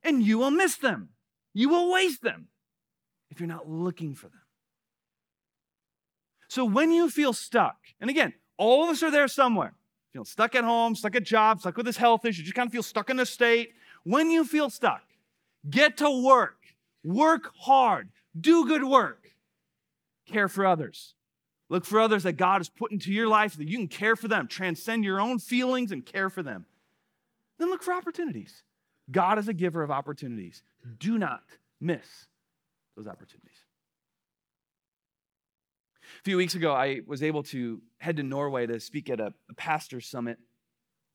and 0.03 0.22
you 0.22 0.37
will 0.37 0.50
miss 0.50 0.76
them. 0.76 1.09
You 1.55 1.70
will 1.70 1.90
waste 1.90 2.22
them 2.22 2.48
if 3.31 3.40
you're 3.40 3.48
not 3.48 3.68
looking 3.68 4.14
for 4.14 4.29
them. 4.29 4.42
So 6.48 6.66
when 6.66 6.92
you 6.92 7.09
feel 7.09 7.33
stuck, 7.33 7.79
and 7.98 8.11
again, 8.11 8.35
all 8.59 8.85
of 8.85 8.90
us 8.90 9.03
are 9.03 9.11
there 9.11 9.29
somewhere. 9.29 9.72
Feel 10.12 10.26
stuck 10.26 10.55
at 10.55 10.64
home, 10.64 10.94
stuck 10.94 11.16
at 11.16 11.24
job, 11.24 11.61
stuck 11.61 11.79
with 11.79 11.87
this 11.87 11.96
health 11.96 12.26
issue, 12.26 12.42
just 12.42 12.55
kind 12.55 12.66
of 12.66 12.72
feel 12.72 12.83
stuck 12.83 13.09
in 13.09 13.18
a 13.20 13.26
state. 13.26 13.72
When 14.05 14.31
you 14.31 14.44
feel 14.44 14.68
stuck, 14.68 15.03
get 15.68 15.99
to 15.99 16.25
work. 16.25 16.57
Work 17.03 17.53
hard. 17.61 18.11
Do 18.38 18.66
good 18.66 18.85
work. 18.85 19.31
Care 20.27 20.49
for 20.49 20.66
others. 20.66 21.14
Look 21.68 21.85
for 21.85 22.01
others 22.01 22.25
that 22.25 22.33
God 22.33 22.59
has 22.59 22.68
put 22.68 22.92
into 22.92 23.12
your 23.12 23.29
life 23.29 23.57
that 23.57 23.68
you 23.68 23.77
can 23.77 23.88
care 23.88 24.16
for 24.16 24.29
them. 24.29 24.49
Transcend 24.49 25.05
your 25.05 25.20
own 25.20 25.38
feelings 25.38 25.92
and 25.92 26.05
care 26.05 26.31
for 26.31 26.42
them 26.42 26.66
then 27.61 27.70
look 27.70 27.83
for 27.83 27.92
opportunities. 27.92 28.62
God 29.11 29.38
is 29.38 29.49
a 29.49 29.53
giver 29.53 29.83
of 29.83 29.90
opportunities. 29.90 30.62
Do 30.99 31.18
not 31.18 31.42
miss 31.81 32.27
those 32.96 33.07
opportunities. 33.07 33.51
A 36.18 36.23
few 36.25 36.37
weeks 36.37 36.55
ago, 36.55 36.73
I 36.73 37.01
was 37.07 37.23
able 37.23 37.42
to 37.44 37.81
head 37.99 38.16
to 38.16 38.23
Norway 38.23 38.66
to 38.66 38.81
speak 38.81 39.11
at 39.11 39.20
a, 39.20 39.33
a 39.49 39.55
pastor 39.55 40.01
summit. 40.01 40.38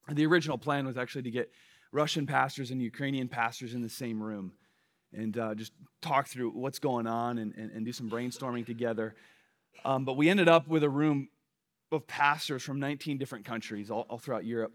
The 0.10 0.25
original 0.25 0.58
plan 0.58 0.86
was 0.86 0.97
actually 0.97 1.23
to 1.23 1.31
get 1.31 1.51
Russian 1.95 2.27
pastors 2.27 2.71
and 2.71 2.81
Ukrainian 2.81 3.29
pastors 3.29 3.73
in 3.73 3.81
the 3.81 3.89
same 3.89 4.21
room 4.21 4.51
and 5.13 5.38
uh, 5.38 5.55
just 5.55 5.71
talk 6.01 6.27
through 6.27 6.51
what's 6.51 6.77
going 6.77 7.08
on 7.08 7.38
and, 7.38 7.55
and, 7.55 7.71
and 7.71 7.86
do 7.86 7.93
some 7.93 8.10
brainstorming 8.10 8.65
together. 8.65 9.15
Um, 9.86 10.03
but 10.03 10.17
we 10.17 10.27
ended 10.27 10.49
up 10.49 10.67
with 10.67 10.84
a 10.84 10.89
room 10.89 11.29
of 11.93 12.05
pastors 12.05 12.63
from 12.63 12.81
19 12.81 13.17
different 13.17 13.45
countries 13.45 13.89
all, 13.89 14.05
all 14.10 14.17
throughout 14.17 14.43
Europe. 14.43 14.73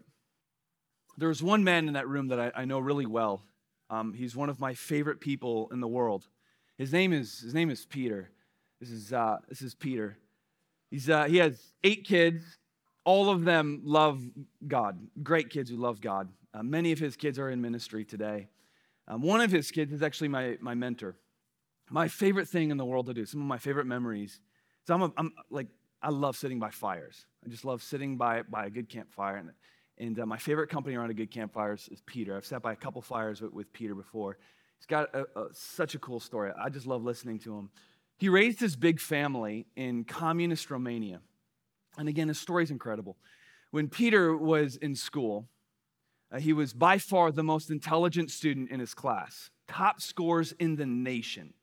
There 1.15 1.29
was 1.29 1.43
one 1.43 1.63
man 1.63 1.87
in 1.87 1.93
that 1.93 2.07
room 2.07 2.29
that 2.29 2.39
I, 2.39 2.51
I 2.55 2.65
know 2.65 2.79
really 2.79 3.05
well. 3.05 3.43
Um, 3.91 4.13
he's 4.13 4.35
one 4.35 4.49
of 4.49 4.59
my 4.59 4.73
favorite 4.73 5.19
people 5.19 5.69
in 5.71 5.79
the 5.79 5.87
world. 5.87 6.27
His 6.79 6.91
name 6.91 7.13
is, 7.13 7.39
his 7.39 7.53
name 7.53 7.69
is 7.69 7.85
Peter. 7.85 8.31
This 8.79 8.89
is, 8.89 9.13
uh, 9.13 9.37
this 9.47 9.61
is 9.61 9.75
Peter. 9.75 10.17
He's, 10.89 11.07
uh, 11.07 11.25
he 11.25 11.37
has 11.37 11.61
eight 11.83 12.03
kids. 12.03 12.43
All 13.05 13.29
of 13.29 13.43
them 13.43 13.81
love 13.83 14.23
God. 14.67 14.97
Great 15.21 15.51
kids 15.51 15.69
who 15.69 15.77
love 15.77 16.01
God. 16.01 16.27
Uh, 16.53 16.63
many 16.63 16.91
of 16.91 16.99
his 16.99 17.15
kids 17.15 17.39
are 17.39 17.49
in 17.49 17.61
ministry 17.61 18.03
today. 18.03 18.49
Um, 19.07 19.21
one 19.21 19.41
of 19.41 19.51
his 19.51 19.71
kids 19.71 19.93
is 19.93 20.01
actually 20.01 20.27
my, 20.27 20.57
my 20.61 20.75
mentor. 20.75 21.15
My 21.89 22.07
favorite 22.07 22.47
thing 22.47 22.71
in 22.71 22.77
the 22.77 22.85
world 22.85 23.07
to 23.07 23.13
do, 23.13 23.25
some 23.25 23.41
of 23.41 23.47
my 23.47 23.57
favorite 23.57 23.85
memories. 23.85 24.39
So 24.87 24.93
I'm, 24.93 25.01
a, 25.01 25.11
I'm 25.17 25.33
like, 25.49 25.67
I 26.01 26.09
love 26.09 26.37
sitting 26.37 26.59
by 26.59 26.69
fires. 26.69 27.25
I 27.45 27.49
just 27.49 27.65
love 27.65 27.83
sitting 27.83 28.17
by, 28.17 28.43
by 28.43 28.65
a 28.65 28.69
good 28.69 28.89
campfire. 28.89 29.35
And 29.37 29.51
and 30.01 30.19
uh, 30.19 30.25
my 30.25 30.37
favorite 30.37 30.69
company 30.69 30.95
around 30.95 31.11
a 31.11 31.13
good 31.13 31.29
campfire 31.29 31.73
is, 31.73 31.87
is, 31.89 32.01
Peter. 32.07 32.35
I've 32.35 32.45
sat 32.45 32.63
by 32.63 32.73
a 32.73 32.75
couple 32.75 33.03
fires 33.03 33.39
with, 33.39 33.53
with 33.53 33.71
Peter 33.71 33.93
before. 33.93 34.37
He's 34.79 34.87
got 34.87 35.13
a, 35.13 35.25
a, 35.39 35.45
such 35.53 35.93
a 35.93 35.99
cool 35.99 36.19
story. 36.19 36.51
I 36.59 36.69
just 36.69 36.87
love 36.87 37.03
listening 37.03 37.37
to 37.39 37.55
him. 37.55 37.69
He 38.17 38.27
raised 38.27 38.59
his 38.59 38.75
big 38.75 38.99
family 38.99 39.67
in 39.75 40.03
communist 40.05 40.71
Romania. 40.71 41.21
And 41.99 42.09
again, 42.09 42.29
his 42.29 42.39
story 42.39 42.63
is 42.63 42.71
incredible. 42.71 43.17
When 43.69 43.89
Peter 43.89 44.35
was 44.35 44.75
in 44.75 44.95
school, 44.95 45.47
uh, 46.31 46.39
he 46.39 46.53
was 46.53 46.73
by 46.73 46.97
far 46.97 47.31
the 47.31 47.43
most 47.43 47.69
intelligent 47.69 48.31
student 48.31 48.71
in 48.71 48.79
his 48.79 48.93
class, 48.93 49.49
top 49.67 50.01
scores 50.01 50.53
in 50.53 50.75
the 50.75 50.85
nation. 50.85 51.53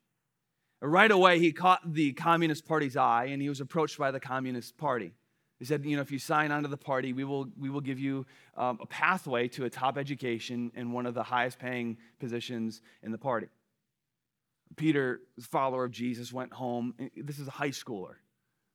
Uh, 0.83 0.89
right 0.89 1.11
away, 1.11 1.39
he 1.39 1.53
caught 1.53 1.93
the 1.93 2.13
Communist 2.13 2.67
Party's 2.67 2.97
eye 2.97 3.27
and 3.27 3.41
he 3.41 3.49
was 3.49 3.61
approached 3.61 3.99
by 3.99 4.11
the 4.11 4.21
Communist 4.21 4.77
Party. 4.77 5.13
He 5.59 5.65
said, 5.65 5.85
You 5.85 5.97
know, 5.97 6.03
if 6.03 6.13
you 6.13 6.19
sign 6.19 6.53
on 6.53 6.63
to 6.63 6.69
the 6.69 6.77
party, 6.77 7.13
we 7.13 7.25
will, 7.25 7.49
we 7.59 7.71
will 7.71 7.81
give 7.81 7.99
you 7.99 8.27
um, 8.57 8.79
a 8.81 8.87
pathway 8.87 9.49
to 9.49 9.65
a 9.65 9.71
top 9.71 9.99
education 9.99 10.71
and 10.75 10.93
one 10.93 11.07
of 11.07 11.15
the 11.15 11.23
highest 11.23 11.59
paying 11.59 11.97
positions 12.21 12.81
in 13.03 13.11
the 13.11 13.19
party. 13.19 13.49
Peter, 14.77 15.21
follower 15.41 15.85
of 15.85 15.91
Jesus, 15.91 16.33
went 16.33 16.53
home. 16.53 16.95
This 17.17 17.39
is 17.39 17.49
a 17.49 17.53
high 17.53 17.71
schooler. 17.71 18.15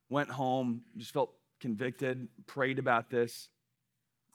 Went 0.10 0.30
home, 0.30 0.82
just 0.98 1.14
felt 1.14 1.32
convicted, 1.62 2.28
prayed 2.46 2.80
about 2.80 3.10
this, 3.10 3.48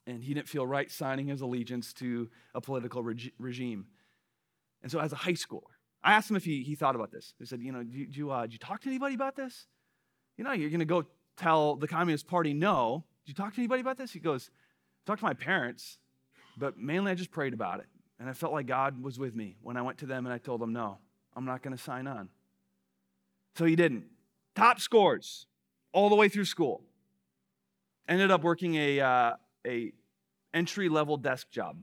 and 0.09 0.24
he 0.24 0.32
didn't 0.32 0.48
feel 0.48 0.66
right 0.66 0.90
signing 0.90 1.28
his 1.28 1.42
allegiance 1.42 1.92
to 1.92 2.30
a 2.54 2.61
political 2.61 3.02
reg- 3.02 3.32
regime. 3.38 3.86
And 4.82 4.90
so, 4.90 4.98
as 4.98 5.12
a 5.12 5.16
high 5.16 5.32
schooler, 5.32 5.74
I 6.02 6.12
asked 6.12 6.30
him 6.30 6.36
if 6.36 6.44
he, 6.44 6.62
he 6.62 6.74
thought 6.74 6.94
about 6.94 7.11
this. 7.11 7.34
He 7.38 7.44
said, 7.44 7.61
You 7.61 7.72
know, 7.72 7.82
did 7.82 8.16
you, 8.16 8.30
uh, 8.30 8.42
did 8.42 8.54
you 8.54 8.59
talk 8.59 8.80
to 8.82 8.88
anybody 8.88 9.14
about 9.14 9.36
this? 9.36 9.66
You 10.36 10.44
know, 10.44 10.52
you're 10.52 10.70
going 10.70 10.80
to 10.80 10.86
go 10.86 11.04
tell 11.36 11.76
the 11.76 11.88
Communist 11.88 12.26
Party 12.26 12.54
no. 12.54 13.04
Did 13.24 13.32
you 13.32 13.34
talk 13.34 13.54
to 13.54 13.61
anybody 13.61 13.80
about 13.80 13.98
this? 13.98 14.12
He 14.12 14.20
goes, 14.20 14.50
Talk 15.06 15.18
to 15.18 15.24
my 15.24 15.34
parents, 15.34 15.98
but 16.56 16.78
mainly 16.78 17.12
I 17.12 17.14
just 17.14 17.30
prayed 17.30 17.54
about 17.54 17.80
it. 17.80 17.86
And 18.20 18.28
I 18.28 18.32
felt 18.32 18.52
like 18.52 18.66
God 18.66 19.02
was 19.02 19.18
with 19.18 19.34
me 19.34 19.56
when 19.62 19.76
I 19.76 19.82
went 19.82 19.98
to 19.98 20.06
them 20.06 20.26
and 20.26 20.32
I 20.32 20.38
told 20.38 20.61
them, 20.61 20.72
No, 20.72 20.98
I'm 21.36 21.44
not 21.44 21.62
going 21.62 21.76
to 21.76 21.82
sign 21.82 22.06
on. 22.06 22.28
So 23.56 23.64
he 23.64 23.76
didn't. 23.76 24.04
Top 24.54 24.80
scores 24.80 25.46
all 25.92 26.09
the 26.09 26.14
way 26.14 26.28
through 26.28 26.44
school. 26.44 26.82
Ended 28.09 28.30
up 28.30 28.42
working 28.42 28.76
a, 28.76 29.00
uh, 29.00 29.32
a 29.66 29.92
entry 30.55 30.88
level 30.88 31.16
desk 31.16 31.51
job. 31.51 31.82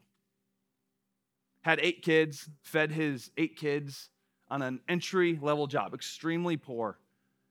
Had 1.62 1.80
eight 1.82 2.02
kids, 2.04 2.50
fed 2.62 2.92
his 2.92 3.32
eight 3.38 3.58
kids 3.58 4.10
on 4.50 4.62
an 4.62 4.80
entry 4.88 5.40
level 5.42 5.68
job, 5.68 5.94
extremely 5.94 6.58
poor. 6.58 7.00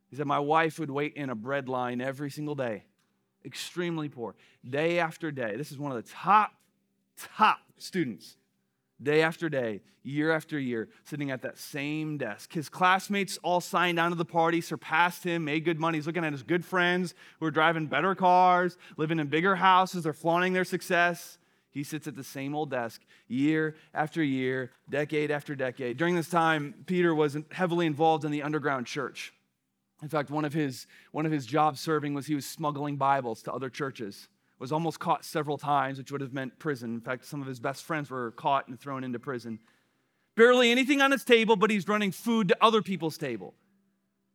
He 0.08 0.16
said, 0.16 0.26
My 0.26 0.38
wife 0.38 0.78
would 0.78 0.90
wait 0.90 1.14
in 1.14 1.30
a 1.30 1.34
bread 1.34 1.68
line 1.68 2.00
every 2.00 2.30
single 2.30 2.54
day, 2.54 2.84
extremely 3.44 4.08
poor, 4.08 4.36
day 4.68 4.98
after 4.98 5.32
day. 5.32 5.56
This 5.56 5.72
is 5.72 5.78
one 5.78 5.90
of 5.90 6.02
the 6.02 6.08
top, 6.08 6.52
top 7.16 7.58
students 7.78 8.36
day 9.04 9.22
after 9.22 9.48
day, 9.48 9.80
year 10.02 10.32
after 10.32 10.58
year, 10.58 10.88
sitting 11.04 11.30
at 11.30 11.42
that 11.42 11.58
same 11.58 12.18
desk. 12.18 12.52
His 12.52 12.68
classmates 12.68 13.38
all 13.42 13.60
signed 13.60 14.00
on 14.00 14.10
to 14.10 14.16
the 14.16 14.24
party, 14.24 14.60
surpassed 14.60 15.22
him, 15.22 15.44
made 15.44 15.64
good 15.64 15.78
money. 15.78 15.98
He's 15.98 16.06
looking 16.06 16.24
at 16.24 16.32
his 16.32 16.42
good 16.42 16.64
friends 16.64 17.14
who 17.38 17.46
are 17.46 17.50
driving 17.50 17.86
better 17.86 18.14
cars, 18.14 18.76
living 18.96 19.20
in 19.20 19.28
bigger 19.28 19.56
houses, 19.56 20.04
they're 20.04 20.12
flaunting 20.12 20.52
their 20.52 20.64
success. 20.64 21.38
He 21.70 21.82
sits 21.82 22.06
at 22.06 22.14
the 22.14 22.24
same 22.24 22.54
old 22.54 22.70
desk 22.70 23.02
year 23.26 23.74
after 23.92 24.22
year, 24.22 24.70
decade 24.88 25.30
after 25.30 25.56
decade. 25.56 25.96
During 25.96 26.14
this 26.14 26.28
time, 26.28 26.74
Peter 26.86 27.14
was 27.14 27.36
heavily 27.50 27.86
involved 27.86 28.24
in 28.24 28.30
the 28.30 28.42
underground 28.42 28.86
church. 28.86 29.32
In 30.00 30.08
fact, 30.08 30.30
one 30.30 30.44
of 30.44 30.52
his, 30.52 30.86
one 31.10 31.26
of 31.26 31.32
his 31.32 31.46
jobs 31.46 31.80
serving 31.80 32.14
was 32.14 32.26
he 32.26 32.34
was 32.34 32.46
smuggling 32.46 32.96
Bibles 32.96 33.42
to 33.42 33.52
other 33.52 33.70
churches 33.70 34.28
was 34.64 34.72
almost 34.72 34.98
caught 34.98 35.26
several 35.26 35.58
times, 35.58 35.98
which 35.98 36.10
would 36.10 36.22
have 36.22 36.32
meant 36.32 36.58
prison. 36.58 36.94
In 36.94 37.00
fact, 37.02 37.26
some 37.26 37.42
of 37.42 37.46
his 37.46 37.60
best 37.60 37.84
friends 37.84 38.08
were 38.08 38.30
caught 38.30 38.66
and 38.66 38.80
thrown 38.80 39.04
into 39.04 39.18
prison. 39.18 39.58
Barely 40.36 40.70
anything 40.70 41.02
on 41.02 41.10
his 41.10 41.22
table, 41.22 41.54
but 41.54 41.70
he's 41.70 41.86
running 41.86 42.10
food 42.10 42.48
to 42.48 42.56
other 42.62 42.80
people's 42.80 43.18
table. 43.18 43.52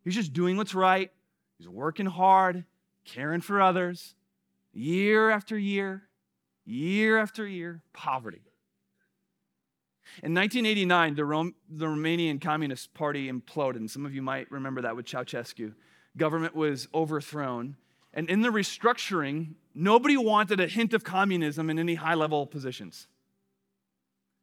He's 0.04 0.14
just 0.14 0.32
doing 0.32 0.56
what's 0.56 0.76
right. 0.76 1.10
He's 1.58 1.68
working 1.68 2.06
hard, 2.06 2.66
caring 3.06 3.42
for 3.42 3.60
others, 3.60 4.14
year 4.72 5.32
after 5.32 5.58
year, 5.58 6.04
year 6.64 7.18
after 7.18 7.48
year, 7.48 7.82
poverty. 7.92 8.44
In 10.22 10.36
1989, 10.36 11.16
the, 11.16 11.26
Rom- 11.26 11.56
the 11.68 11.88
Romanian 11.88 12.40
Communist 12.40 12.94
Party 12.94 13.32
imploded, 13.32 13.78
and 13.78 13.90
some 13.90 14.06
of 14.06 14.14
you 14.14 14.22
might 14.22 14.52
remember 14.52 14.84
that 14.84 14.96
with 14.96 15.08
Ceausescu. 15.08 15.74
Government 16.18 16.56
was 16.56 16.88
overthrown, 16.94 17.78
and 18.14 18.30
in 18.30 18.42
the 18.42 18.50
restructuring, 18.50 19.56
nobody 19.80 20.18
wanted 20.18 20.60
a 20.60 20.68
hint 20.68 20.94
of 20.94 21.04
communism 21.04 21.70
in 21.70 21.80
any 21.80 21.96
high 21.96 22.14
level 22.14 22.46
positions. 22.46 23.08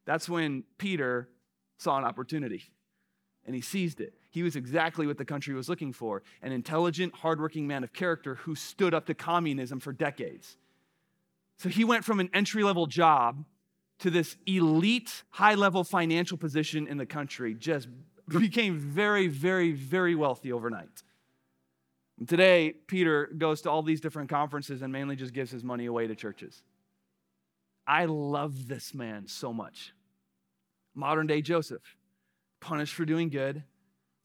That's 0.05 0.27
when 0.27 0.63
Peter 0.77 1.29
saw 1.77 1.97
an 1.97 2.03
opportunity 2.03 2.63
and 3.45 3.55
he 3.55 3.61
seized 3.61 4.01
it. 4.01 4.13
He 4.29 4.43
was 4.43 4.55
exactly 4.55 5.07
what 5.07 5.17
the 5.17 5.25
country 5.25 5.53
was 5.53 5.69
looking 5.69 5.93
for 5.93 6.23
an 6.41 6.51
intelligent, 6.51 7.15
hardworking 7.15 7.67
man 7.67 7.83
of 7.83 7.93
character 7.93 8.35
who 8.35 8.55
stood 8.55 8.93
up 8.93 9.05
to 9.05 9.13
communism 9.13 9.79
for 9.79 9.93
decades. 9.93 10.57
So 11.57 11.69
he 11.69 11.83
went 11.83 12.03
from 12.03 12.19
an 12.19 12.29
entry 12.33 12.63
level 12.63 12.85
job 12.85 13.45
to 13.99 14.09
this 14.09 14.37
elite, 14.45 15.23
high 15.29 15.55
level 15.55 15.83
financial 15.83 16.37
position 16.37 16.87
in 16.87 16.97
the 16.97 17.05
country, 17.05 17.55
just 17.55 17.87
became 18.27 18.77
very, 18.77 19.27
very, 19.27 19.71
very 19.71 20.13
wealthy 20.13 20.51
overnight. 20.51 21.03
Today, 22.25 22.73
Peter 22.87 23.29
goes 23.37 23.61
to 23.61 23.69
all 23.69 23.83
these 23.83 24.01
different 24.01 24.29
conferences 24.29 24.81
and 24.81 24.91
mainly 24.91 25.15
just 25.15 25.33
gives 25.33 25.51
his 25.51 25.63
money 25.63 25.85
away 25.85 26.07
to 26.07 26.15
churches. 26.15 26.63
I 27.85 28.05
love 28.05 28.67
this 28.67 28.93
man 28.93 29.27
so 29.27 29.53
much. 29.53 29.93
Modern 30.95 31.27
day 31.27 31.41
Joseph, 31.41 31.95
punished 32.59 32.95
for 32.95 33.05
doing 33.05 33.29
good, 33.29 33.63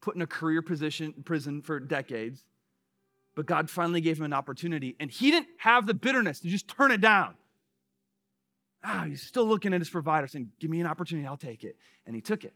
put 0.01 0.15
in 0.15 0.21
a 0.23 0.27
career 0.27 0.63
position 0.63 1.13
prison 1.23 1.61
for 1.61 1.79
decades, 1.79 2.43
but 3.35 3.45
God 3.45 3.69
finally 3.69 4.01
gave 4.01 4.17
him 4.17 4.25
an 4.25 4.33
opportunity, 4.33 4.95
and 4.99 5.09
he 5.09 5.29
didn't 5.29 5.49
have 5.57 5.85
the 5.85 5.93
bitterness 5.93 6.39
to 6.39 6.47
just 6.47 6.67
turn 6.67 6.91
it 6.91 6.99
down. 6.99 7.35
Ah, 8.83 9.05
he's 9.07 9.21
still 9.21 9.45
looking 9.45 9.73
at 9.73 9.81
his 9.81 9.89
provider 9.89 10.27
saying, 10.27 10.49
Give 10.59 10.69
me 10.69 10.81
an 10.81 10.87
opportunity, 10.87 11.27
I'll 11.27 11.37
take 11.37 11.63
it. 11.63 11.77
And 12.05 12.15
he 12.15 12.21
took 12.21 12.43
it. 12.43 12.53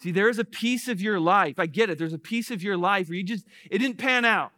See, 0.00 0.12
there 0.12 0.28
is 0.28 0.38
a 0.38 0.44
piece 0.44 0.88
of 0.88 1.00
your 1.00 1.18
life. 1.18 1.58
I 1.58 1.66
get 1.66 1.90
it. 1.90 1.98
There's 1.98 2.12
a 2.12 2.18
piece 2.18 2.50
of 2.50 2.62
your 2.62 2.76
life 2.76 3.08
where 3.08 3.16
you 3.16 3.24
just, 3.24 3.44
it 3.70 3.78
didn't 3.78 3.98
pan 3.98 4.24
out. 4.24 4.52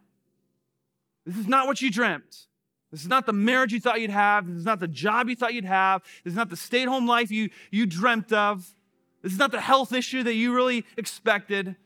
This 1.25 1.37
is 1.37 1.49
not 1.49 1.67
what 1.67 1.81
you 1.81 1.91
dreamt. 1.91 2.47
This 2.91 3.03
is 3.03 3.09
not 3.09 3.25
the 3.25 3.33
marriage 3.33 3.73
you 3.73 3.81
thought 3.81 4.01
you'd 4.01 4.11
have. 4.11 4.47
This 4.47 4.57
is 4.57 4.65
not 4.65 4.81
the 4.81 4.89
job 4.89 5.29
you 5.29 5.37
thought 5.37 5.55
you'd 5.55 5.65
have. 5.65 6.03
This 6.25 6.33
is 6.33 6.37
not 6.37 6.51
the 6.51 6.57
stay 6.57 6.83
at 6.83 6.89
home 6.89 7.07
life 7.07 7.31
you, 7.31 7.51
you 7.71 7.87
dreamt 7.87 8.33
of. 8.33 8.75
This 9.23 9.33
is 9.33 9.39
not 9.39 9.53
the 9.53 9.61
health 9.61 9.93
issue 9.93 10.23
that 10.23 10.35
you 10.35 10.55
really 10.55 10.85
expected. 10.97 11.77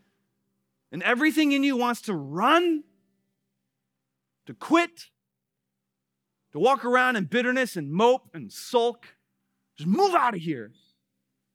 And 0.91 1.03
everything 1.03 1.53
in 1.53 1.63
you 1.63 1.77
wants 1.77 2.01
to 2.03 2.15
run, 2.15 2.85
to 4.47 4.55
quit, 4.55 5.07
to 6.53 6.59
walk 6.59 6.85
around 6.85 7.17
in 7.17 7.25
bitterness 7.25 7.77
and 7.77 7.93
mope 7.93 8.31
and 8.33 8.53
sulk. 8.53 9.07
Just 9.77 9.89
move 9.89 10.15
out 10.15 10.35
of 10.35 10.41
here. 10.41 10.71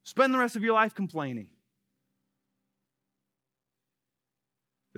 Spend 0.03 0.33
the 0.33 0.37
rest 0.37 0.55
of 0.55 0.63
your 0.63 0.73
life 0.73 0.93
complaining. 0.93 1.47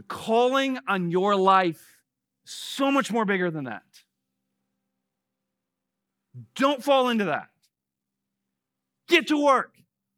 The 0.01 0.07
calling 0.07 0.79
on 0.87 1.11
your 1.11 1.35
life 1.35 1.99
so 2.43 2.91
much 2.91 3.11
more 3.11 3.23
bigger 3.23 3.51
than 3.51 3.65
that. 3.65 3.83
Don't 6.55 6.83
fall 6.83 7.09
into 7.09 7.25
that. 7.25 7.49
Get 9.07 9.27
to 9.27 9.39
work. 9.39 9.75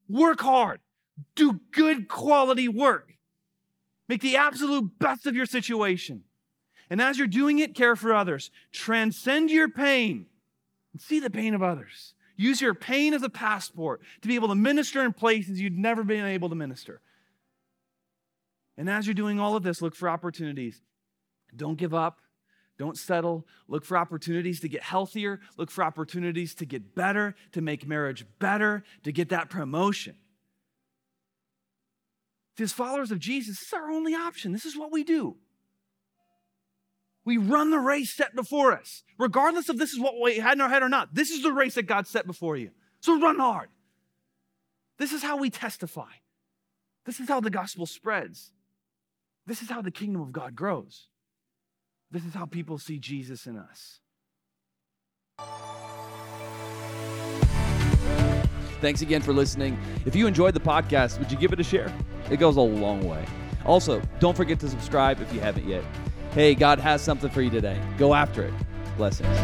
Work 0.08 0.40
hard. 0.40 0.80
Do 1.36 1.60
good 1.72 2.08
quality 2.08 2.70
work. 2.70 3.12
Make 4.08 4.22
the 4.22 4.38
absolute 4.38 4.98
best 5.00 5.28
of 5.28 5.36
your 5.36 5.46
situation. 5.46 6.24
And 6.90 7.02
as 7.02 7.18
you're 7.18 7.28
doing 7.28 7.60
it, 7.60 7.76
care 7.76 7.98
for 7.98 8.14
others. 8.14 8.52
Transcend 8.72 9.52
your 9.52 9.68
pain 9.68 10.28
and 10.94 11.02
see 11.02 11.20
the 11.20 11.30
pain 11.30 11.54
of 11.54 11.62
others. 11.62 12.14
Use 12.38 12.62
your 12.62 12.74
pain 12.74 13.14
as 13.14 13.24
a 13.24 13.30
passport 13.30 14.02
to 14.22 14.30
be 14.30 14.36
able 14.36 14.48
to 14.48 14.56
minister 14.56 15.04
in 15.04 15.12
places 15.12 15.60
you'd 15.60 15.78
never 15.78 16.06
been 16.06 16.24
able 16.24 16.48
to 16.48 16.56
minister. 16.56 17.02
And 18.78 18.90
as 18.90 19.06
you're 19.06 19.14
doing 19.14 19.40
all 19.40 19.56
of 19.56 19.64
this, 19.64 19.82
look 19.82 19.96
for 19.96 20.10
opportunities. 20.10 20.82
Don't 21.56 21.78
give 21.78 21.94
up. 21.94 22.20
Don't 22.80 22.98
settle. 22.98 23.46
Look 23.68 23.86
for 23.86 23.98
opportunities 23.98 24.60
to 24.62 24.68
get 24.68 24.82
healthier. 24.82 25.40
Look 25.58 25.70
for 25.70 25.84
opportunities 25.84 26.56
to 26.56 26.66
get 26.66 26.96
better, 26.96 27.36
to 27.52 27.62
make 27.62 27.88
marriage 27.88 28.26
better, 28.40 28.84
to 29.04 29.12
get 29.12 29.30
that 29.30 29.50
promotion. 29.50 30.16
As 32.60 32.72
followers 32.72 33.12
of 33.12 33.20
Jesus, 33.20 33.60
this 33.60 33.68
is 33.68 33.74
our 33.74 33.90
only 33.90 34.14
option. 34.14 34.52
This 34.52 34.66
is 34.66 34.78
what 34.78 34.92
we 34.92 35.04
do. 35.04 35.38
We 37.26 37.38
run 37.38 37.72
the 37.72 37.80
race 37.80 38.16
set 38.16 38.36
before 38.36 38.74
us, 38.74 39.04
regardless 39.18 39.70
of 39.70 39.78
this 39.78 39.92
is 39.92 40.00
what 40.00 40.16
we 40.22 40.38
had 40.38 40.54
in 40.54 40.62
our 40.62 40.70
head 40.70 40.84
or 40.84 40.90
not. 40.90 41.16
This 41.16 41.32
is 41.32 41.42
the 41.42 41.54
race 41.54 41.76
that 41.76 41.84
God 41.84 42.06
set 42.06 42.28
before 42.28 42.58
you. 42.58 42.72
So 43.00 43.20
run 43.20 43.40
hard. 43.40 43.70
This 44.98 45.14
is 45.14 45.24
how 45.24 45.38
we 45.38 45.50
testify. 45.50 46.12
This 47.06 47.20
is 47.20 47.28
how 47.28 47.40
the 47.40 47.50
gospel 47.50 47.86
spreads. 47.86 48.52
This 49.46 49.62
is 49.62 49.70
how 49.70 49.82
the 49.82 49.92
kingdom 49.92 50.22
of 50.22 50.32
God 50.32 50.56
grows. 50.56 51.08
This 52.12 52.26
is 52.26 52.34
how 52.34 52.46
people 52.46 52.78
see 52.78 53.00
Jesus 53.00 53.46
in 53.46 53.58
us. 53.58 54.00
Thanks 58.80 59.02
again 59.02 59.22
for 59.22 59.34
listening. 59.34 59.78
If 60.06 60.16
you 60.16 60.28
enjoyed 60.28 60.54
the 60.54 60.60
podcast, 60.60 61.18
would 61.20 61.32
you 61.32 61.38
give 61.38 61.54
it 61.54 61.60
a 61.60 61.64
share? 61.64 61.92
It 62.30 62.38
goes 62.38 62.58
a 62.58 62.62
long 62.62 63.08
way. 63.08 63.26
Also, 63.66 64.02
don't 64.20 64.36
forget 64.36 64.60
to 64.60 64.70
subscribe 64.70 65.22
if 65.22 65.34
you 65.34 65.40
haven't 65.40 65.68
yet. 65.68 65.84
Hey, 66.32 66.54
God 66.54 66.80
has 66.80 67.02
something 67.02 67.30
for 67.30 67.42
you 67.42 67.50
today. 67.50 67.80
Go 67.98 68.14
after 68.14 68.44
it. 68.44 68.54
Blessings. 68.98 69.38